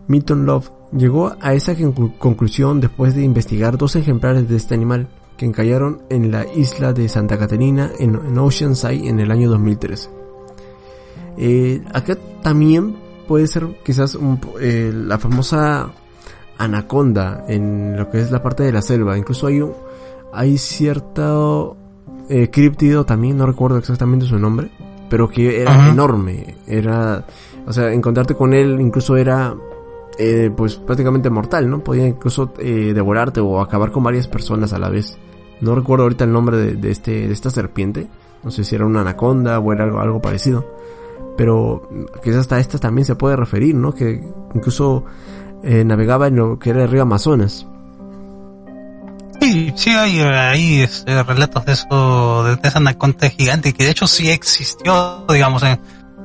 Milton 0.09 0.45
Love, 0.45 0.71
llegó 0.93 1.35
a 1.41 1.55
esa 1.55 1.75
conclusión 2.19 2.81
después 2.81 3.15
de 3.15 3.23
investigar 3.23 3.79
dos 3.79 3.97
ejemplares 3.97 4.47
de 4.47 4.57
este 4.57 4.75
animal 4.75 5.09
que 5.39 5.47
encallaron 5.47 6.03
en 6.11 6.31
la 6.31 6.45
isla 6.55 6.93
de 6.93 7.09
Santa 7.09 7.39
Catarina 7.39 7.93
en, 7.99 8.39
Oceanside 8.39 9.09
en 9.09 9.21
el 9.21 9.31
año 9.31 9.49
2013. 9.49 10.11
Eh, 11.39 11.83
acá 11.95 12.19
también 12.43 12.95
puede 13.27 13.47
ser 13.47 13.81
quizás 13.83 14.19
eh, 14.61 14.93
la 14.95 15.19
famosa 15.19 15.93
anaconda 16.59 17.45
en 17.49 17.97
lo 17.97 18.11
que 18.11 18.21
es 18.21 18.31
la 18.31 18.43
parte 18.43 18.63
de 18.63 18.73
la 18.73 18.83
selva. 18.83 19.19
Incluso 19.19 19.47
hay, 19.47 19.61
un, 19.61 19.73
hay 20.33 20.59
cierto 20.59 21.77
eh, 22.29 22.51
críptido 22.51 23.05
también, 23.05 23.37
no 23.37 23.47
recuerdo 23.47 23.79
exactamente 23.79 24.27
su 24.27 24.39
nombre, 24.39 24.71
pero 25.09 25.29
que 25.29 25.61
era 25.63 25.89
enorme. 25.89 26.57
Era, 26.67 27.25
o 27.67 27.73
sea, 27.73 27.93
encontrarte 27.93 28.35
con 28.35 28.53
él 28.53 28.81
incluso 28.81 29.17
era, 29.17 29.55
eh, 30.19 30.51
pues 30.57 30.77
prácticamente 30.77 31.31
mortal, 31.31 31.69
¿no? 31.69 31.81
Podía 31.81 32.07
incluso 32.07 32.53
eh, 32.59 32.93
devorarte 32.95 33.41
o 33.41 33.61
acabar 33.61 33.93
con 33.93 34.03
varias 34.03 34.29
personas 34.29 34.73
a 34.73 34.79
la 34.79 34.89
vez. 34.89 35.19
No 35.61 35.75
recuerdo 35.75 36.05
ahorita 36.05 36.25
el 36.25 36.33
nombre 36.33 36.59
de, 36.77 36.91
este, 36.91 37.27
de 37.27 37.33
esta 37.33 37.51
serpiente. 37.51 38.09
No 38.45 38.51
sé 38.51 38.63
si 38.63 38.75
era 38.75 38.85
una 38.85 39.01
anaconda 39.01 39.59
o 39.59 39.73
era 39.73 39.85
algo, 39.85 40.01
algo 40.01 40.21
parecido. 40.21 40.67
Pero 41.37 41.89
quizás 42.23 42.41
hasta 42.41 42.61
esta 42.61 42.79
también 42.79 43.05
se 43.05 43.15
puede 43.15 43.37
referir, 43.37 43.75
¿no? 43.75 43.93
Que 43.93 44.23
incluso 44.55 45.05
eh, 45.63 45.85
navegaba 45.85 46.29
en 46.29 46.37
lo 46.37 46.59
que 46.59 46.71
era 46.71 46.85
el 46.85 46.91
río 46.91 47.03
Amazonas. 47.03 47.67
Sí, 49.41 49.73
sí 49.77 49.91
hay 49.91 50.21
ahí 50.21 50.81
este, 50.81 51.23
relatos 51.23 51.65
de 51.67 51.73
eso, 51.73 52.45
de, 52.45 52.59
esa 52.63 52.79
anaconda 52.79 53.29
gigante, 53.29 53.73
que 53.73 53.85
de 53.85 53.91
hecho 53.91 54.07
sí 54.07 54.31
existió, 54.31 55.25
digamos, 55.29 55.63
en, 55.63 55.79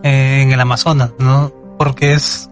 en 0.04 0.52
el 0.52 0.60
Amazonas, 0.60 1.12
¿no? 1.20 1.52
Porque 1.78 2.14
es... 2.14 2.50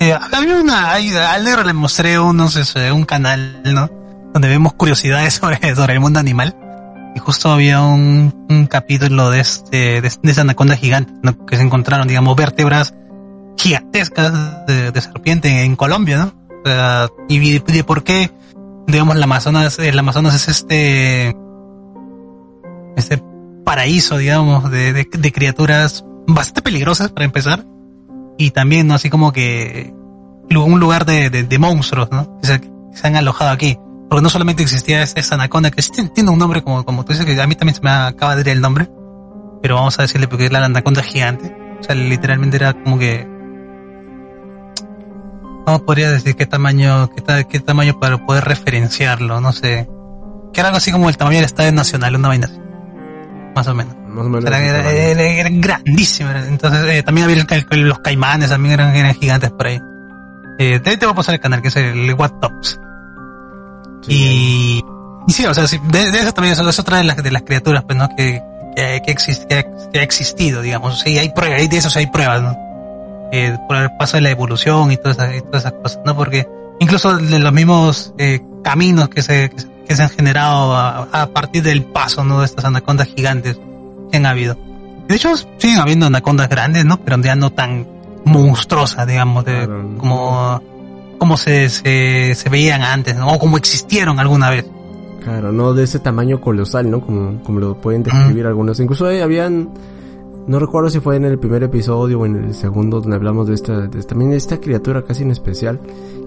Eh, 0.00 0.16
había 0.32 0.56
una... 0.56 0.94
Al 0.94 1.44
negro 1.44 1.62
le 1.62 1.72
mostré 1.72 2.18
unos, 2.18 2.74
un 2.92 3.04
canal, 3.04 3.62
¿no? 3.64 3.88
Donde 4.32 4.48
vemos 4.48 4.72
curiosidades 4.72 5.34
sobre, 5.42 5.74
sobre 5.74 5.94
el 5.94 6.00
mundo 6.00 6.18
animal. 6.18 6.56
Y 7.14 7.18
justo 7.18 7.50
había 7.52 7.82
un, 7.82 8.46
un 8.48 8.66
capítulo 8.66 9.30
de 9.30 9.40
este, 9.40 10.00
de, 10.00 10.10
esa 10.22 10.40
anaconda 10.40 10.76
gigante. 10.76 11.12
Que 11.46 11.56
se 11.56 11.62
encontraron, 11.62 12.08
digamos, 12.08 12.34
vértebras 12.34 12.94
gigantescas 13.56 14.66
de, 14.66 15.00
serpiente 15.00 15.64
en 15.64 15.76
Colombia, 15.76 16.18
¿no? 16.18 16.32
O 16.64 16.68
sea, 16.68 17.08
y 17.28 17.58
de, 17.58 17.84
por 17.84 18.04
qué, 18.04 18.30
digamos, 18.86 19.16
el 19.16 19.22
Amazonas, 19.22 19.78
el 19.78 19.98
Amazonas 19.98 20.34
es 20.34 20.48
este, 20.48 21.36
este 22.96 23.22
paraíso, 23.64 24.18
digamos, 24.18 24.70
de, 24.70 25.06
criaturas 25.32 26.04
bastante 26.26 26.62
peligrosas 26.62 27.10
para 27.10 27.24
empezar. 27.24 27.64
Y 28.38 28.50
también, 28.50 28.88
¿no? 28.88 28.94
Así 28.94 29.10
como 29.10 29.32
que 29.32 29.94
un 30.50 30.80
lugar 30.80 31.04
de, 31.06 31.58
monstruos, 31.58 32.10
¿no? 32.10 32.38
Que 32.40 32.46
se, 32.46 32.60
se, 32.92 33.06
han 33.06 33.16
alojado 33.16 33.50
aquí. 33.50 33.78
Porque 34.08 34.22
no 34.22 34.28
solamente 34.28 34.62
existía 34.62 35.02
esa 35.02 35.34
anaconda, 35.34 35.70
que 35.70 35.82
tiene 36.14 36.30
un 36.30 36.38
nombre 36.38 36.62
como, 36.62 36.84
como 36.84 37.04
tú 37.04 37.12
dices, 37.12 37.24
que 37.24 37.40
a 37.40 37.46
mí 37.46 37.54
también 37.54 37.74
se 37.74 37.82
me 37.82 37.90
acaba 37.90 38.34
de 38.34 38.42
ir 38.42 38.48
el 38.50 38.60
nombre. 38.60 38.90
Pero 39.62 39.76
vamos 39.76 39.98
a 39.98 40.02
decirle 40.02 40.28
porque 40.28 40.46
es 40.46 40.52
la 40.52 40.64
anaconda 40.64 41.02
gigante. 41.02 41.56
O 41.80 41.82
sea, 41.82 41.94
literalmente 41.94 42.56
era 42.56 42.74
como 42.74 42.98
que 42.98 43.26
no 45.66 45.84
podría 45.84 46.10
decir 46.10 46.36
qué 46.36 46.46
tamaño, 46.46 47.10
qué, 47.10 47.46
qué 47.48 47.60
tamaño 47.60 47.98
para 47.98 48.24
poder 48.24 48.44
referenciarlo, 48.44 49.40
no 49.40 49.52
sé. 49.52 49.88
Que 50.52 50.60
era 50.60 50.68
algo 50.68 50.78
así 50.78 50.92
como 50.92 51.08
el 51.08 51.16
tamaño 51.16 51.36
del 51.36 51.46
Estadio 51.46 51.72
Nacional, 51.72 52.16
una 52.16 52.28
vaina 52.28 52.46
así. 52.46 52.58
Más 53.54 53.66
o 53.66 53.74
menos. 53.74 53.94
Más 54.08 54.26
o 54.26 54.28
menos. 54.28 54.44
Era, 54.44 54.90
era, 54.90 55.48
grandísimo. 55.50 56.30
Entonces, 56.30 56.84
eh, 56.86 57.02
también 57.02 57.28
había 57.28 57.44
los 57.70 57.98
caimanes, 58.00 58.50
también 58.50 58.74
eran, 58.74 58.94
eran 58.94 59.14
gigantes 59.14 59.50
por 59.50 59.66
ahí. 59.66 59.80
Eh, 60.58 60.80
te, 60.80 60.96
te 60.96 61.06
voy 61.06 61.12
a 61.12 61.16
pasar 61.16 61.34
el 61.34 61.40
canal, 61.40 61.62
que 61.62 61.68
es 61.68 61.76
el 61.76 62.14
What 62.14 62.32
Tops. 62.40 62.78
y, 64.08 64.82
y 65.26 65.32
sí, 65.32 65.46
o 65.46 65.54
sea, 65.54 65.64
de, 65.64 66.02
eso 66.08 66.32
también 66.32 66.52
es 66.52 66.78
otra 66.78 66.98
de 66.98 67.04
las, 67.04 67.16
de 67.16 67.30
las 67.30 67.42
criaturas, 67.42 67.84
pues, 67.84 67.98
¿no? 67.98 68.08
Que, 68.16 68.42
que, 68.76 69.02
que, 69.02 69.64
que, 69.92 69.98
ha 69.98 70.02
existido, 70.02 70.60
digamos. 70.62 71.00
Sí, 71.00 71.18
hay 71.18 71.30
pruebas, 71.30 71.68
de 71.68 71.76
eso 71.76 71.98
hay 71.98 72.06
pruebas, 72.06 72.42
¿no? 72.42 72.71
Eh, 73.32 73.56
por 73.66 73.78
el 73.78 73.90
paso 73.96 74.18
de 74.18 74.20
la 74.20 74.30
evolución 74.30 74.92
y 74.92 74.98
todas 74.98 75.18
esas, 75.18 75.42
todas 75.44 75.64
esas 75.64 75.72
cosas, 75.72 76.00
¿no? 76.04 76.14
Porque 76.14 76.46
incluso 76.80 77.16
de 77.16 77.38
los 77.38 77.52
mismos 77.52 78.12
eh, 78.18 78.40
caminos 78.62 79.08
que 79.08 79.22
se, 79.22 79.50
que 79.88 79.96
se 79.96 80.02
han 80.02 80.10
generado 80.10 80.76
a, 80.76 81.30
partir 81.32 81.62
del 81.62 81.82
paso, 81.82 82.24
¿no? 82.24 82.40
De 82.40 82.44
estas 82.44 82.66
anacondas 82.66 83.08
gigantes 83.08 83.58
que 84.10 84.18
han 84.18 84.26
habido. 84.26 84.58
De 85.08 85.16
hecho, 85.16 85.34
siguen 85.56 85.78
habiendo 85.78 86.06
anacondas 86.06 86.50
grandes, 86.50 86.84
¿no? 86.84 86.98
Pero 86.98 87.22
ya 87.22 87.34
no 87.34 87.50
tan 87.50 87.88
monstruosas, 88.26 89.06
digamos, 89.06 89.46
de, 89.46 89.66
como, 89.96 90.60
como 91.18 91.38
se, 91.38 91.70
se, 91.70 92.34
se 92.34 92.48
veían 92.50 92.82
antes, 92.82 93.16
¿no? 93.16 93.28
O 93.28 93.38
como 93.38 93.56
existieron 93.56 94.20
alguna 94.20 94.50
vez. 94.50 94.66
Claro, 95.24 95.52
no 95.52 95.72
de 95.72 95.84
ese 95.84 96.00
tamaño 96.00 96.38
colosal, 96.38 96.90
¿no? 96.90 97.00
Como, 97.00 97.42
como 97.42 97.60
lo 97.60 97.80
pueden 97.80 98.02
describir 98.02 98.44
algunos. 98.46 98.78
Incluso 98.78 99.06
habían 99.06 99.70
no 100.46 100.58
recuerdo 100.58 100.90
si 100.90 101.00
fue 101.00 101.16
en 101.16 101.24
el 101.24 101.38
primer 101.38 101.62
episodio 101.62 102.20
o 102.20 102.26
en 102.26 102.36
el 102.36 102.54
segundo 102.54 103.00
donde 103.00 103.16
hablamos 103.16 103.46
de 103.46 103.54
esta, 103.54 103.88
también 103.90 104.32
esta 104.32 104.60
criatura 104.60 105.02
casi 105.02 105.22
en 105.22 105.30
especial 105.30 105.80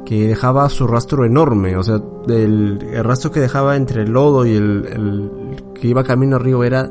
que 0.05 0.27
dejaba 0.27 0.69
su 0.69 0.87
rastro 0.87 1.25
enorme, 1.25 1.75
o 1.75 1.83
sea, 1.83 1.99
el, 2.27 2.79
rastro 3.03 3.31
que 3.31 3.39
dejaba 3.39 3.75
entre 3.75 4.03
el 4.03 4.11
lodo 4.11 4.45
y 4.45 4.53
el, 4.53 5.41
que 5.73 5.87
iba 5.87 6.03
camino 6.03 6.35
arriba 6.35 6.65
era 6.65 6.83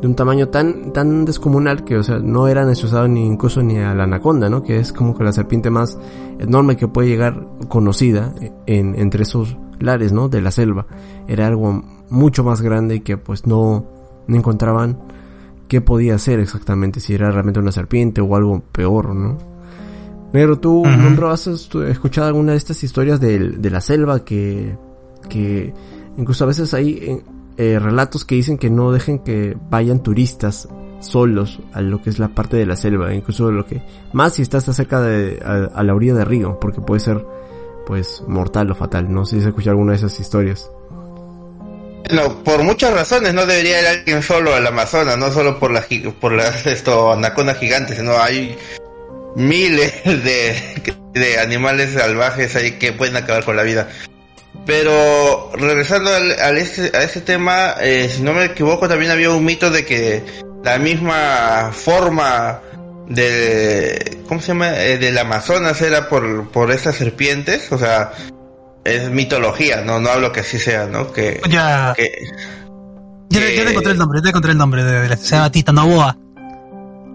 de 0.00 0.06
un 0.06 0.14
tamaño 0.14 0.48
tan, 0.48 0.92
tan 0.92 1.24
descomunal 1.24 1.84
que, 1.84 1.98
o 1.98 2.02
sea, 2.02 2.18
no 2.20 2.48
era 2.48 2.64
necesario 2.64 3.08
ni 3.08 3.26
incluso 3.26 3.62
ni 3.62 3.78
a 3.78 3.94
la 3.94 4.04
anaconda, 4.04 4.48
¿no? 4.48 4.62
Que 4.62 4.78
es 4.78 4.92
como 4.92 5.16
que 5.16 5.24
la 5.24 5.32
serpiente 5.32 5.68
más 5.68 5.98
enorme 6.38 6.76
que 6.76 6.88
puede 6.88 7.08
llegar 7.08 7.46
conocida 7.68 8.32
en, 8.66 8.94
entre 8.98 9.24
esos 9.24 9.58
lares, 9.78 10.12
¿no? 10.12 10.30
De 10.30 10.40
la 10.40 10.52
selva. 10.52 10.86
Era 11.28 11.46
algo 11.46 11.82
mucho 12.08 12.44
más 12.44 12.62
grande 12.62 13.02
que 13.02 13.18
pues 13.18 13.46
no 13.46 13.84
encontraban 14.26 14.96
qué 15.70 15.80
podía 15.80 16.18
ser 16.18 16.40
exactamente, 16.40 16.98
si 16.98 17.14
era 17.14 17.30
realmente 17.30 17.60
una 17.60 17.70
serpiente 17.70 18.20
o 18.20 18.34
algo 18.34 18.60
peor, 18.72 19.14
¿no? 19.14 19.38
Pero 20.32 20.58
tú, 20.58 20.82
uh 20.82 21.26
has 21.28 21.46
escuchado 21.46 22.26
alguna 22.26 22.52
de 22.52 22.58
estas 22.58 22.82
historias 22.82 23.20
de, 23.20 23.38
de 23.50 23.70
la 23.70 23.80
selva 23.80 24.24
que, 24.24 24.76
que 25.28 25.72
incluso 26.16 26.42
a 26.42 26.48
veces 26.48 26.74
hay 26.74 26.90
eh, 26.90 27.22
eh, 27.56 27.78
relatos 27.78 28.24
que 28.24 28.34
dicen 28.34 28.58
que 28.58 28.68
no 28.68 28.90
dejen 28.90 29.20
que 29.20 29.56
vayan 29.70 30.02
turistas 30.02 30.68
solos 30.98 31.60
a 31.72 31.80
lo 31.82 32.02
que 32.02 32.10
es 32.10 32.18
la 32.18 32.34
parte 32.34 32.56
de 32.56 32.66
la 32.66 32.74
selva, 32.74 33.14
incluso 33.14 33.52
lo 33.52 33.64
que 33.64 33.80
más 34.12 34.34
si 34.34 34.42
estás 34.42 34.64
cerca 34.64 35.00
de 35.00 35.40
a, 35.44 35.82
la 35.84 35.94
orilla 35.94 36.14
de 36.14 36.24
río, 36.24 36.58
porque 36.60 36.80
puede 36.80 37.00
ser 37.00 37.24
pues 37.86 38.24
mortal 38.26 38.72
o 38.72 38.74
fatal. 38.74 39.12
No 39.12 39.24
sé 39.24 39.36
si 39.36 39.42
has 39.42 39.48
escuchado 39.48 39.74
alguna 39.74 39.92
de 39.92 39.98
esas 39.98 40.18
historias. 40.18 40.68
No, 42.08 42.42
por 42.42 42.62
muchas 42.62 42.92
razones 42.92 43.34
no 43.34 43.46
debería 43.46 43.80
ir 43.80 43.86
alguien 43.86 44.22
solo 44.22 44.54
al 44.54 44.66
Amazonas, 44.66 45.16
no 45.18 45.30
solo 45.30 45.58
por 45.58 45.70
las 45.70 45.86
por 46.20 46.32
las 46.32 46.66
esto 46.66 47.12
anacondas 47.12 47.58
gigantes, 47.58 47.98
sino 47.98 48.18
hay 48.18 48.56
miles 49.36 49.92
de, 50.04 50.56
de 51.12 51.38
animales 51.38 51.92
salvajes 51.92 52.56
ahí 52.56 52.72
que 52.72 52.92
pueden 52.92 53.16
acabar 53.16 53.44
con 53.44 53.56
la 53.56 53.62
vida. 53.62 53.88
Pero 54.66 55.52
regresando 55.54 56.10
al, 56.12 56.58
este, 56.58 56.96
a 56.96 57.02
este 57.02 57.20
tema, 57.20 57.74
eh, 57.80 58.10
si 58.12 58.22
no 58.22 58.32
me 58.32 58.46
equivoco, 58.46 58.88
también 58.88 59.10
había 59.10 59.30
un 59.30 59.44
mito 59.44 59.70
de 59.70 59.84
que 59.84 60.22
la 60.64 60.78
misma 60.78 61.70
forma 61.72 62.60
de 63.08 64.18
¿cómo 64.28 64.40
se 64.40 64.48
llama? 64.48 64.76
Eh, 64.84 64.98
del 64.98 65.18
Amazonas 65.18 65.80
era 65.82 66.08
por 66.08 66.50
por 66.50 66.70
estas 66.70 66.96
serpientes, 66.96 67.70
o 67.72 67.78
sea, 67.78 68.12
es 68.84 69.10
mitología, 69.10 69.82
no, 69.82 70.00
no 70.00 70.10
hablo 70.10 70.32
que 70.32 70.40
así 70.40 70.58
sea, 70.58 70.86
¿no? 70.86 71.12
Que, 71.12 71.40
ya. 71.48 71.94
Que, 71.96 72.10
ya, 73.28 73.40
te 73.40 73.70
encontré 73.70 73.92
el 73.92 73.98
nombre, 73.98 74.18
ya 74.18 74.22
te 74.22 74.28
encontré 74.30 74.52
el 74.52 74.58
nombre 74.58 74.84
de, 74.84 75.08
la 75.08 75.16
se 75.16 75.36
llama 75.36 75.52
Tita 75.52 75.72
Novoa. 75.72 76.16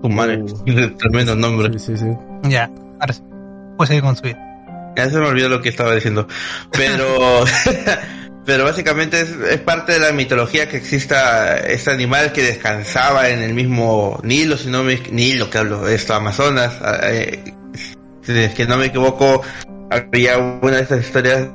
Tu 0.02 0.10
madre, 0.10 0.42
uh. 0.42 0.98
tremendo 0.98 1.36
nombre. 1.36 1.78
Sí, 1.80 1.88
sí, 1.88 1.98
sí. 1.98 2.06
Ya, 2.44 2.70
ahora 3.00 3.14
sí. 3.14 3.22
Puedes 3.78 3.90
seguir 3.90 4.04
con 4.04 4.16
su 4.16 4.24
vida. 4.24 4.40
Ya 4.96 5.10
se 5.10 5.18
me 5.18 5.28
olvidó 5.28 5.50
lo 5.50 5.62
que 5.62 5.70
estaba 5.70 5.94
diciendo. 5.94 6.28
Pero, 6.72 7.44
pero 8.46 8.64
básicamente 8.64 9.20
es, 9.22 9.32
es, 9.32 9.60
parte 9.60 9.94
de 9.94 10.00
la 10.00 10.12
mitología 10.14 10.70
que 10.70 10.78
exista 10.78 11.58
este 11.58 11.92
animal 11.92 12.32
que 12.32 12.44
descansaba 12.44 13.30
en 13.30 13.42
el 13.42 13.54
mismo 13.54 14.20
Nilo, 14.24 14.58
si 14.58 14.70
no 14.70 14.84
me 14.84 14.98
Nilo 15.12 15.50
que 15.50 15.58
hablo, 15.58 15.88
esto, 15.88 16.14
Amazonas. 16.14 16.76
Eh, 17.04 17.54
si 18.22 18.32
es 18.32 18.54
que 18.54 18.66
no 18.66 18.78
me 18.78 18.86
equivoco, 18.86 19.42
había 19.90 20.38
una 20.38 20.78
de 20.78 20.82
estas 20.82 21.06
historias 21.06 21.50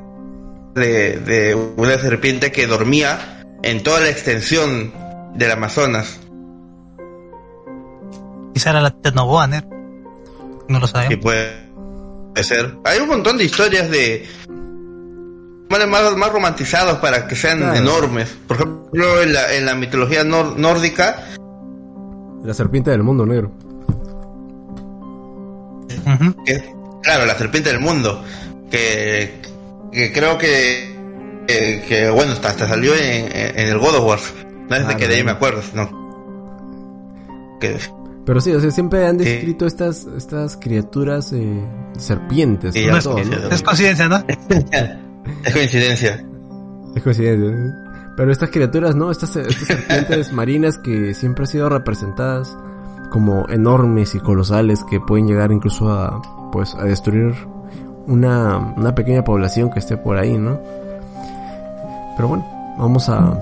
de, 0.74 1.18
de 1.18 1.54
una 1.54 1.98
serpiente 1.98 2.52
que 2.52 2.66
dormía 2.66 3.42
en 3.62 3.82
toda 3.82 4.00
la 4.00 4.08
extensión 4.08 4.92
del 5.34 5.50
Amazonas. 5.50 6.20
Quizá 8.54 8.70
era 8.70 8.80
la 8.80 8.90
Tenoboa, 8.90 9.46
No 9.46 10.80
lo 10.80 10.86
sabemos. 10.86 11.14
Sí, 11.14 11.16
puede, 11.16 12.44
ser. 12.44 12.76
Hay 12.84 12.98
un 13.00 13.08
montón 13.08 13.38
de 13.38 13.44
historias 13.44 13.90
de 13.90 14.26
más, 15.68 16.16
más 16.16 16.32
romantizados 16.32 16.98
para 16.98 17.26
que 17.28 17.36
sean 17.36 17.74
enormes. 17.76 18.36
Por 18.46 18.56
ejemplo, 18.56 19.22
en 19.22 19.32
la, 19.32 19.54
en 19.54 19.66
la 19.66 19.74
mitología 19.74 20.24
nórdica. 20.24 21.24
La 22.42 22.54
serpiente 22.54 22.90
del 22.90 23.02
mundo 23.02 23.26
negro. 23.26 23.52
Claro, 27.02 27.26
la 27.26 27.34
serpiente 27.36 27.70
del 27.70 27.80
mundo. 27.80 28.24
Que, 28.70 29.40
que 29.92 30.12
creo 30.12 30.38
que, 30.38 30.96
que, 31.46 32.10
bueno, 32.10 32.32
hasta, 32.32 32.48
hasta 32.48 32.68
salió 32.68 32.94
en, 32.94 33.30
en, 33.34 33.68
el 33.68 33.78
God 33.78 33.96
of 33.96 34.06
War. 34.06 34.18
No 34.68 34.76
es 34.76 34.86
de 34.86 34.96
que 34.96 35.08
de 35.08 35.16
ahí 35.16 35.24
me 35.24 35.32
acuerdo, 35.32 35.62
no. 35.74 36.00
Pero 38.24 38.40
sí, 38.40 38.52
o 38.52 38.60
sea, 38.60 38.70
siempre 38.70 39.06
han 39.06 39.18
descrito 39.18 39.66
estas, 39.66 40.06
estas 40.16 40.56
criaturas 40.56 41.32
eh, 41.32 41.64
serpientes. 41.98 42.74
es, 42.76 43.62
coincidencia, 43.62 44.08
¿no? 44.08 44.24
es 45.44 45.52
coincidencia. 45.52 46.24
Es 46.94 47.02
coincidencia. 47.02 47.74
Pero 48.16 48.32
estas 48.32 48.50
criaturas, 48.50 48.94
¿no? 48.94 49.10
Estas, 49.10 49.34
estas 49.36 49.66
serpientes 49.66 50.32
marinas 50.34 50.78
que 50.78 51.14
siempre 51.14 51.44
han 51.44 51.48
sido 51.48 51.68
representadas 51.68 52.56
como 53.10 53.48
enormes 53.48 54.14
y 54.14 54.20
colosales 54.20 54.84
que 54.88 55.00
pueden 55.00 55.26
llegar 55.26 55.50
incluso 55.50 55.90
a 55.90 56.20
pues 56.50 56.74
a 56.74 56.84
destruir 56.84 57.34
una, 58.06 58.74
una 58.76 58.94
pequeña 58.94 59.24
población 59.24 59.70
que 59.70 59.78
esté 59.78 59.96
por 59.96 60.16
ahí, 60.16 60.36
¿no? 60.36 60.60
Pero 62.16 62.28
bueno, 62.28 62.46
vamos 62.78 63.08
a 63.08 63.38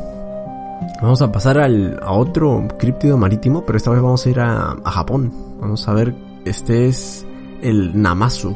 vamos 1.01 1.23
a 1.23 1.33
pasar 1.33 1.59
al, 1.59 1.99
a 2.03 2.13
otro 2.13 2.67
críptido 2.79 3.17
marítimo, 3.17 3.65
pero 3.65 3.77
esta 3.77 3.91
vez 3.91 4.03
vamos 4.03 4.25
a 4.27 4.31
ir 4.31 4.41
a, 4.41 4.77
a 4.85 4.91
Japón. 4.91 5.33
Vamos 5.61 5.89
a 5.89 5.95
ver, 5.95 6.15
este 6.45 6.87
es 6.89 7.27
el 7.63 8.01
Namazu. 8.01 8.55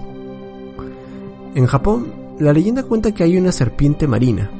En 1.54 1.66
Japón, 1.66 2.12
la 2.38 2.52
leyenda 2.52 2.82
cuenta 2.82 3.12
que 3.12 3.24
hay 3.24 3.36
una 3.36 3.52
serpiente 3.52 4.06
marina, 4.06 4.50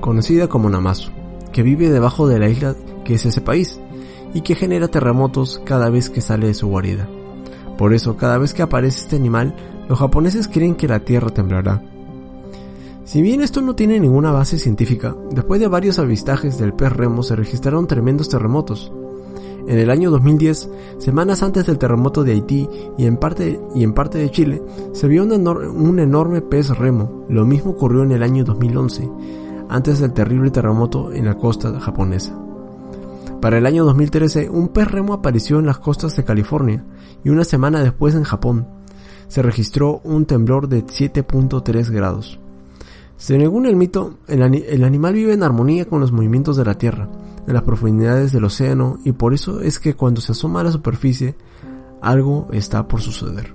conocida 0.00 0.48
como 0.48 0.70
Namazu, 0.70 1.10
que 1.52 1.62
vive 1.62 1.90
debajo 1.90 2.26
de 2.26 2.38
la 2.38 2.48
isla 2.48 2.74
que 3.04 3.14
es 3.14 3.24
ese 3.24 3.40
país 3.40 3.80
y 4.34 4.42
que 4.42 4.54
genera 4.54 4.88
terremotos 4.88 5.60
cada 5.64 5.90
vez 5.90 6.10
que 6.10 6.20
sale 6.20 6.46
de 6.46 6.54
su 6.54 6.68
guarida. 6.68 7.08
Por 7.78 7.94
eso, 7.94 8.16
cada 8.16 8.38
vez 8.38 8.52
que 8.52 8.62
aparece 8.62 9.02
este 9.02 9.16
animal, 9.16 9.54
los 9.88 10.00
japoneses 10.00 10.48
creen 10.48 10.74
que 10.74 10.88
la 10.88 11.00
Tierra 11.00 11.30
temblará. 11.30 11.80
Si 13.04 13.22
bien 13.22 13.40
esto 13.40 13.62
no 13.62 13.74
tiene 13.74 14.00
ninguna 14.00 14.32
base 14.32 14.58
científica, 14.58 15.16
después 15.30 15.60
de 15.60 15.68
varios 15.68 15.98
avistajes 15.98 16.58
del 16.58 16.74
pez 16.74 16.92
remo 16.92 17.22
se 17.22 17.36
registraron 17.36 17.86
tremendos 17.86 18.28
terremotos. 18.28 18.92
En 19.68 19.78
el 19.78 19.90
año 19.90 20.10
2010, 20.10 20.68
semanas 20.98 21.42
antes 21.42 21.66
del 21.66 21.78
terremoto 21.78 22.24
de 22.24 22.32
Haití 22.32 22.68
y 22.98 23.06
en 23.06 23.16
parte, 23.16 23.60
y 23.74 23.84
en 23.84 23.94
parte 23.94 24.18
de 24.18 24.30
Chile, 24.30 24.60
se 24.92 25.06
vio 25.06 25.22
un, 25.22 25.48
un 25.48 25.98
enorme 26.00 26.42
pez 26.42 26.76
remo. 26.76 27.24
Lo 27.28 27.46
mismo 27.46 27.70
ocurrió 27.70 28.02
en 28.02 28.12
el 28.12 28.22
año 28.22 28.44
2011, 28.44 29.08
antes 29.68 30.00
del 30.00 30.12
terrible 30.12 30.50
terremoto 30.50 31.12
en 31.12 31.26
la 31.26 31.36
costa 31.36 31.78
japonesa. 31.78 32.36
Para 33.40 33.58
el 33.58 33.66
año 33.66 33.84
2013, 33.84 34.50
un 34.50 34.68
pez 34.68 34.90
remo 34.90 35.12
apareció 35.14 35.60
en 35.60 35.66
las 35.66 35.78
costas 35.78 36.16
de 36.16 36.24
California 36.24 36.84
y 37.22 37.28
una 37.28 37.44
semana 37.44 37.82
después 37.82 38.16
en 38.16 38.24
Japón. 38.24 38.66
Se 39.28 39.42
registró 39.42 40.00
un 40.02 40.26
temblor 40.26 40.68
de 40.68 40.84
7.3 40.84 41.90
grados. 41.90 42.40
Según 43.16 43.66
el 43.66 43.76
mito, 43.76 44.18
el, 44.26 44.42
el, 44.42 44.84
animal 44.84 45.14
vive 45.14 45.34
en 45.34 45.44
armonía 45.44 45.84
con 45.84 46.00
los 46.00 46.10
movimientos 46.10 46.56
de 46.56 46.64
la 46.64 46.78
Tierra, 46.78 47.08
en 47.46 47.54
las 47.54 47.62
profundidades 47.62 48.32
del 48.32 48.44
océano, 48.44 48.98
y 49.04 49.12
por 49.12 49.34
eso 49.34 49.60
es 49.60 49.78
que 49.78 49.94
cuando 49.94 50.20
se 50.20 50.32
asoma 50.32 50.60
a 50.60 50.64
la 50.64 50.72
superficie, 50.72 51.36
algo 52.00 52.48
está 52.52 52.88
por 52.88 53.00
suceder. 53.00 53.54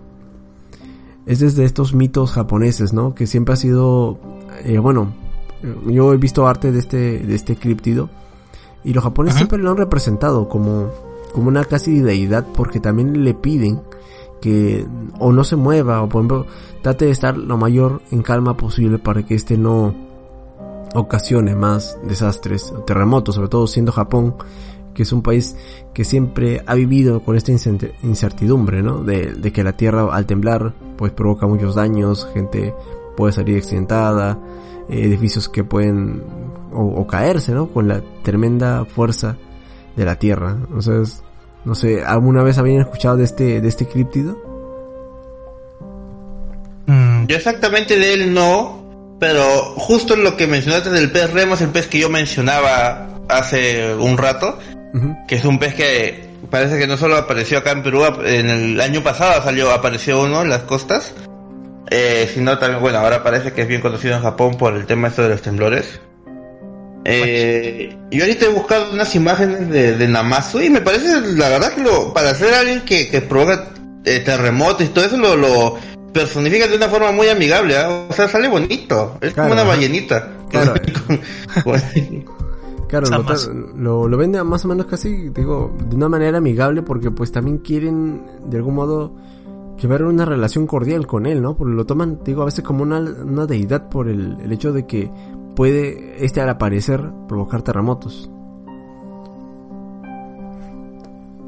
Es 1.25 1.39
desde 1.39 1.65
estos 1.65 1.93
mitos 1.93 2.31
japoneses, 2.31 2.93
¿no? 2.93 3.15
Que 3.15 3.27
siempre 3.27 3.53
ha 3.53 3.57
sido, 3.57 4.19
eh, 4.63 4.79
bueno, 4.79 5.13
yo 5.87 6.13
he 6.13 6.17
visto 6.17 6.47
arte 6.47 6.71
de 6.71 6.79
este, 6.79 7.19
de 7.19 7.35
este 7.35 7.55
criptido 7.57 8.09
y 8.83 8.93
los 8.93 9.03
japoneses 9.03 9.37
siempre 9.37 9.59
lo 9.59 9.71
han 9.71 9.77
representado 9.77 10.47
como, 10.49 10.89
como 11.33 11.47
una 11.47 11.63
casi 11.65 11.99
deidad 11.99 12.45
porque 12.53 12.79
también 12.79 13.23
le 13.23 13.33
piden 13.33 13.81
que 14.41 14.85
o 15.19 15.31
no 15.31 15.43
se 15.43 15.55
mueva 15.55 16.01
o 16.01 16.09
por 16.09 16.19
ejemplo 16.19 16.45
trate 16.81 17.05
de 17.05 17.11
estar 17.11 17.37
lo 17.37 17.57
mayor 17.57 18.01
en 18.11 18.21
calma 18.21 18.57
posible 18.57 18.99
para 18.99 19.23
que 19.23 19.35
este 19.35 19.57
no 19.57 19.95
ocasione 20.93 21.55
más 21.55 21.97
desastres, 22.03 22.73
terremotos, 22.85 23.35
sobre 23.35 23.49
todo 23.49 23.67
siendo 23.67 23.91
Japón, 23.91 24.35
que 24.93 25.03
es 25.03 25.11
un 25.11 25.21
país 25.21 25.55
que 25.93 26.05
siempre 26.05 26.61
ha 26.67 26.75
vivido 26.75 27.21
con 27.21 27.35
esta 27.35 27.51
incertidumbre, 27.51 28.83
¿no? 28.83 29.03
De, 29.03 29.33
de 29.33 29.51
que 29.51 29.63
la 29.63 29.73
tierra 29.73 30.13
al 30.13 30.25
temblar 30.25 30.73
pues 30.97 31.11
provoca 31.11 31.47
muchos 31.47 31.75
daños, 31.75 32.27
gente 32.33 32.75
puede 33.17 33.33
salir 33.33 33.57
accidentada, 33.57 34.39
edificios 34.89 35.49
que 35.49 35.63
pueden 35.63 36.21
o, 36.73 37.05
caerse, 37.07 37.53
¿no? 37.53 37.67
Con 37.67 37.87
la 37.87 38.01
tremenda 38.23 38.85
fuerza 38.85 39.37
de 39.95 40.05
la 40.05 40.15
Tierra. 40.17 40.57
Entonces, 40.59 41.23
no 41.65 41.75
sé, 41.75 42.03
¿alguna 42.03 42.43
vez 42.43 42.57
habían 42.57 42.81
escuchado 42.81 43.17
de 43.17 43.23
este, 43.23 43.61
de 43.61 43.67
este 43.67 43.87
críptido? 43.87 44.37
Mm. 46.85 47.25
Yo 47.27 47.37
exactamente 47.37 47.97
de 47.97 48.13
él 48.13 48.33
no, 48.33 49.17
pero 49.19 49.43
justo 49.77 50.15
lo 50.15 50.35
que 50.35 50.47
mencionaste 50.47 50.89
del 50.89 51.11
pez 51.11 51.31
remo 51.31 51.55
es 51.55 51.61
el 51.61 51.69
pez 51.69 51.87
que 51.87 51.99
yo 51.99 52.09
mencionaba 52.09 53.07
hace 53.29 53.95
un 53.95 54.17
rato, 54.17 54.59
que 55.27 55.35
es 55.35 55.45
un 55.45 55.59
pez 55.59 55.73
que 55.73 56.33
parece 56.49 56.77
que 56.77 56.87
no 56.87 56.97
solo 56.97 57.17
apareció 57.17 57.59
acá 57.59 57.71
en 57.71 57.83
Perú, 57.83 58.03
en 58.25 58.49
el 58.49 58.81
año 58.81 59.01
pasado 59.01 59.41
salió, 59.41 59.71
apareció 59.71 60.21
uno 60.21 60.41
en 60.41 60.49
las 60.49 60.63
costas, 60.63 61.13
eh, 61.89 62.29
sino 62.33 62.57
también, 62.57 62.81
bueno, 62.81 62.99
ahora 62.99 63.23
parece 63.23 63.53
que 63.53 63.61
es 63.61 63.67
bien 63.67 63.81
conocido 63.81 64.15
en 64.15 64.21
Japón 64.21 64.57
por 64.57 64.75
el 64.75 64.85
tema 64.85 65.07
esto 65.07 65.23
de 65.23 65.29
los 65.29 65.41
temblores. 65.41 66.01
Eh, 67.05 67.97
yo 68.11 68.23
ahorita 68.23 68.45
he 68.45 68.49
buscado 68.49 68.93
unas 68.93 69.13
imágenes 69.15 69.69
de, 69.69 69.97
de, 69.97 70.07
Namazu 70.07 70.61
y 70.61 70.69
me 70.69 70.81
parece, 70.81 71.19
la 71.35 71.49
verdad, 71.49 71.73
que 71.73 71.81
lo, 71.81 72.13
para 72.13 72.33
ser 72.33 72.53
alguien 72.53 72.81
que, 72.81 73.09
que 73.09 73.21
provoca 73.21 73.73
eh, 74.05 74.19
terremotos 74.19 74.85
y 74.85 74.89
todo 74.89 75.05
eso, 75.05 75.17
lo, 75.17 75.35
lo 75.35 75.77
personifica 76.13 76.67
de 76.67 76.77
una 76.77 76.87
forma 76.87 77.11
muy 77.11 77.27
amigable. 77.27 77.77
¿ah? 77.77 78.05
O 78.09 78.13
sea, 78.13 78.29
sale 78.29 78.47
bonito. 78.47 79.17
Es 79.19 79.33
como 79.33 79.51
una 79.51 79.63
ballenita. 79.63 80.31
Claro, 80.49 80.73
claro 82.87 83.25
lo, 83.75 84.07
lo, 84.07 84.17
vende 84.17 84.43
más 84.43 84.63
o 84.65 84.67
menos 84.67 84.85
casi, 84.85 85.29
digo, 85.29 85.75
de 85.89 85.95
una 85.95 86.07
manera 86.09 86.37
amigable 86.37 86.83
porque 86.83 87.09
pues 87.09 87.31
también 87.31 87.57
quieren 87.57 88.21
de 88.45 88.57
algún 88.57 88.75
modo 88.75 89.15
llevar 89.81 90.03
una 90.03 90.25
relación 90.25 90.67
cordial 90.67 91.07
con 91.07 91.25
él, 91.25 91.41
¿no? 91.41 91.57
Porque 91.57 91.73
lo 91.73 91.85
toman, 91.85 92.19
digo, 92.23 92.43
a 92.43 92.45
veces 92.45 92.63
como 92.63 92.83
una, 92.83 92.99
una 92.99 93.47
deidad 93.47 93.89
por 93.89 94.07
el, 94.07 94.37
el 94.43 94.51
hecho 94.51 94.71
de 94.71 94.85
que 94.85 95.09
puede 95.55 96.23
este 96.23 96.41
al 96.41 96.49
aparecer 96.49 97.01
provocar 97.27 97.61
terremotos. 97.61 98.29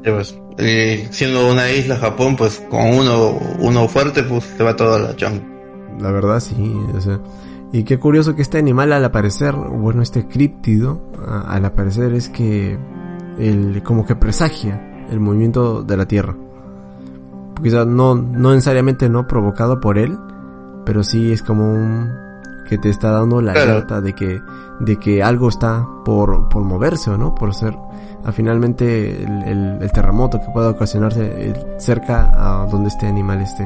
Pues, 0.04 0.38
eh, 0.58 1.08
siendo 1.10 1.50
una 1.50 1.70
isla 1.72 1.96
Japón, 1.96 2.36
pues 2.36 2.60
con 2.70 2.94
uno, 2.94 3.38
uno 3.58 3.88
fuerte, 3.88 4.22
pues 4.22 4.44
se 4.44 4.62
va 4.62 4.76
toda 4.76 5.00
la 5.00 5.16
chang. 5.16 5.42
La 6.00 6.12
verdad 6.12 6.38
sí, 6.38 6.76
o 6.94 7.00
sea, 7.00 7.20
y 7.72 7.82
qué 7.82 7.98
curioso 7.98 8.36
que 8.36 8.42
este 8.42 8.58
animal 8.58 8.92
al 8.92 9.04
aparecer, 9.04 9.54
bueno, 9.54 10.02
este 10.02 10.28
críptido 10.28 11.02
al 11.46 11.64
aparecer 11.64 12.12
es 12.14 12.28
que 12.28 12.78
el, 13.38 13.82
como 13.82 14.06
que 14.06 14.14
presagia 14.14 15.06
el 15.10 15.20
movimiento 15.20 15.82
de 15.82 15.96
la 15.96 16.06
Tierra. 16.06 16.36
Quizás 17.62 17.86
no, 17.86 18.14
no 18.14 18.50
necesariamente 18.50 19.08
no 19.08 19.26
provocado 19.26 19.80
por 19.80 19.98
él, 19.98 20.16
pero 20.84 21.02
sí 21.02 21.32
es 21.32 21.42
como 21.42 21.72
un 21.72 22.25
que 22.66 22.78
te 22.78 22.90
está 22.90 23.10
dando 23.10 23.40
la 23.40 23.52
alerta 23.52 24.00
de 24.00 24.12
que, 24.14 24.40
de 24.80 24.98
que 24.98 25.22
algo 25.22 25.48
está 25.48 25.86
por, 26.04 26.48
por 26.48 26.62
moverse 26.62 27.10
o 27.10 27.16
no, 27.16 27.34
por 27.34 27.54
ser 27.54 27.74
a 28.26 28.32
finalmente 28.32 29.22
el, 29.22 29.78
el, 29.80 29.92
terremoto 29.92 30.40
que 30.40 30.46
pueda 30.52 30.70
ocasionarse 30.70 31.22
eh, 31.22 31.54
cerca 31.78 32.30
a 32.34 32.66
donde 32.66 32.88
este 32.88 33.06
animal 33.06 33.40
esté. 33.40 33.62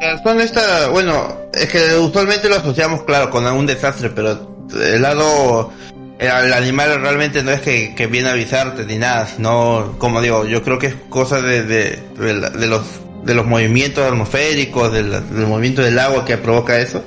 Eh, 0.00 0.16
son 0.24 0.40
esta, 0.40 0.88
bueno, 0.88 1.36
es 1.52 1.68
que 1.68 1.96
usualmente 1.98 2.48
lo 2.48 2.56
asociamos, 2.56 3.02
claro, 3.04 3.30
con 3.30 3.46
algún 3.46 3.66
desastre, 3.66 4.10
pero 4.10 4.56
el 4.80 5.02
lado, 5.02 5.70
el, 6.18 6.52
animal 6.52 7.00
realmente 7.00 7.44
no 7.44 7.52
es 7.52 7.60
que, 7.60 7.94
que, 7.94 8.08
viene 8.08 8.28
a 8.28 8.32
avisarte 8.32 8.84
ni 8.84 8.98
nada, 8.98 9.26
sino, 9.26 9.94
como 9.98 10.20
digo, 10.20 10.44
yo 10.44 10.62
creo 10.64 10.80
que 10.80 10.88
es 10.88 10.94
cosa 11.08 11.40
de, 11.40 11.62
de, 11.62 11.98
de, 12.16 12.66
los 12.66 12.82
de 13.24 13.34
los 13.34 13.46
movimientos 13.46 14.04
atmosféricos, 14.04 14.92
del, 14.92 15.10
del 15.10 15.46
movimiento 15.46 15.82
del 15.82 15.98
agua 15.98 16.24
que 16.24 16.38
provoca 16.38 16.78
eso. 16.78 17.04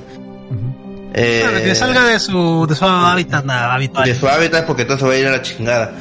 Eh, 1.14 1.62
que 1.64 1.74
salga 1.74 2.06
de 2.06 2.18
su, 2.18 2.66
de 2.66 2.74
su 2.74 2.84
hábitat 2.84 3.48
habitual. 3.48 4.04
De 4.08 4.14
su 4.14 4.26
hábitat 4.26 4.66
porque 4.66 4.84
todo 4.84 4.98
se 4.98 5.06
va 5.06 5.12
a 5.12 5.16
ir 5.16 5.26
a 5.26 5.30
la 5.30 5.42
chingada. 5.42 5.92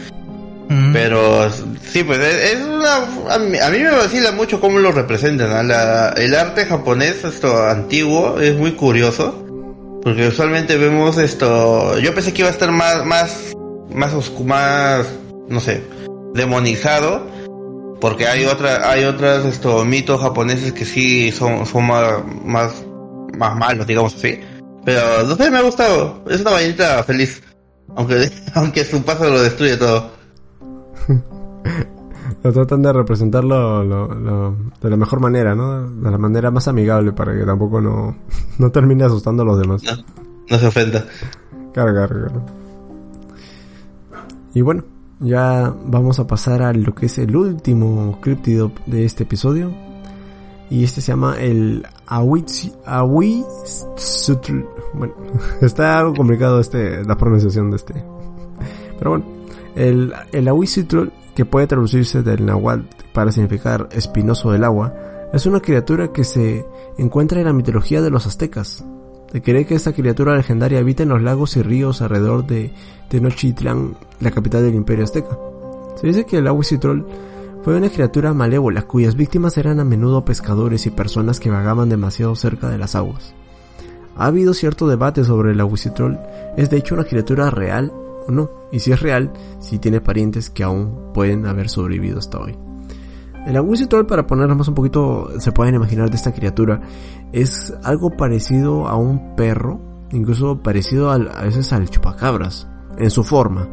Pero 0.94 1.50
sí, 1.52 2.04
pues 2.04 2.20
es, 2.20 2.62
una... 2.62 3.00
A 3.30 3.40
mí, 3.40 3.80
me 3.80 3.92
vacila 3.92 4.32
mucho 4.32 4.62
cómo 4.62 4.80
lo 4.80 4.94
representan. 4.94 5.70
el 6.16 6.36
arte 6.36 6.66
japonés, 6.66 7.26
esto 7.26 7.68
antiguo, 7.68 8.40
es 8.40 8.56
muy 8.56 8.72
curioso. 8.72 9.36
Porque 10.02 10.30
usualmente 10.30 10.78
vemos 10.78 11.18
esto... 11.18 12.00
Yo 12.00 12.14
pensé 12.14 12.32
que 12.32 12.42
iba 12.42 12.50
a 12.50 12.54
estar 12.54 12.72
más, 12.72 13.06
más, 13.06 13.54
más 13.94 14.14
oscuro, 14.14 14.46
más, 14.46 15.08
no 15.50 15.60
sé, 15.60 15.84
demonizado. 16.34 17.28
Porque 18.00 18.28
hay 18.28 18.46
otra, 18.46 18.90
hay 18.90 19.04
otras, 19.04 19.46
estos 19.46 19.86
mitos 19.86 20.22
japoneses 20.22 20.72
que 20.72 20.86
sí 20.86 21.34
son, 21.34 21.66
son 21.66 21.86
más, 21.86 22.24
más, 22.46 22.86
más 23.38 23.56
malos, 23.58 23.86
digamos 23.86 24.16
así. 24.16 24.40
Pero 24.84 25.28
no 25.28 25.36
sé, 25.36 25.52
me 25.52 25.58
ha 25.58 25.62
gustado. 25.62 26.24
Es 26.30 26.42
una 26.42 26.52
ballenita 26.52 27.04
feliz. 27.04 27.42
Aunque, 27.96 28.32
aunque 28.56 28.84
su 28.84 29.02
paso 29.04 29.30
lo 29.30 29.42
destruye 29.42 29.78
todo. 29.78 30.12
lo 32.44 32.54
tratan 32.54 32.82
de 32.82 32.94
representarlo 32.94 34.56
de 34.82 34.90
la 34.90 34.98
mejor 34.98 35.20
manera, 35.20 35.56
¿no? 35.56 35.88
De 35.90 36.12
la 36.12 36.18
manera 36.18 36.52
más 36.52 36.68
amigable 36.68 37.12
para 37.14 37.36
que 37.38 37.44
tampoco 37.46 37.82
no, 37.82 38.18
no 38.58 38.72
termine 38.72 39.04
asustando 39.04 39.44
a 39.44 39.46
los 39.46 39.60
demás. 39.60 39.84
No, 40.50 40.58
se 40.58 40.68
ofenda. 40.68 41.06
Claro, 41.74 41.94
claro, 41.94 42.44
Y 44.54 44.62
bueno, 44.62 44.84
ya 45.20 45.74
vamos 45.86 46.20
a 46.20 46.28
pasar 46.28 46.62
a 46.62 46.74
lo 46.74 46.94
que 46.94 47.06
es 47.06 47.18
el 47.18 47.36
último 47.36 48.20
críptido 48.22 48.72
de 48.86 49.06
este 49.06 49.24
episodio. 49.24 49.72
Y 50.70 50.84
este 50.84 51.02
se 51.02 51.12
llama 51.12 51.36
el 51.40 51.86
Awisutl. 52.12 53.46
Bueno, 54.94 55.14
está 55.62 56.00
algo 56.00 56.14
complicado 56.14 56.60
este, 56.60 57.04
la 57.06 57.18
pronunciación 57.18 57.72
de 57.72 57.78
este. 57.78 57.94
Pero 58.98 59.12
bueno, 59.12 59.26
el, 59.76 60.14
el 60.34 60.50
que 61.34 61.46
puede 61.46 61.68
traducirse 61.68 62.22
del 62.22 62.46
náhuatl 62.46 62.84
para 63.14 63.32
significar 63.32 63.88
espinoso 63.94 64.52
del 64.52 64.66
agua, 64.66 64.94
es 65.34 65.46
una 65.46 65.62
criatura 65.62 66.12
que 66.12 66.26
se 66.26 66.66
encuentra 66.98 67.40
en 67.40 67.46
la 67.46 67.54
mitología 67.54 68.02
de 68.02 68.10
los 68.10 68.28
aztecas. 68.28 68.84
Se 69.32 69.42
cree 69.42 69.66
que 69.66 69.76
esta 69.76 69.94
criatura 69.94 70.36
legendaria 70.36 70.80
habita 70.80 71.04
en 71.04 71.10
los 71.10 71.22
lagos 71.22 71.56
y 71.56 71.62
ríos 71.62 72.02
alrededor 72.02 72.46
de 72.46 72.74
Tenochtitlán, 73.08 73.96
la 74.20 74.32
capital 74.32 74.64
del 74.64 74.76
imperio 74.76 75.06
azteca. 75.06 75.38
Se 75.96 76.08
dice 76.08 76.26
que 76.26 76.40
el 76.40 76.48
Ahuizitrol 76.48 77.08
fue 77.64 77.78
una 77.78 77.90
criatura 77.90 78.34
malévola 78.34 78.82
cuyas 78.84 79.16
víctimas 79.16 79.58
eran 79.58 79.80
a 79.80 79.86
menudo 79.86 80.26
pescadores 80.26 80.88
y 80.88 80.90
personas 80.90 81.40
que 81.40 81.52
vagaban 81.52 81.90
demasiado 81.90 82.36
cerca 82.36 82.70
de 82.70 82.78
las 82.78 82.96
aguas. 82.96 83.36
Ha 84.18 84.26
habido 84.26 84.54
cierto 84.54 84.88
debate 84.88 85.24
sobre 85.24 85.52
el 85.52 85.62
Aguicitrol, 85.62 86.20
¿es 86.58 86.70
de 86.70 86.78
hecho 86.78 86.96
una 86.96 87.04
criatura 87.04 87.52
real 87.52 87.92
o 88.28 88.32
no? 88.32 88.50
Y 88.72 88.80
si 88.80 88.92
es 88.92 89.02
real, 89.02 89.32
si 89.60 89.78
tiene 89.78 90.02
parientes 90.02 90.50
que 90.50 90.64
aún 90.64 91.12
pueden 91.14 91.46
haber 91.46 91.70
sobrevivido 91.70 92.20
hasta 92.20 92.40
hoy. 92.40 92.58
El 93.46 93.58
agüizo 93.58 93.88
troll, 93.88 94.06
para 94.06 94.28
ponernos 94.28 94.58
más 94.58 94.68
un 94.68 94.76
poquito, 94.76 95.30
se 95.40 95.52
pueden 95.52 95.74
imaginar 95.74 96.10
de 96.10 96.16
esta 96.16 96.32
criatura, 96.32 96.82
es 97.32 97.74
algo 97.84 98.12
parecido 98.12 98.88
a 98.88 98.96
un 98.96 99.36
perro, 99.36 99.82
incluso 100.12 100.62
parecido 100.62 101.10
a 101.10 101.18
veces 101.18 101.74
al 101.74 101.90
chupacabras, 101.90 102.68
en 102.98 103.10
su 103.10 103.24
forma, 103.24 103.68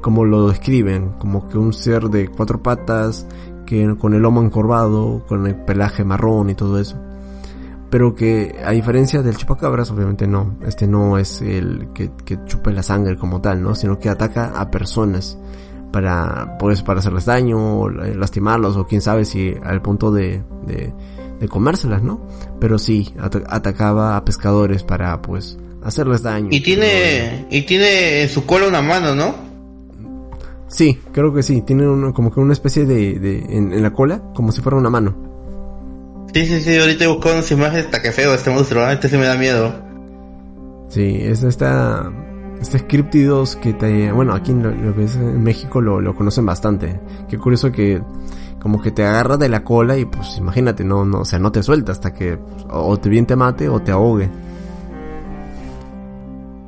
como 0.00 0.24
lo 0.24 0.48
describen, 0.48 1.10
como 1.18 1.48
que 1.48 1.58
un 1.58 1.72
ser 1.72 2.04
de 2.04 2.28
cuatro 2.28 2.62
patas, 2.62 3.26
que 3.66 3.96
con 3.96 4.14
el 4.14 4.22
lomo 4.22 4.42
encorvado, 4.42 5.24
con 5.28 5.46
el 5.46 5.54
pelaje 5.54 6.04
marrón 6.04 6.50
y 6.50 6.54
todo 6.54 6.78
eso. 6.80 6.96
Pero 7.90 8.14
que 8.14 8.56
a 8.64 8.70
diferencia 8.70 9.22
del 9.22 9.36
chupacabras, 9.36 9.90
obviamente 9.90 10.26
no, 10.26 10.56
este 10.66 10.86
no 10.86 11.18
es 11.18 11.42
el 11.42 11.88
que, 11.92 12.10
que 12.24 12.38
chupe 12.44 12.72
la 12.72 12.82
sangre 12.82 13.16
como 13.16 13.40
tal, 13.40 13.62
¿no? 13.62 13.74
Sino 13.74 13.98
que 13.98 14.08
ataca 14.08 14.52
a 14.60 14.70
personas 14.70 15.38
para, 15.90 16.56
pues, 16.58 16.82
para 16.82 17.00
hacerles 17.00 17.24
daño, 17.24 17.88
lastimarlos, 17.88 18.76
o 18.76 18.86
quién 18.86 19.00
sabe 19.00 19.24
si 19.24 19.54
al 19.62 19.82
punto 19.82 20.12
de, 20.12 20.42
de, 20.66 21.48
comérselas, 21.48 22.02
¿no? 22.02 22.26
Pero 22.60 22.78
sí, 22.78 23.12
atacaba 23.18 24.16
a 24.16 24.24
pescadores 24.24 24.82
para, 24.82 25.20
pues, 25.20 25.58
hacerles 25.82 26.22
daño. 26.22 26.48
Y 26.50 26.60
tiene, 26.60 27.46
y 27.50 27.62
tiene 27.62 28.22
en 28.22 28.28
su 28.28 28.46
cola 28.46 28.68
una 28.68 28.82
mano, 28.82 29.14
¿no? 29.14 29.49
Sí, 30.70 31.00
creo 31.12 31.34
que 31.34 31.42
sí, 31.42 31.62
tiene 31.62 31.84
como 32.12 32.32
que 32.32 32.40
una 32.40 32.52
especie 32.52 32.86
de, 32.86 33.18
de 33.18 33.38
en, 33.50 33.82
la 33.82 33.92
cola, 33.92 34.22
como 34.34 34.52
si 34.52 34.60
fuera 34.60 34.78
una 34.78 34.88
mano. 34.88 35.16
Sí, 36.32 36.46
sí, 36.46 36.60
sí, 36.60 36.78
ahorita 36.78 37.04
he 37.04 37.08
buscado 37.08 37.34
unas 37.34 37.50
imágenes, 37.50 37.86
está 37.86 38.00
que 38.00 38.12
feo 38.12 38.32
este 38.32 38.50
monstruo, 38.50 38.88
este 38.88 39.08
sí 39.08 39.16
me 39.16 39.26
da 39.26 39.36
miedo. 39.36 39.74
Sí, 40.88 41.18
es 41.20 41.42
esta 41.42 42.10
estos 42.60 42.82
criptidos 42.84 43.56
que 43.56 43.72
te, 43.72 44.12
bueno, 44.12 44.34
aquí 44.34 44.52
en, 44.52 44.62
lo, 44.62 44.94
que 44.94 45.04
es 45.04 45.16
en 45.16 45.42
México 45.42 45.80
lo, 45.80 46.00
lo, 46.00 46.14
conocen 46.14 46.46
bastante. 46.46 47.00
Qué 47.28 47.36
curioso 47.36 47.72
que 47.72 48.00
como 48.60 48.80
que 48.80 48.90
te 48.90 49.04
agarra 49.04 49.38
de 49.38 49.48
la 49.48 49.64
cola 49.64 49.96
y 49.96 50.04
pues 50.04 50.36
imagínate, 50.36 50.84
no, 50.84 51.04
no, 51.04 51.20
o 51.20 51.24
sea, 51.24 51.38
no 51.38 51.50
te 51.50 51.62
suelta 51.62 51.92
hasta 51.92 52.12
que 52.12 52.38
o 52.68 52.96
te 52.98 53.08
bien 53.08 53.26
te 53.26 53.34
mate 53.34 53.68
o 53.68 53.80
te 53.80 53.90
ahogue. 53.90 54.28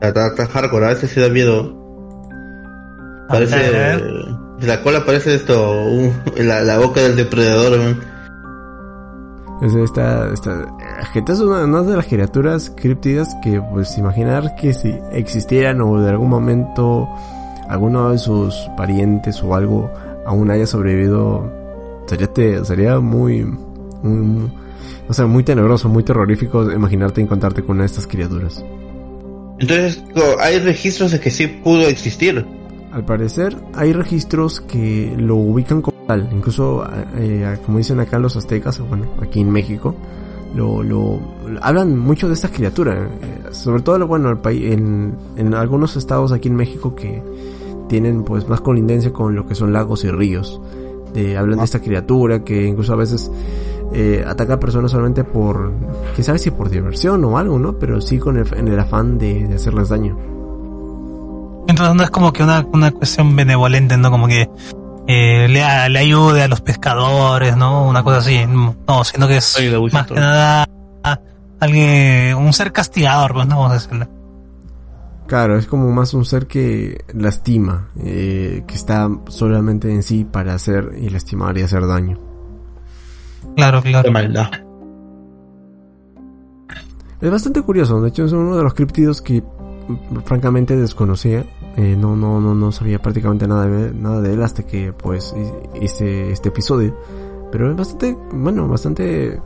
Está, 0.01 0.29
está 0.29 0.47
hardcore, 0.47 0.87
a 0.87 0.89
veces 0.89 1.11
se 1.11 1.21
da 1.21 1.29
miedo. 1.29 1.82
Parece, 3.33 4.03
la 4.61 4.83
cola 4.83 5.05
parece 5.05 5.35
esto, 5.35 5.75
la, 6.37 6.63
la, 6.63 6.79
boca 6.79 7.01
del 7.01 7.17
depredador. 7.17 7.97
Es 9.63 9.75
esta, 9.75 10.31
esta, 10.33 10.67
es 11.33 11.41
una, 11.41 11.83
de 11.83 11.97
las 11.97 12.07
criaturas 12.07 12.71
criptidas 12.77 13.35
que, 13.43 13.61
pues, 13.61 13.97
imaginar 13.97 14.55
que 14.57 14.75
si 14.75 14.95
existieran 15.13 15.81
o 15.81 16.01
de 16.01 16.11
algún 16.11 16.29
momento 16.29 17.09
alguno 17.69 18.11
de 18.11 18.19
sus 18.19 18.55
parientes 18.77 19.43
o 19.43 19.55
algo 19.55 19.91
aún 20.27 20.51
haya 20.51 20.67
sobrevivido, 20.67 21.51
sería, 22.07 22.65
sería 22.65 23.01
muy, 23.01 23.45
muy, 24.03 24.53
no 25.09 25.15
sé, 25.15 25.25
muy 25.25 25.43
tenebroso, 25.43 25.89
muy 25.89 26.03
terrorífico 26.03 26.71
imaginarte 26.71 27.21
encontrarte 27.21 27.63
con 27.63 27.77
una 27.77 27.85
de 27.85 27.87
estas 27.87 28.07
criaturas. 28.07 28.65
Entonces, 29.59 30.03
hay 30.41 30.59
registros 30.59 31.13
de 31.13 31.21
que 31.21 31.31
sí 31.31 31.47
pudo 31.47 31.87
existir. 31.87 32.45
Al 32.93 33.07
parecer, 33.07 33.57
hay 33.75 33.95
registros 33.95 34.61
que 34.61 35.15
lo 35.17 35.37
ubican 35.37 35.81
como 35.81 35.97
tal. 36.07 36.29
Incluso, 36.31 36.85
eh, 37.17 37.59
como 37.65 37.79
dicen 37.79 38.01
acá 38.01 38.19
los 38.19 38.37
aztecas, 38.37 38.81
bueno, 38.87 39.07
aquí 39.21 39.41
en 39.41 39.51
México, 39.51 39.95
lo, 40.55 40.83
lo, 40.83 41.19
hablan 41.63 41.99
mucho 41.99 42.29
de 42.29 42.35
esta 42.35 42.49
criatura. 42.49 43.09
Eh, 43.23 43.53
sobre 43.53 43.83
todo, 43.83 44.07
bueno, 44.07 44.39
en, 44.45 45.17
en 45.37 45.55
algunos 45.55 45.97
estados 45.97 46.33
aquí 46.33 46.49
en 46.49 46.57
México 46.57 46.95
que 46.95 47.23
tienen 47.89 48.25
pues 48.25 48.47
más 48.49 48.61
colindencia 48.61 49.13
con 49.13 49.35
lo 49.35 49.47
que 49.47 49.55
son 49.55 49.73
lagos 49.73 50.05
y 50.05 50.11
ríos. 50.11 50.61
De, 51.15 51.39
hablan 51.39 51.59
de 51.59 51.65
esta 51.65 51.81
criatura 51.81 52.45
que 52.45 52.67
incluso 52.67 52.93
a 52.93 52.97
veces 52.97 53.31
eh, 53.93 54.25
ataca 54.27 54.55
a 54.55 54.61
personas 54.61 54.91
solamente 54.91 55.25
por, 55.25 55.73
quién 56.15 56.25
sabe 56.25 56.39
si 56.39 56.51
por 56.51 56.69
diversión 56.71 57.25
o 57.25 57.39
algo, 57.39 57.59
¿no? 57.59 57.79
Pero 57.79 58.01
sí 58.03 58.19
con 58.19 58.37
el, 58.37 58.47
en 58.55 58.69
el 58.69 58.79
afán 58.79 59.17
de, 59.19 59.47
de 59.47 59.55
hacerles 59.55 59.89
daño. 59.89 60.42
No 61.95 62.03
es 62.03 62.11
como 62.11 62.33
que 62.33 62.43
una, 62.43 62.67
una 62.73 62.91
cuestión 62.91 63.35
benevolente, 63.37 63.97
¿no? 63.97 64.11
Como 64.11 64.27
que 64.27 64.49
eh, 65.07 65.49
le, 65.49 65.89
le, 65.89 65.99
ayude 65.99 66.43
a 66.43 66.49
los 66.49 66.61
pescadores, 66.61 67.57
¿no? 67.57 67.87
Una 67.87 68.03
cosa 68.03 68.19
así. 68.19 68.45
No, 68.47 69.05
sino 69.05 69.29
que 69.29 69.39
es 69.39 69.57
más 69.93 70.07
que 70.07 70.15
nada 70.15 70.67
alguien, 71.63 72.37
un 72.37 72.53
ser 72.53 72.73
castigador, 72.73 73.35
pues, 73.35 73.47
¿no? 73.47 73.57
Vamos 73.57 73.71
a 73.71 73.75
decirle. 73.75 74.09
Claro, 75.29 75.57
es 75.57 75.67
como 75.67 75.91
más 75.93 76.13
un 76.13 76.25
ser 76.25 76.47
que 76.47 77.05
lastima, 77.15 77.89
eh, 78.01 78.65
que 78.67 78.75
está 78.75 79.09
solamente 79.29 79.91
en 79.91 80.03
sí 80.03 80.25
para 80.25 80.55
hacer 80.55 80.91
y 81.01 81.09
lastimar 81.09 81.57
y 81.57 81.63
hacer 81.63 81.87
daño. 81.87 82.19
Claro, 83.57 83.81
claro. 83.81 84.11
maldad. 84.11 84.51
Es 87.21 87.31
bastante 87.31 87.63
curioso, 87.63 88.01
de 88.01 88.09
hecho 88.09 88.25
es 88.25 88.33
uno 88.33 88.57
de 88.57 88.65
los 88.65 88.75
criptidos 88.75 89.23
que 89.23 89.45
francamente 90.25 90.77
desconocía. 90.77 91.45
Eh, 91.77 91.97
no, 91.99 92.17
no, 92.17 92.41
no, 92.41 92.55
no 92.55 92.71
sabía 92.71 93.01
prácticamente 93.01 93.49
nada 93.49 93.67
de, 93.67 93.93
nada 93.93 94.21
de 94.21 94.35
él 94.35 94.43
hasta 94.43 94.63
que 94.63 94.93
pues 94.93 95.35
hice 95.81 96.31
este 96.31 96.51
episodio. 96.51 96.97
Pero 97.51 97.71
es 97.71 97.77
bastante, 97.77 98.17
bueno, 98.33 98.69
bastante 98.69 99.41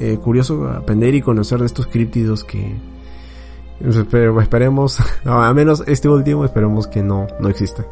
eh, 0.00 0.18
curioso 0.22 0.68
aprender 0.68 1.14
y 1.14 1.22
conocer 1.22 1.60
de 1.60 1.66
estos 1.66 1.86
críptidos 1.86 2.44
que 2.44 2.76
esperemos, 4.40 4.98
a 5.24 5.52
menos 5.54 5.82
este 5.86 6.08
último 6.08 6.44
esperemos 6.44 6.86
que 6.86 7.02
no, 7.02 7.26
no 7.40 7.48
exista. 7.48 7.84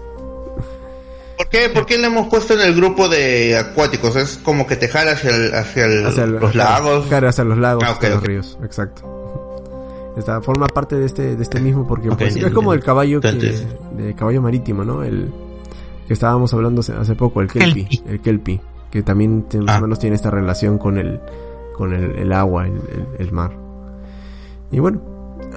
¿Por 1.37 1.49
qué, 1.49 1.71
¿Por 1.71 1.87
qué 1.87 1.99
le 1.99 2.09
hemos 2.09 2.29
puesto 2.29 2.53
en 2.55 2.61
el 2.61 2.75
grupo 2.77 3.09
de 3.09 3.57
acuáticos? 3.57 4.15
Es 4.15 4.37
como 4.37 4.67
que 4.67 4.77
te 4.77 4.89
jala 4.89 5.13
hacia, 5.13 5.31
el, 5.31 5.55
hacia, 5.55 5.87
los 6.27 6.55
lagos. 6.55 7.11
hacia 7.11 7.45
los 7.45 7.59
lagos, 7.59 7.83
ah, 7.87 7.99
los 8.09 8.23
ríos, 8.23 8.59
exacto. 8.63 9.20
Esta 10.21 10.41
forma 10.43 10.67
parte 10.67 10.97
de 10.97 11.07
este, 11.07 11.35
de 11.35 11.43
este 11.43 11.61
mismo 11.61 11.87
porque 11.87 12.11
pues, 12.11 12.37
es 12.37 12.53
como 12.53 12.73
el 12.73 12.81
caballo 12.81 13.21
que, 13.21 13.33
de 13.33 14.15
caballo 14.15 14.43
marítimo, 14.43 14.85
¿no? 14.85 15.03
El 15.03 15.33
que 16.07 16.13
estábamos 16.13 16.53
hablando 16.53 16.81
hace, 16.81 17.15
poco, 17.15 17.41
el 17.41 17.49
kelpie, 17.49 17.89
el 18.07 18.21
kelpie, 18.21 18.61
que 18.91 19.03
también 19.03 19.47
más 19.65 19.77
o 19.77 19.79
ah. 19.79 19.81
menos 19.81 19.99
tiene 19.99 20.17
esta 20.17 20.31
relación 20.31 20.77
con 20.77 20.99
el 20.99 21.21
con 21.75 21.95
el, 21.95 22.33
agua, 22.35 22.67
el, 22.67 22.79
el, 23.19 23.33
mar. 23.33 23.53
Y 24.71 24.81
bueno, 24.81 25.01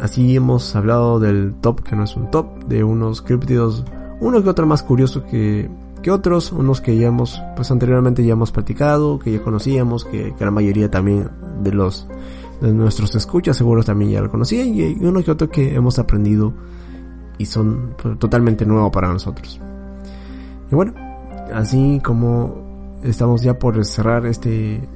así 0.01 0.37
hemos 0.37 0.73
hablado 0.73 1.19
del 1.19 1.53
top, 1.59 1.83
que 1.83 1.97
no 1.97 2.05
es 2.05 2.15
un 2.15 2.31
top, 2.31 2.63
de 2.63 2.85
unos 2.85 3.21
criptidos, 3.21 3.83
uno 4.21 4.41
que 4.41 4.47
otro 4.47 4.65
más 4.65 4.83
curioso 4.83 5.25
que, 5.25 5.69
que 6.01 6.11
otros, 6.11 6.53
unos 6.53 6.79
que 6.79 6.95
ya 6.95 7.07
hemos, 7.07 7.41
pues 7.57 7.69
anteriormente 7.71 8.23
ya 8.23 8.33
hemos 8.33 8.53
platicado, 8.53 9.19
que 9.19 9.33
ya 9.33 9.41
conocíamos, 9.41 10.05
que, 10.05 10.33
que 10.33 10.45
la 10.45 10.51
mayoría 10.51 10.89
también 10.89 11.29
de 11.61 11.73
los 11.73 12.07
de 12.63 12.73
nuestros 12.73 13.13
escuchas 13.15 13.57
seguro 13.57 13.83
también 13.83 14.11
ya 14.11 14.21
lo 14.21 14.31
conocían 14.31 14.73
y 14.73 14.93
uno 15.05 15.21
que 15.21 15.31
otro 15.31 15.49
que 15.49 15.75
hemos 15.75 15.99
aprendido 15.99 16.53
y 17.37 17.45
son 17.45 17.95
pues, 18.01 18.17
totalmente 18.17 18.65
nuevos 18.65 18.89
para 18.91 19.11
nosotros. 19.11 19.59
Y 20.71 20.75
bueno, 20.75 20.93
así 21.53 21.99
como 22.03 22.99
estamos 23.03 23.41
ya 23.41 23.59
por 23.59 23.83
cerrar 23.85 24.25
este 24.25 24.87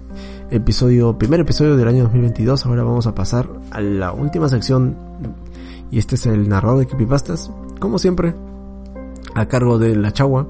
episodio, 0.50 1.18
primer 1.18 1.42
episodio 1.42 1.76
del 1.76 1.90
año 1.90 2.04
2022, 2.04 2.66
ahora 2.66 2.84
vamos 2.84 3.06
a 3.06 3.14
pasar 3.14 3.50
a 3.72 3.82
la 3.82 4.14
última 4.14 4.48
sección 4.48 4.96
y 5.92 6.00
este 6.00 6.16
es 6.16 6.26
el 6.26 6.48
narrador 6.48 6.80
de 6.80 6.88
Creepypastas, 6.88 7.52
como 7.80 8.00
siempre, 8.00 8.34
a 9.36 9.46
cargo 9.48 9.78
de 9.78 9.94
la 9.96 10.14
Chagua, 10.14 10.48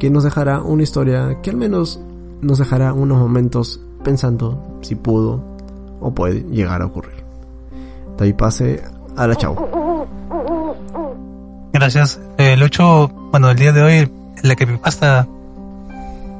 que 0.00 0.10
nos 0.10 0.24
dejará 0.24 0.60
una 0.60 0.82
historia 0.82 1.40
que 1.40 1.50
al 1.50 1.56
menos 1.56 2.00
nos 2.40 2.58
dejará 2.58 2.92
unos 2.92 3.18
momentos 3.18 3.80
pensando 4.02 4.78
si 4.82 4.96
pudo 4.96 5.57
o 6.00 6.12
puede 6.12 6.40
llegar 6.50 6.82
a 6.82 6.86
ocurrir. 6.86 7.24
Ahí 8.20 8.32
pase 8.32 8.82
a 9.16 9.26
la 9.26 9.36
chau. 9.36 9.56
Gracias. 11.72 12.20
El 12.38 12.62
8, 12.62 13.08
bueno, 13.30 13.50
el 13.50 13.56
día 13.56 13.72
de 13.72 13.82
hoy, 13.82 14.12
la 14.42 14.56
que 14.56 14.66
pasta 14.66 15.28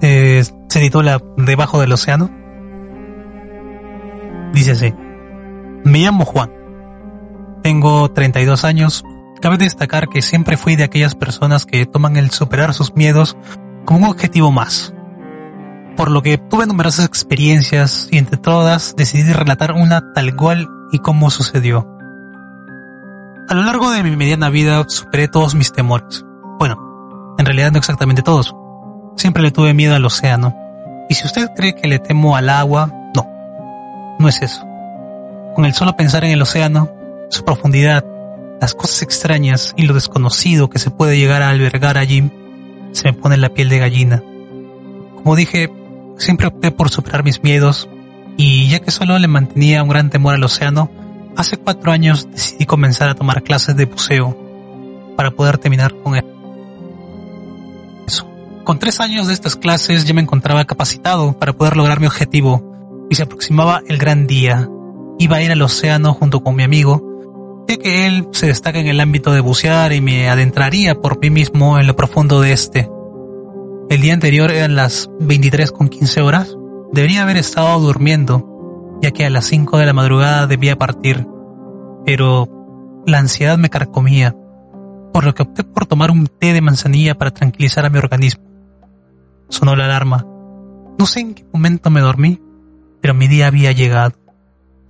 eh, 0.01 0.43
se 0.69 0.81
titula 0.81 1.23
Debajo 1.37 1.81
del 1.81 1.93
Océano. 1.93 2.31
Dice 4.53 4.73
así. 4.73 4.95
Me 5.85 6.01
llamo 6.01 6.25
Juan. 6.25 6.51
Tengo 7.63 8.11
32 8.11 8.65
años. 8.65 9.05
Cabe 9.41 9.57
destacar 9.57 10.09
que 10.09 10.23
siempre 10.23 10.57
fui 10.57 10.75
de 10.75 10.85
aquellas 10.85 11.15
personas 11.15 11.67
que 11.67 11.87
toman 11.87 12.17
el 12.17 12.31
superar 12.31 12.75
sus 12.75 12.95
miedos 12.97 13.37
como 13.85 14.07
un 14.07 14.11
objetivo 14.11 14.51
más 14.51 14.95
por 15.99 16.13
lo 16.13 16.23
que 16.23 16.39
tuve 16.39 16.65
numerosas 16.65 17.05
experiencias 17.05 18.07
y 18.13 18.19
entre 18.19 18.37
todas 18.37 18.95
decidí 18.97 19.33
relatar 19.33 19.73
una 19.73 20.13
tal 20.15 20.37
cual 20.37 20.69
y 20.93 21.01
cómo 21.01 21.29
sucedió. 21.29 21.89
A 23.49 23.55
lo 23.55 23.65
largo 23.65 23.91
de 23.91 24.05
mi 24.05 24.15
mediana 24.15 24.49
vida 24.49 24.85
superé 24.87 25.27
todos 25.27 25.57
mis 25.57 25.73
temores. 25.73 26.25
Bueno, 26.61 27.35
en 27.37 27.45
realidad 27.45 27.73
no 27.73 27.79
exactamente 27.79 28.23
todos. 28.23 28.55
Siempre 29.17 29.43
le 29.43 29.51
tuve 29.51 29.75
miedo 29.75 29.97
al 29.97 30.05
océano. 30.05 30.55
Y 31.09 31.15
si 31.15 31.27
usted 31.27 31.49
cree 31.57 31.75
que 31.75 31.89
le 31.89 31.99
temo 31.99 32.37
al 32.37 32.49
agua, 32.49 32.93
no. 33.17 33.27
No 34.21 34.29
es 34.29 34.41
eso. 34.41 34.61
Con 35.57 35.65
el 35.65 35.75
solo 35.75 35.97
pensar 35.97 36.23
en 36.23 36.31
el 36.31 36.43
océano, 36.43 36.93
su 37.29 37.45
profundidad, 37.45 38.05
las 38.61 38.73
cosas 38.73 39.03
extrañas 39.03 39.75
y 39.77 39.83
lo 39.83 39.95
desconocido 39.95 40.71
que 40.71 40.79
se 40.79 40.93
puede 40.93 41.19
llegar 41.19 41.43
a 41.43 41.49
albergar 41.49 41.99
allí, 41.99 42.31
se 42.93 43.09
me 43.09 43.15
pone 43.15 43.37
la 43.37 43.49
piel 43.49 43.69
de 43.69 43.79
gallina. 43.81 44.23
Como 45.17 45.35
dije, 45.35 45.73
siempre 46.19 46.49
opté 46.49 46.71
por 46.71 46.91
superar 46.91 47.25
mis 47.25 47.43
miedos 47.43 47.89
y 48.37 48.69
ya 48.69 48.81
que 48.81 48.91
solo 48.91 49.19
le 49.19 49.27
mantenía 49.27 49.83
un 49.83 49.89
gran 49.89 50.11
temor 50.11 50.35
al 50.35 50.45
océano, 50.45 50.91
hace 51.37 51.57
cuatro 51.57 51.91
años 51.91 52.29
decidí 52.31 52.67
comenzar 52.67 53.09
a 53.09 53.15
tomar 53.15 53.43
clases 53.43 53.77
de 53.77 53.87
buceo 53.87 54.37
para 55.17 55.31
poder 55.31 55.59
terminar 55.59 55.95
con 56.03 56.15
eso. 58.07 58.27
Con 58.65 58.79
tres 58.79 59.01
años 59.01 59.27
de 59.27 59.35
estas 59.35 59.57
clases 59.57 60.05
ya 60.05 60.15
me 60.15 60.21
encontraba 60.21 60.65
capacitado 60.65 61.33
para 61.33 61.53
poder 61.55 61.77
lograr 61.77 62.01
mi 62.01 62.07
objetivo 62.07 63.07
y 63.11 63.15
se 63.15 63.23
aproximaba 63.23 63.83
el 63.89 63.99
gran 63.99 64.27
día. 64.27 64.69
Iba 65.19 65.39
a 65.39 65.43
ir 65.43 65.51
al 65.51 65.63
océano 65.63 66.15
junto 66.15 66.45
con 66.45 66.55
mi 66.55 66.63
amigo, 66.63 67.65
ya 67.67 67.77
que 67.77 68.07
él 68.07 68.29
se 68.33 68.47
destaca 68.47 68.79
en 68.79 68.87
el 68.87 69.01
ámbito 69.01 69.33
de 69.33 69.41
bucear 69.41 69.93
y 69.93 70.01
me 70.01 70.29
adentraría 70.29 70.95
por 70.95 71.19
mí 71.19 71.31
mismo 71.31 71.79
en 71.79 71.87
lo 71.87 71.97
profundo 71.97 72.41
de 72.41 72.53
este. 72.53 72.89
El 73.91 74.03
día 74.03 74.13
anterior 74.13 74.51
eran 74.51 74.77
las 74.77 75.09
23 75.19 75.73
con 75.73 75.89
15 75.89 76.21
horas. 76.21 76.55
Debería 76.93 77.23
haber 77.23 77.39
estado 77.39 77.81
durmiendo, 77.81 78.99
ya 79.01 79.13
que 79.13 79.25
a 79.25 79.31
las 79.31 79.47
5 79.47 79.79
de 79.79 79.87
la 79.87 79.95
madrugada 79.95 80.47
debía 80.47 80.77
partir, 80.77 81.27
pero 82.05 83.03
la 83.07 83.19
ansiedad 83.19 83.57
me 83.57 83.71
carcomía 83.71 84.37
por 85.13 85.25
lo 85.25 85.35
que 85.35 85.43
opté 85.43 85.65
por 85.65 85.87
tomar 85.87 86.11
un 86.11 86.27
té 86.27 86.53
de 86.53 86.61
manzanilla 86.61 87.17
para 87.17 87.31
tranquilizar 87.31 87.87
a 87.87 87.89
mi 87.89 87.99
organismo. 87.99 88.45
Sonó 89.49 89.75
la 89.75 89.87
alarma. 89.87 90.27
No 90.99 91.07
sé 91.07 91.21
en 91.21 91.35
qué 91.35 91.47
momento 91.51 91.89
me 91.89 92.03
dormí, 92.03 92.43
pero 93.01 93.15
mi 93.15 93.27
día 93.27 93.47
había 93.47 93.73
llegado. 93.73 94.13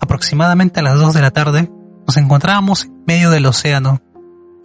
Aproximadamente 0.01 0.81
a 0.81 0.83
las 0.83 0.99
dos 0.99 1.15
de 1.15 1.23
la 1.23 1.31
tarde, 1.31 1.71
nos 2.05 2.17
encontrábamos 2.17 2.87
en 2.87 3.05
medio 3.07 3.31
del 3.31 3.47
océano, 3.47 4.03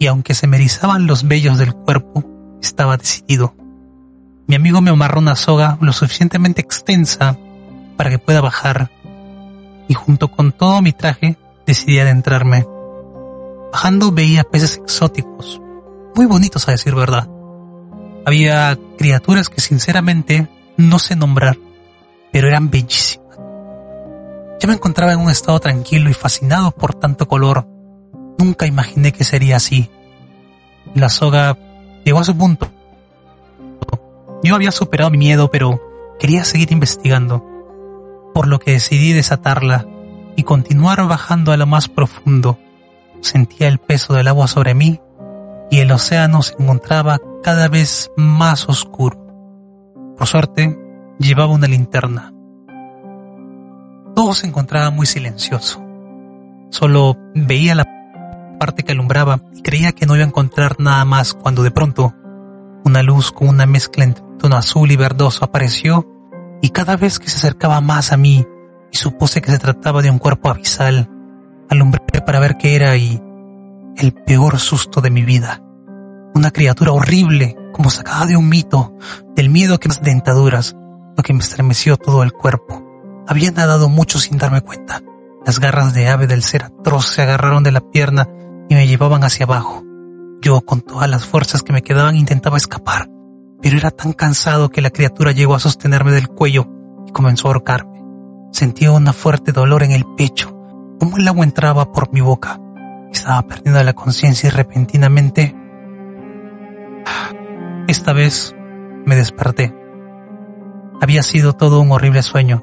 y 0.00 0.06
aunque 0.06 0.34
se 0.34 0.48
me 0.48 0.56
erizaban 0.56 1.06
los 1.06 1.28
vellos 1.28 1.56
del 1.56 1.72
cuerpo, 1.72 2.24
estaba 2.60 2.96
decidido. 2.96 3.54
Mi 4.46 4.56
amigo 4.56 4.80
me 4.80 4.90
amarró 4.90 5.20
una 5.20 5.36
soga 5.36 5.78
lo 5.80 5.92
suficientemente 5.92 6.60
extensa 6.60 7.38
para 7.96 8.10
que 8.10 8.18
pueda 8.18 8.40
bajar, 8.40 8.90
y 9.88 9.94
junto 9.94 10.30
con 10.30 10.52
todo 10.52 10.82
mi 10.82 10.92
traje 10.92 11.38
decidí 11.66 11.98
adentrarme. 11.98 12.66
Bajando 13.72 14.12
veía 14.12 14.44
peces 14.44 14.76
exóticos, 14.76 15.60
muy 16.14 16.26
bonitos 16.26 16.68
a 16.68 16.72
decir 16.72 16.94
verdad. 16.94 17.28
Había 18.26 18.78
criaturas 18.98 19.48
que 19.48 19.60
sinceramente 19.60 20.48
no 20.76 20.98
sé 20.98 21.16
nombrar, 21.16 21.56
pero 22.32 22.48
eran 22.48 22.70
bellísimas. 22.70 23.38
Yo 24.60 24.68
me 24.68 24.74
encontraba 24.74 25.12
en 25.12 25.20
un 25.20 25.30
estado 25.30 25.58
tranquilo 25.60 26.10
y 26.10 26.14
fascinado 26.14 26.70
por 26.70 26.94
tanto 26.94 27.28
color. 27.28 27.66
Nunca 28.38 28.66
imaginé 28.66 29.12
que 29.12 29.24
sería 29.24 29.56
así. 29.56 29.90
La 30.94 31.08
soga 31.08 31.56
llegó 32.04 32.20
a 32.20 32.24
su 32.24 32.36
punto. 32.36 32.70
Yo 34.42 34.54
había 34.54 34.72
superado 34.72 35.10
mi 35.10 35.18
miedo, 35.18 35.50
pero 35.50 35.80
quería 36.18 36.44
seguir 36.44 36.72
investigando, 36.72 37.44
por 38.34 38.46
lo 38.46 38.58
que 38.58 38.72
decidí 38.72 39.12
desatarla 39.12 39.86
y 40.36 40.42
continuar 40.42 41.06
bajando 41.06 41.52
a 41.52 41.56
lo 41.56 41.66
más 41.66 41.88
profundo 41.88 42.58
sentía 43.24 43.68
el 43.68 43.78
peso 43.78 44.14
del 44.14 44.28
agua 44.28 44.46
sobre 44.46 44.74
mí 44.74 45.00
y 45.70 45.80
el 45.80 45.90
océano 45.90 46.42
se 46.42 46.54
encontraba 46.58 47.18
cada 47.42 47.68
vez 47.68 48.10
más 48.16 48.68
oscuro. 48.68 49.18
Por 50.16 50.26
suerte, 50.26 50.78
llevaba 51.18 51.52
una 51.52 51.66
linterna. 51.66 52.32
Todo 54.14 54.34
se 54.34 54.46
encontraba 54.46 54.90
muy 54.90 55.06
silencioso. 55.06 55.82
Solo 56.70 57.16
veía 57.34 57.74
la 57.74 57.86
parte 58.60 58.82
que 58.82 58.92
alumbraba 58.92 59.40
y 59.54 59.62
creía 59.62 59.92
que 59.92 60.06
no 60.06 60.14
iba 60.14 60.24
a 60.24 60.28
encontrar 60.28 60.76
nada 60.78 61.04
más 61.04 61.34
cuando 61.34 61.62
de 61.62 61.70
pronto 61.70 62.14
una 62.84 63.02
luz 63.02 63.32
con 63.32 63.48
una 63.48 63.66
mezcla 63.66 64.04
entre 64.04 64.23
tono 64.38 64.56
azul 64.56 64.90
y 64.90 64.96
verdoso 64.96 65.44
apareció 65.44 66.08
y 66.62 66.70
cada 66.70 66.96
vez 66.96 67.18
que 67.18 67.28
se 67.28 67.36
acercaba 67.36 67.80
más 67.80 68.12
a 68.12 68.16
mí 68.16 68.46
y 68.92 68.96
supuse 68.96 69.42
que 69.42 69.50
se 69.50 69.58
trataba 69.58 70.02
de 70.02 70.10
un 70.10 70.18
cuerpo 70.18 70.50
abisal, 70.50 71.10
alumbré 71.68 72.00
para 72.24 72.40
ver 72.40 72.56
qué 72.56 72.76
era 72.76 72.96
y 72.96 73.20
el 73.96 74.12
peor 74.12 74.58
susto 74.58 75.00
de 75.00 75.10
mi 75.10 75.22
vida. 75.22 75.62
Una 76.34 76.50
criatura 76.50 76.92
horrible, 76.92 77.56
como 77.72 77.90
sacada 77.90 78.26
de 78.26 78.36
un 78.36 78.48
mito, 78.48 78.96
del 79.34 79.50
miedo 79.50 79.78
que 79.78 79.88
las 79.88 80.02
dentaduras, 80.02 80.76
lo 81.16 81.22
que 81.22 81.32
me 81.32 81.40
estremeció 81.40 81.96
todo 81.96 82.22
el 82.22 82.32
cuerpo. 82.32 82.82
Había 83.26 83.50
nadado 83.50 83.88
mucho 83.88 84.18
sin 84.18 84.38
darme 84.38 84.60
cuenta. 84.60 85.00
Las 85.46 85.60
garras 85.60 85.94
de 85.94 86.08
ave 86.08 86.26
del 86.26 86.42
ser 86.42 86.64
atroz 86.64 87.06
se 87.06 87.22
agarraron 87.22 87.62
de 87.62 87.72
la 87.72 87.80
pierna 87.80 88.28
y 88.68 88.74
me 88.74 88.86
llevaban 88.86 89.24
hacia 89.24 89.44
abajo. 89.44 89.82
Yo, 90.40 90.60
con 90.62 90.80
todas 90.80 91.08
las 91.08 91.26
fuerzas 91.26 91.62
que 91.62 91.72
me 91.72 91.82
quedaban, 91.82 92.16
intentaba 92.16 92.56
escapar, 92.56 93.08
pero 93.64 93.78
era 93.78 93.90
tan 93.90 94.12
cansado 94.12 94.68
que 94.68 94.82
la 94.82 94.90
criatura 94.90 95.32
llegó 95.32 95.54
a 95.54 95.58
sostenerme 95.58 96.12
del 96.12 96.28
cuello 96.28 96.68
y 97.08 97.12
comenzó 97.12 97.48
a 97.48 97.52
ahorcarme. 97.52 98.04
Sentía 98.52 98.92
una 98.92 99.14
fuerte 99.14 99.52
dolor 99.52 99.82
en 99.82 99.92
el 99.92 100.04
pecho 100.18 100.54
como 101.00 101.16
el 101.16 101.26
agua 101.26 101.44
entraba 101.44 101.90
por 101.90 102.12
mi 102.12 102.20
boca. 102.20 102.60
Estaba 103.10 103.40
perdiendo 103.40 103.82
la 103.82 103.94
conciencia 103.94 104.48
y 104.48 104.50
repentinamente... 104.50 105.56
Esta 107.88 108.12
vez 108.12 108.54
me 109.06 109.16
desperté. 109.16 109.74
Había 111.00 111.22
sido 111.22 111.54
todo 111.54 111.80
un 111.80 111.90
horrible 111.90 112.22
sueño. 112.22 112.62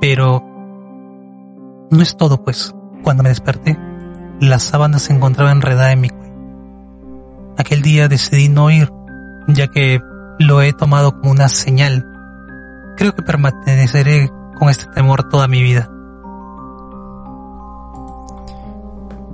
Pero... 0.00 0.42
No 1.92 2.02
es 2.02 2.16
todo, 2.16 2.42
pues. 2.42 2.74
Cuando 3.04 3.22
me 3.22 3.28
desperté, 3.28 3.78
la 4.40 4.58
sábana 4.58 4.98
se 4.98 5.12
encontraba 5.12 5.52
enredada 5.52 5.92
en 5.92 6.00
mi 6.00 6.10
cuello. 6.10 6.34
Aquel 7.56 7.82
día 7.82 8.08
decidí 8.08 8.48
no 8.48 8.68
ir, 8.68 8.92
ya 9.48 9.68
que 9.68 10.00
lo 10.38 10.62
he 10.62 10.72
tomado 10.72 11.12
como 11.12 11.32
una 11.32 11.48
señal. 11.48 12.06
Creo 12.96 13.14
que 13.14 13.22
permaneceré 13.22 14.30
con 14.58 14.68
este 14.68 14.86
temor 14.94 15.28
toda 15.28 15.48
mi 15.48 15.62
vida. 15.62 15.90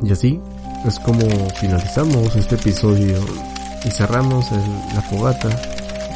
Y 0.02 0.12
así 0.12 0.40
es 0.84 0.98
como 1.00 1.26
finalizamos 1.60 2.36
este 2.36 2.56
episodio 2.56 3.18
y 3.84 3.90
cerramos 3.90 4.50
la 4.94 5.02
fogata 5.02 5.48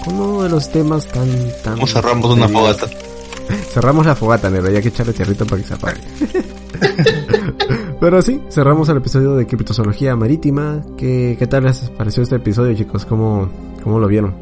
con 0.04 0.14
uno 0.14 0.42
de 0.42 0.50
los 0.50 0.70
temas 0.70 1.06
tan... 1.06 1.28
tan 1.62 1.74
¿Cómo 1.74 1.86
cerramos 1.86 2.30
una 2.30 2.48
fogata? 2.48 2.86
cerramos 3.72 4.06
la 4.06 4.14
fogata, 4.14 4.50
negro, 4.50 4.70
ya 4.70 4.82
que 4.82 4.88
echarle 4.88 5.12
tierrito 5.12 5.46
para 5.46 5.62
que 5.62 5.68
se 5.68 5.74
apague. 5.74 6.00
Pero 8.00 8.22
sí, 8.22 8.40
cerramos 8.50 8.88
el 8.88 8.98
episodio 8.98 9.34
de 9.34 9.46
criptozoología 9.46 10.16
marítima. 10.16 10.82
¿Qué, 10.96 11.36
¿Qué 11.38 11.46
tal 11.46 11.64
les 11.64 11.90
pareció 11.90 12.22
este 12.22 12.36
episodio, 12.36 12.74
chicos? 12.74 13.04
¿Cómo, 13.04 13.50
cómo 13.82 13.98
lo 13.98 14.06
vieron? 14.06 14.34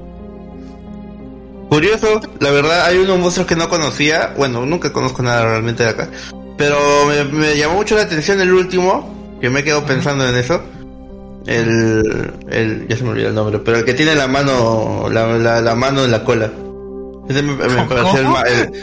Curioso, 1.68 2.20
la 2.40 2.50
verdad, 2.50 2.86
hay 2.86 2.98
unos 2.98 3.18
monstruos 3.18 3.48
que 3.48 3.56
no 3.56 3.68
conocía. 3.68 4.34
Bueno, 4.36 4.64
nunca 4.64 4.92
conozco 4.92 5.22
nada 5.22 5.44
realmente 5.44 5.82
de 5.82 5.90
acá. 5.90 6.08
Pero 6.56 6.76
me, 7.08 7.24
me 7.24 7.56
llamó 7.56 7.74
mucho 7.74 7.96
la 7.96 8.02
atención 8.02 8.40
el 8.40 8.52
último, 8.52 9.38
que 9.40 9.50
me 9.50 9.64
quedo 9.64 9.84
pensando 9.84 10.28
en 10.28 10.36
eso. 10.36 10.62
El, 11.46 12.32
el, 12.48 12.88
ya 12.88 12.96
se 12.96 13.04
me 13.04 13.10
olvidó 13.10 13.28
el 13.28 13.34
nombre, 13.34 13.58
pero 13.60 13.78
el 13.78 13.84
que 13.84 13.94
tiene 13.94 14.14
la 14.14 14.26
mano, 14.26 15.08
la, 15.10 15.60
la, 15.60 15.74
mano 15.74 16.04
en 16.04 16.10
la 16.10 16.24
cola. 16.24 16.50
Ese 17.28 17.42
me, 17.42 17.54
me 17.54 17.84
pareció 17.88 18.20
el, 18.20 18.74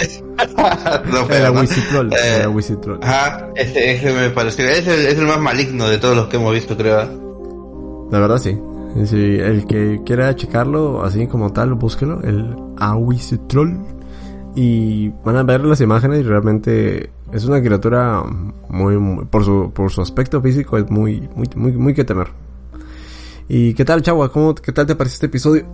el 0.00 0.24
no, 1.10 1.26
pero, 1.26 1.52
¿no? 1.52 1.62
Eh, 1.62 2.46
ajá, 3.00 3.48
ese, 3.56 3.92
ese 3.92 4.12
me 4.12 4.30
pareció, 4.30 4.66
ese 4.66 5.10
es 5.10 5.18
el 5.18 5.26
más 5.26 5.40
maligno 5.40 5.88
de 5.88 5.98
todos 5.98 6.16
los 6.16 6.28
que 6.28 6.36
hemos 6.36 6.52
visto, 6.52 6.76
creo. 6.76 8.08
La 8.10 8.18
verdad 8.20 8.38
sí. 8.38 8.58
sí 9.04 9.16
el 9.16 9.66
que 9.66 10.00
quiera 10.04 10.34
checarlo 10.36 11.02
así 11.02 11.26
como 11.26 11.52
tal, 11.52 11.74
búsquelo, 11.74 12.20
el 12.22 12.56
Ahuicitrol. 12.78 13.78
Y 14.54 15.10
van 15.24 15.36
a 15.36 15.42
ver 15.44 15.60
las 15.64 15.80
imágenes 15.80 16.20
y 16.20 16.22
realmente 16.24 17.10
es 17.32 17.44
una 17.44 17.60
criatura 17.60 18.22
muy, 18.68 19.24
por 19.26 19.44
su 19.44 19.70
por 19.72 19.90
su 19.92 20.00
aspecto 20.00 20.40
físico 20.40 20.78
es 20.78 20.90
muy 20.90 21.28
muy 21.34 21.48
muy 21.54 21.72
muy 21.72 21.94
que 21.94 22.04
temer. 22.04 22.28
¿Y 23.48 23.74
qué 23.74 23.84
tal, 23.84 24.02
Chagua? 24.02 24.32
¿Cómo 24.32 24.54
qué 24.54 24.72
tal 24.72 24.86
te 24.86 24.96
parece 24.96 25.14
este 25.14 25.26
episodio? 25.26 25.64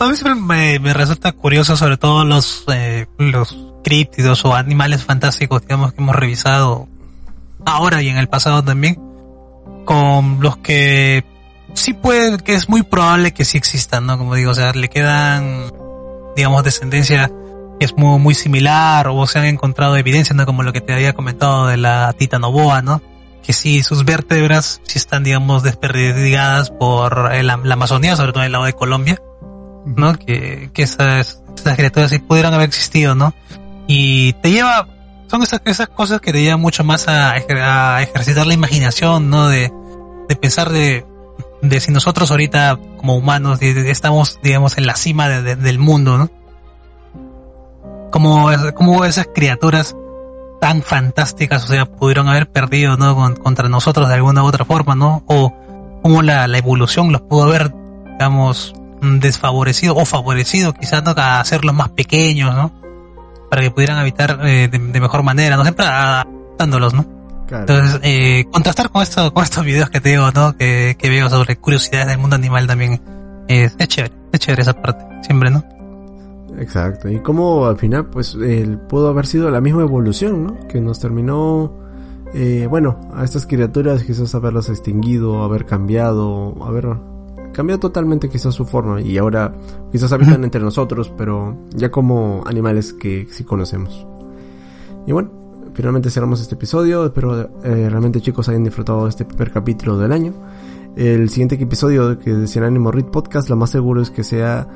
A 0.00 0.08
mí 0.08 0.16
siempre 0.16 0.78
me, 0.80 0.94
resulta 0.94 1.32
curioso 1.32 1.76
sobre 1.76 1.96
todo 1.96 2.24
los 2.24 2.64
eh, 2.72 3.06
los 3.18 3.56
críptidos 3.82 4.44
o 4.44 4.54
animales 4.54 5.04
fantásticos 5.04 5.62
digamos 5.62 5.92
que 5.92 6.00
hemos 6.00 6.14
revisado 6.14 6.88
ahora 7.64 8.02
y 8.02 8.08
en 8.08 8.16
el 8.16 8.28
pasado 8.28 8.62
también 8.62 9.00
con 9.84 10.38
los 10.40 10.56
que 10.58 11.24
sí 11.74 11.94
puede 11.94 12.38
que 12.38 12.54
es 12.54 12.68
muy 12.68 12.82
probable 12.82 13.32
que 13.32 13.44
sí 13.44 13.58
existan, 13.58 14.06
¿no? 14.06 14.18
Como 14.18 14.34
digo, 14.34 14.52
o 14.52 14.54
sea, 14.54 14.72
le 14.72 14.88
quedan 14.88 15.72
digamos 16.36 16.62
descendencia 16.62 17.30
es 17.80 17.96
muy, 17.96 18.18
muy 18.18 18.34
similar 18.34 19.08
o 19.08 19.26
se 19.26 19.38
han 19.38 19.44
encontrado 19.44 19.96
evidencias, 19.96 20.36
¿no? 20.36 20.46
Como 20.46 20.62
lo 20.62 20.72
que 20.72 20.80
te 20.80 20.92
había 20.92 21.12
comentado 21.12 21.66
de 21.66 21.76
la 21.76 22.12
titanoboa, 22.12 22.82
¿no? 22.82 23.02
Que 23.42 23.52
sí, 23.52 23.82
sus 23.82 24.04
vértebras 24.04 24.80
sí 24.84 24.98
están, 24.98 25.24
digamos, 25.24 25.62
desperdigadas 25.62 26.70
por 26.70 27.32
la, 27.42 27.54
Amazonía, 27.54 28.16
sobre 28.16 28.32
todo 28.32 28.42
en 28.42 28.46
el 28.46 28.52
lado 28.52 28.64
de 28.64 28.72
Colombia, 28.72 29.20
¿no? 29.96 30.14
Que, 30.14 30.70
que 30.72 30.82
esas, 30.82 31.42
criaturas 31.76 32.10
sí 32.10 32.18
pudieran 32.18 32.54
haber 32.54 32.68
existido, 32.68 33.14
¿no? 33.14 33.34
Y 33.86 34.34
te 34.34 34.50
lleva, 34.50 34.86
son 35.28 35.42
esas, 35.42 35.62
esas 35.64 35.88
cosas 35.88 36.20
que 36.20 36.32
te 36.32 36.42
llevan 36.42 36.60
mucho 36.60 36.84
más 36.84 37.08
a, 37.08 37.32
a 37.32 38.02
ejercitar 38.02 38.46
la 38.46 38.54
imaginación, 38.54 39.30
¿no? 39.30 39.48
De, 39.48 39.72
de 40.28 40.36
pensar 40.36 40.70
de, 40.70 41.04
de 41.62 41.80
si 41.80 41.92
nosotros 41.92 42.30
ahorita 42.30 42.78
como 42.98 43.16
humanos 43.16 43.60
estamos, 43.62 44.38
digamos, 44.42 44.78
en 44.78 44.86
la 44.86 44.96
cima 44.96 45.28
del 45.28 45.78
mundo, 45.78 46.18
¿no? 46.18 46.30
cómo, 48.10 48.48
cómo 48.74 49.04
esas 49.04 49.28
criaturas 49.34 49.96
tan 50.60 50.82
fantásticas, 50.82 51.64
o 51.64 51.68
sea, 51.68 51.86
pudieron 51.86 52.28
haber 52.28 52.50
perdido, 52.50 52.96
¿no? 52.96 53.34
contra 53.36 53.68
nosotros 53.68 54.08
de 54.08 54.14
alguna 54.14 54.42
u 54.42 54.46
otra 54.46 54.64
forma, 54.64 54.94
¿no? 54.94 55.22
O 55.26 55.52
cómo 56.02 56.22
la, 56.22 56.48
la 56.48 56.58
evolución 56.58 57.12
los 57.12 57.22
pudo 57.22 57.44
haber, 57.44 57.72
digamos, 58.12 58.74
desfavorecido 59.00 59.96
o 59.96 60.04
favorecido 60.04 60.72
quizás, 60.72 61.02
¿no? 61.04 61.14
A 61.16 61.40
hacerlos 61.40 61.74
más 61.74 61.90
pequeños, 61.90 62.54
¿no? 62.54 62.72
Para 63.50 63.62
que 63.62 63.70
pudieran 63.70 63.98
habitar 63.98 64.40
eh, 64.44 64.68
de, 64.68 64.78
mejor 64.78 65.22
manera, 65.22 65.56
¿no? 65.56 65.62
Siempre 65.62 65.86
adaptándolos, 65.86 66.94
¿no? 66.94 67.06
Entonces, 67.50 68.00
eh, 68.02 68.44
contrastar 68.52 68.90
con 68.90 69.02
esto, 69.02 69.32
con 69.32 69.42
estos 69.42 69.64
videos 69.64 69.88
que 69.88 70.00
te 70.00 70.10
digo, 70.10 70.30
¿no? 70.32 70.54
Que, 70.56 70.96
que 70.98 71.08
veo 71.08 71.30
sobre 71.30 71.56
curiosidades 71.56 72.08
del 72.08 72.18
mundo 72.18 72.36
animal 72.36 72.66
también, 72.66 73.00
es 73.48 73.74
chévere, 73.76 74.14
es 74.32 74.40
chévere 74.40 74.62
esa 74.62 74.74
parte, 74.74 75.04
siempre, 75.22 75.50
¿no? 75.50 75.64
Exacto, 76.58 77.08
y 77.08 77.20
como 77.20 77.66
al 77.66 77.76
final 77.76 78.06
pues 78.06 78.34
el, 78.34 78.78
pudo 78.78 79.08
haber 79.08 79.26
sido 79.26 79.50
la 79.50 79.60
misma 79.60 79.82
evolución, 79.82 80.44
¿no? 80.44 80.68
Que 80.68 80.80
nos 80.80 80.98
terminó, 80.98 81.72
eh, 82.34 82.66
bueno, 82.68 82.98
a 83.14 83.24
estas 83.24 83.46
criaturas 83.46 84.02
quizás 84.02 84.34
haberlas 84.34 84.68
extinguido, 84.68 85.42
haber 85.42 85.66
cambiado, 85.66 86.56
haber 86.64 86.96
cambiado 87.52 87.80
totalmente 87.80 88.28
quizás 88.28 88.54
su 88.54 88.64
forma 88.64 89.00
y 89.00 89.18
ahora 89.18 89.54
quizás 89.90 90.12
habitan 90.12 90.44
entre 90.44 90.60
nosotros, 90.60 91.12
pero 91.16 91.56
ya 91.74 91.90
como 91.90 92.42
animales 92.46 92.92
que 92.92 93.26
sí 93.30 93.44
conocemos. 93.44 94.06
Y 95.06 95.12
bueno, 95.12 95.30
finalmente 95.74 96.10
cerramos 96.10 96.40
este 96.40 96.54
episodio, 96.54 97.06
espero 97.06 97.40
eh, 97.62 97.88
realmente 97.88 98.20
chicos 98.20 98.48
hayan 98.48 98.64
disfrutado 98.64 99.04
de 99.04 99.10
este 99.10 99.24
primer 99.24 99.50
capítulo 99.50 99.96
del 99.98 100.12
año. 100.12 100.34
El 100.96 101.30
siguiente 101.30 101.54
episodio 101.54 102.18
que 102.18 102.32
decía 102.32 102.64
Animo 102.66 102.90
Read 102.90 103.06
Podcast, 103.06 103.48
lo 103.48 103.56
más 103.56 103.70
seguro 103.70 104.02
es 104.02 104.10
que 104.10 104.24
sea 104.24 104.68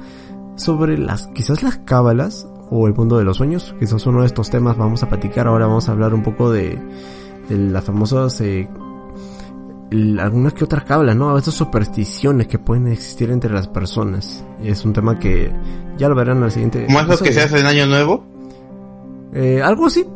sobre 0.57 0.99
las, 0.99 1.27
quizás 1.29 1.63
las 1.63 1.79
cábalas 1.79 2.47
o 2.71 2.87
el 2.87 2.95
mundo 2.95 3.19
de 3.19 3.25
los 3.25 3.39
sueños. 3.39 3.75
Quizás 3.79 4.07
uno 4.07 4.21
de 4.21 4.27
estos 4.27 4.51
temas 4.51 4.77
vamos 4.77 5.03
a 5.03 5.09
platicar. 5.09 5.47
Ahora 5.47 5.67
vamos 5.67 5.89
a 5.89 5.93
hablar 5.93 6.15
un 6.15 6.23
poco 6.23 6.51
de, 6.51 6.79
de 7.49 7.59
las 7.59 7.85
famosas, 7.85 8.41
eh, 8.41 8.69
algunas 10.21 10.53
que 10.55 10.65
otras 10.65 10.85
cábalas, 10.85 11.17
¿no? 11.17 11.37
Estas 11.37 11.55
supersticiones 11.55 12.47
que 12.47 12.59
pueden 12.59 12.89
existir 12.89 13.31
entre 13.31 13.53
las 13.53 13.69
personas. 13.69 14.45
Es 14.63 14.85
un 14.85 14.93
tema 14.93 15.19
que 15.19 15.53
ya 15.97 16.09
lo 16.09 16.15
verán 16.15 16.43
al 16.43 16.51
siguiente. 16.51 16.87
¿Más 16.89 17.07
lo 17.07 17.19
que 17.19 17.33
se 17.33 17.43
hace 17.43 17.61
en 17.61 17.67
Año 17.67 17.87
Nuevo? 17.87 18.25
Eh, 19.35 19.63
algo 19.63 19.87
así, 19.87 20.07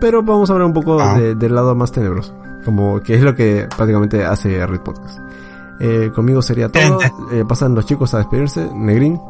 pero 0.00 0.22
vamos 0.22 0.50
a 0.50 0.52
hablar 0.54 0.66
un 0.66 0.74
poco 0.74 1.00
ah. 1.00 1.18
del 1.18 1.54
lado 1.54 1.74
más 1.74 1.92
tenebroso. 1.92 2.34
Como 2.64 3.00
que 3.02 3.14
es 3.14 3.22
lo 3.22 3.34
que 3.34 3.66
prácticamente 3.76 4.24
hace 4.24 4.66
Red 4.66 4.80
Podcast. 4.80 5.18
Eh, 5.80 6.10
conmigo 6.14 6.40
sería 6.40 6.68
todo. 6.68 6.98
Eh, 7.32 7.44
pasan 7.48 7.74
los 7.74 7.86
chicos 7.86 8.14
a 8.14 8.18
despedirse. 8.18 8.68
Negrín. 8.74 9.20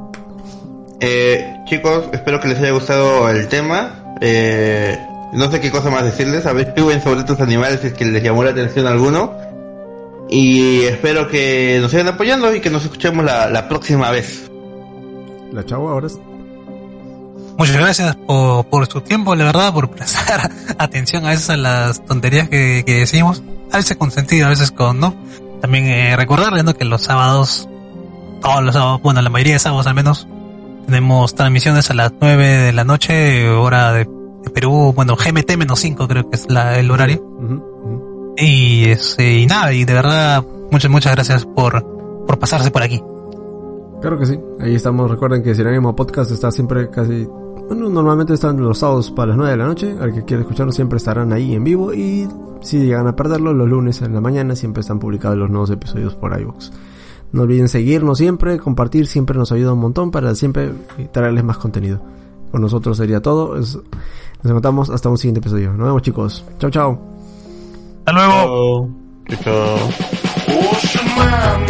Eh, 1.01 1.63
chicos, 1.67 2.09
espero 2.13 2.41
que 2.41 2.49
les 2.49 2.59
haya 2.59 2.71
gustado 2.71 3.29
el 3.29 3.49
tema. 3.49 4.17
Eh, 4.21 4.99
no 5.33 5.51
sé 5.51 5.61
qué 5.61 5.71
cosa 5.71 5.91
más 5.91 6.05
decirles. 6.05 6.47
A 6.47 6.53
ver, 6.53 6.69
escriben 6.69 7.03
sobre 7.03 7.21
estos 7.21 7.41
animales 7.41 7.81
si 7.81 7.89
es 7.89 7.95
que 7.95 8.05
les 8.05 8.23
llamó 8.23 8.45
la 8.45 8.51
atención 8.51 8.87
alguno. 8.87 9.33
Y 10.29 10.83
espero 10.83 11.29
que 11.29 11.79
nos 11.81 11.91
sigan 11.91 12.09
apoyando 12.09 12.55
y 12.55 12.61
que 12.61 12.71
nos 12.71 12.85
escuchemos 12.85 13.25
la, 13.25 13.69
próxima 13.69 14.11
vez. 14.11 14.51
La 15.53 15.65
chavo 15.65 15.89
ahora. 15.89 16.09
Muchas 17.57 17.77
gracias 17.77 18.17
por, 18.17 18.87
su 18.87 19.01
tiempo, 19.01 19.35
la 19.35 19.45
verdad, 19.45 19.73
por 19.73 19.91
prestar 19.91 20.51
atención 20.79 21.25
a 21.27 21.33
esas 21.33 21.59
las 21.59 22.05
tonterías 22.05 22.49
que, 22.49 22.83
decimos. 22.87 23.43
A 23.71 23.77
veces 23.77 23.97
con 23.97 24.11
sentido, 24.11 24.47
a 24.47 24.51
veces 24.51 24.71
con 24.71 24.99
no. 24.99 25.15
También 25.61 25.87
eh, 25.87 26.17
recordarles 26.17 26.75
que 26.75 26.85
los 26.85 27.03
sábados, 27.03 27.69
todos 28.41 28.63
los 28.63 28.75
sábados, 28.75 29.01
bueno, 29.03 29.23
la 29.23 29.31
mayoría 29.31 29.55
de 29.55 29.59
sábados 29.59 29.87
al 29.87 29.95
menos, 29.95 30.27
tenemos 30.87 31.35
transmisiones 31.35 31.91
a 31.91 31.95
las 31.95 32.13
9 32.21 32.47
de 32.47 32.73
la 32.73 32.85
noche, 32.85 33.49
hora 33.49 33.93
de, 33.93 34.09
Perú, 34.53 34.93
bueno, 34.95 35.17
GMT 35.17 35.57
menos 35.57 35.81
5 35.81 36.07
creo 36.07 36.29
que 36.29 36.37
es 36.37 36.51
la, 36.51 36.79
el 36.79 36.91
horario. 36.91 37.25
Y, 38.37 38.85
este, 38.87 39.39
y 39.39 39.47
nada, 39.47 39.73
y 39.73 39.85
de 39.85 39.93
verdad, 39.93 40.45
muchas, 40.71 40.91
muchas 40.91 41.15
gracias 41.15 41.47
por, 41.47 41.85
por 42.27 42.39
pasarse 42.39 42.71
por 42.71 42.83
aquí. 42.83 43.01
Claro 44.01 44.19
que 44.19 44.27
sí, 44.27 44.39
ahí 44.61 44.75
estamos. 44.75 45.11
Recuerden 45.11 45.43
que 45.43 45.55
Sinónimo 45.55 45.97
Podcast 45.97 46.31
está 46.31 46.51
siempre 46.51 46.91
casi. 46.91 47.27
Bueno, 47.69 47.89
normalmente 47.89 48.35
están 48.35 48.61
los 48.61 48.79
sábados 48.79 49.11
para 49.11 49.29
las 49.29 49.37
9 49.39 49.53
de 49.53 49.57
la 49.57 49.65
noche. 49.65 49.97
Al 49.99 50.13
que 50.13 50.25
quiera 50.25 50.43
escucharlo 50.43 50.73
siempre 50.73 50.99
estarán 50.99 51.33
ahí 51.33 51.55
en 51.55 51.65
vivo. 51.65 51.95
Y 51.95 52.29
si 52.61 52.81
llegan 52.81 53.07
a 53.07 53.17
perderlo, 53.17 53.55
los 53.55 53.67
lunes 53.69 54.03
en 54.03 54.13
la 54.13 54.21
mañana 54.21 54.57
siempre 54.57 54.83
están 54.83 54.99
publicados 54.99 55.39
los 55.39 55.49
nuevos 55.49 55.71
episodios 55.71 56.15
por 56.15 56.39
iVoox. 56.39 56.71
No 57.33 57.43
olviden 57.43 57.69
seguirnos 57.69 58.19
siempre, 58.19 58.59
compartir 58.59 59.07
siempre 59.07 59.39
nos 59.39 59.51
ayuda 59.53 59.73
un 59.73 59.81
montón 59.81 60.11
para 60.11 60.35
siempre 60.35 60.73
traerles 61.11 61.43
más 61.43 61.57
contenido. 61.57 62.03
Con 62.51 62.61
nosotros 62.61 62.97
sería 62.99 63.23
todo. 63.23 63.57
nos 63.57 63.79
encontramos 64.45 64.91
hasta 64.91 65.09
un 65.09 65.17
siguiente 65.17 65.41
episodio. 65.41 65.73
Nos 65.73 65.87
vemos 65.87 66.03
chicos. 66.03 66.45
Chao, 66.59 66.71
chao. 66.71 67.14
Hasta 68.07 68.13
luego. 68.13 68.89
Chao. 69.43 69.79
chao. 71.17 71.65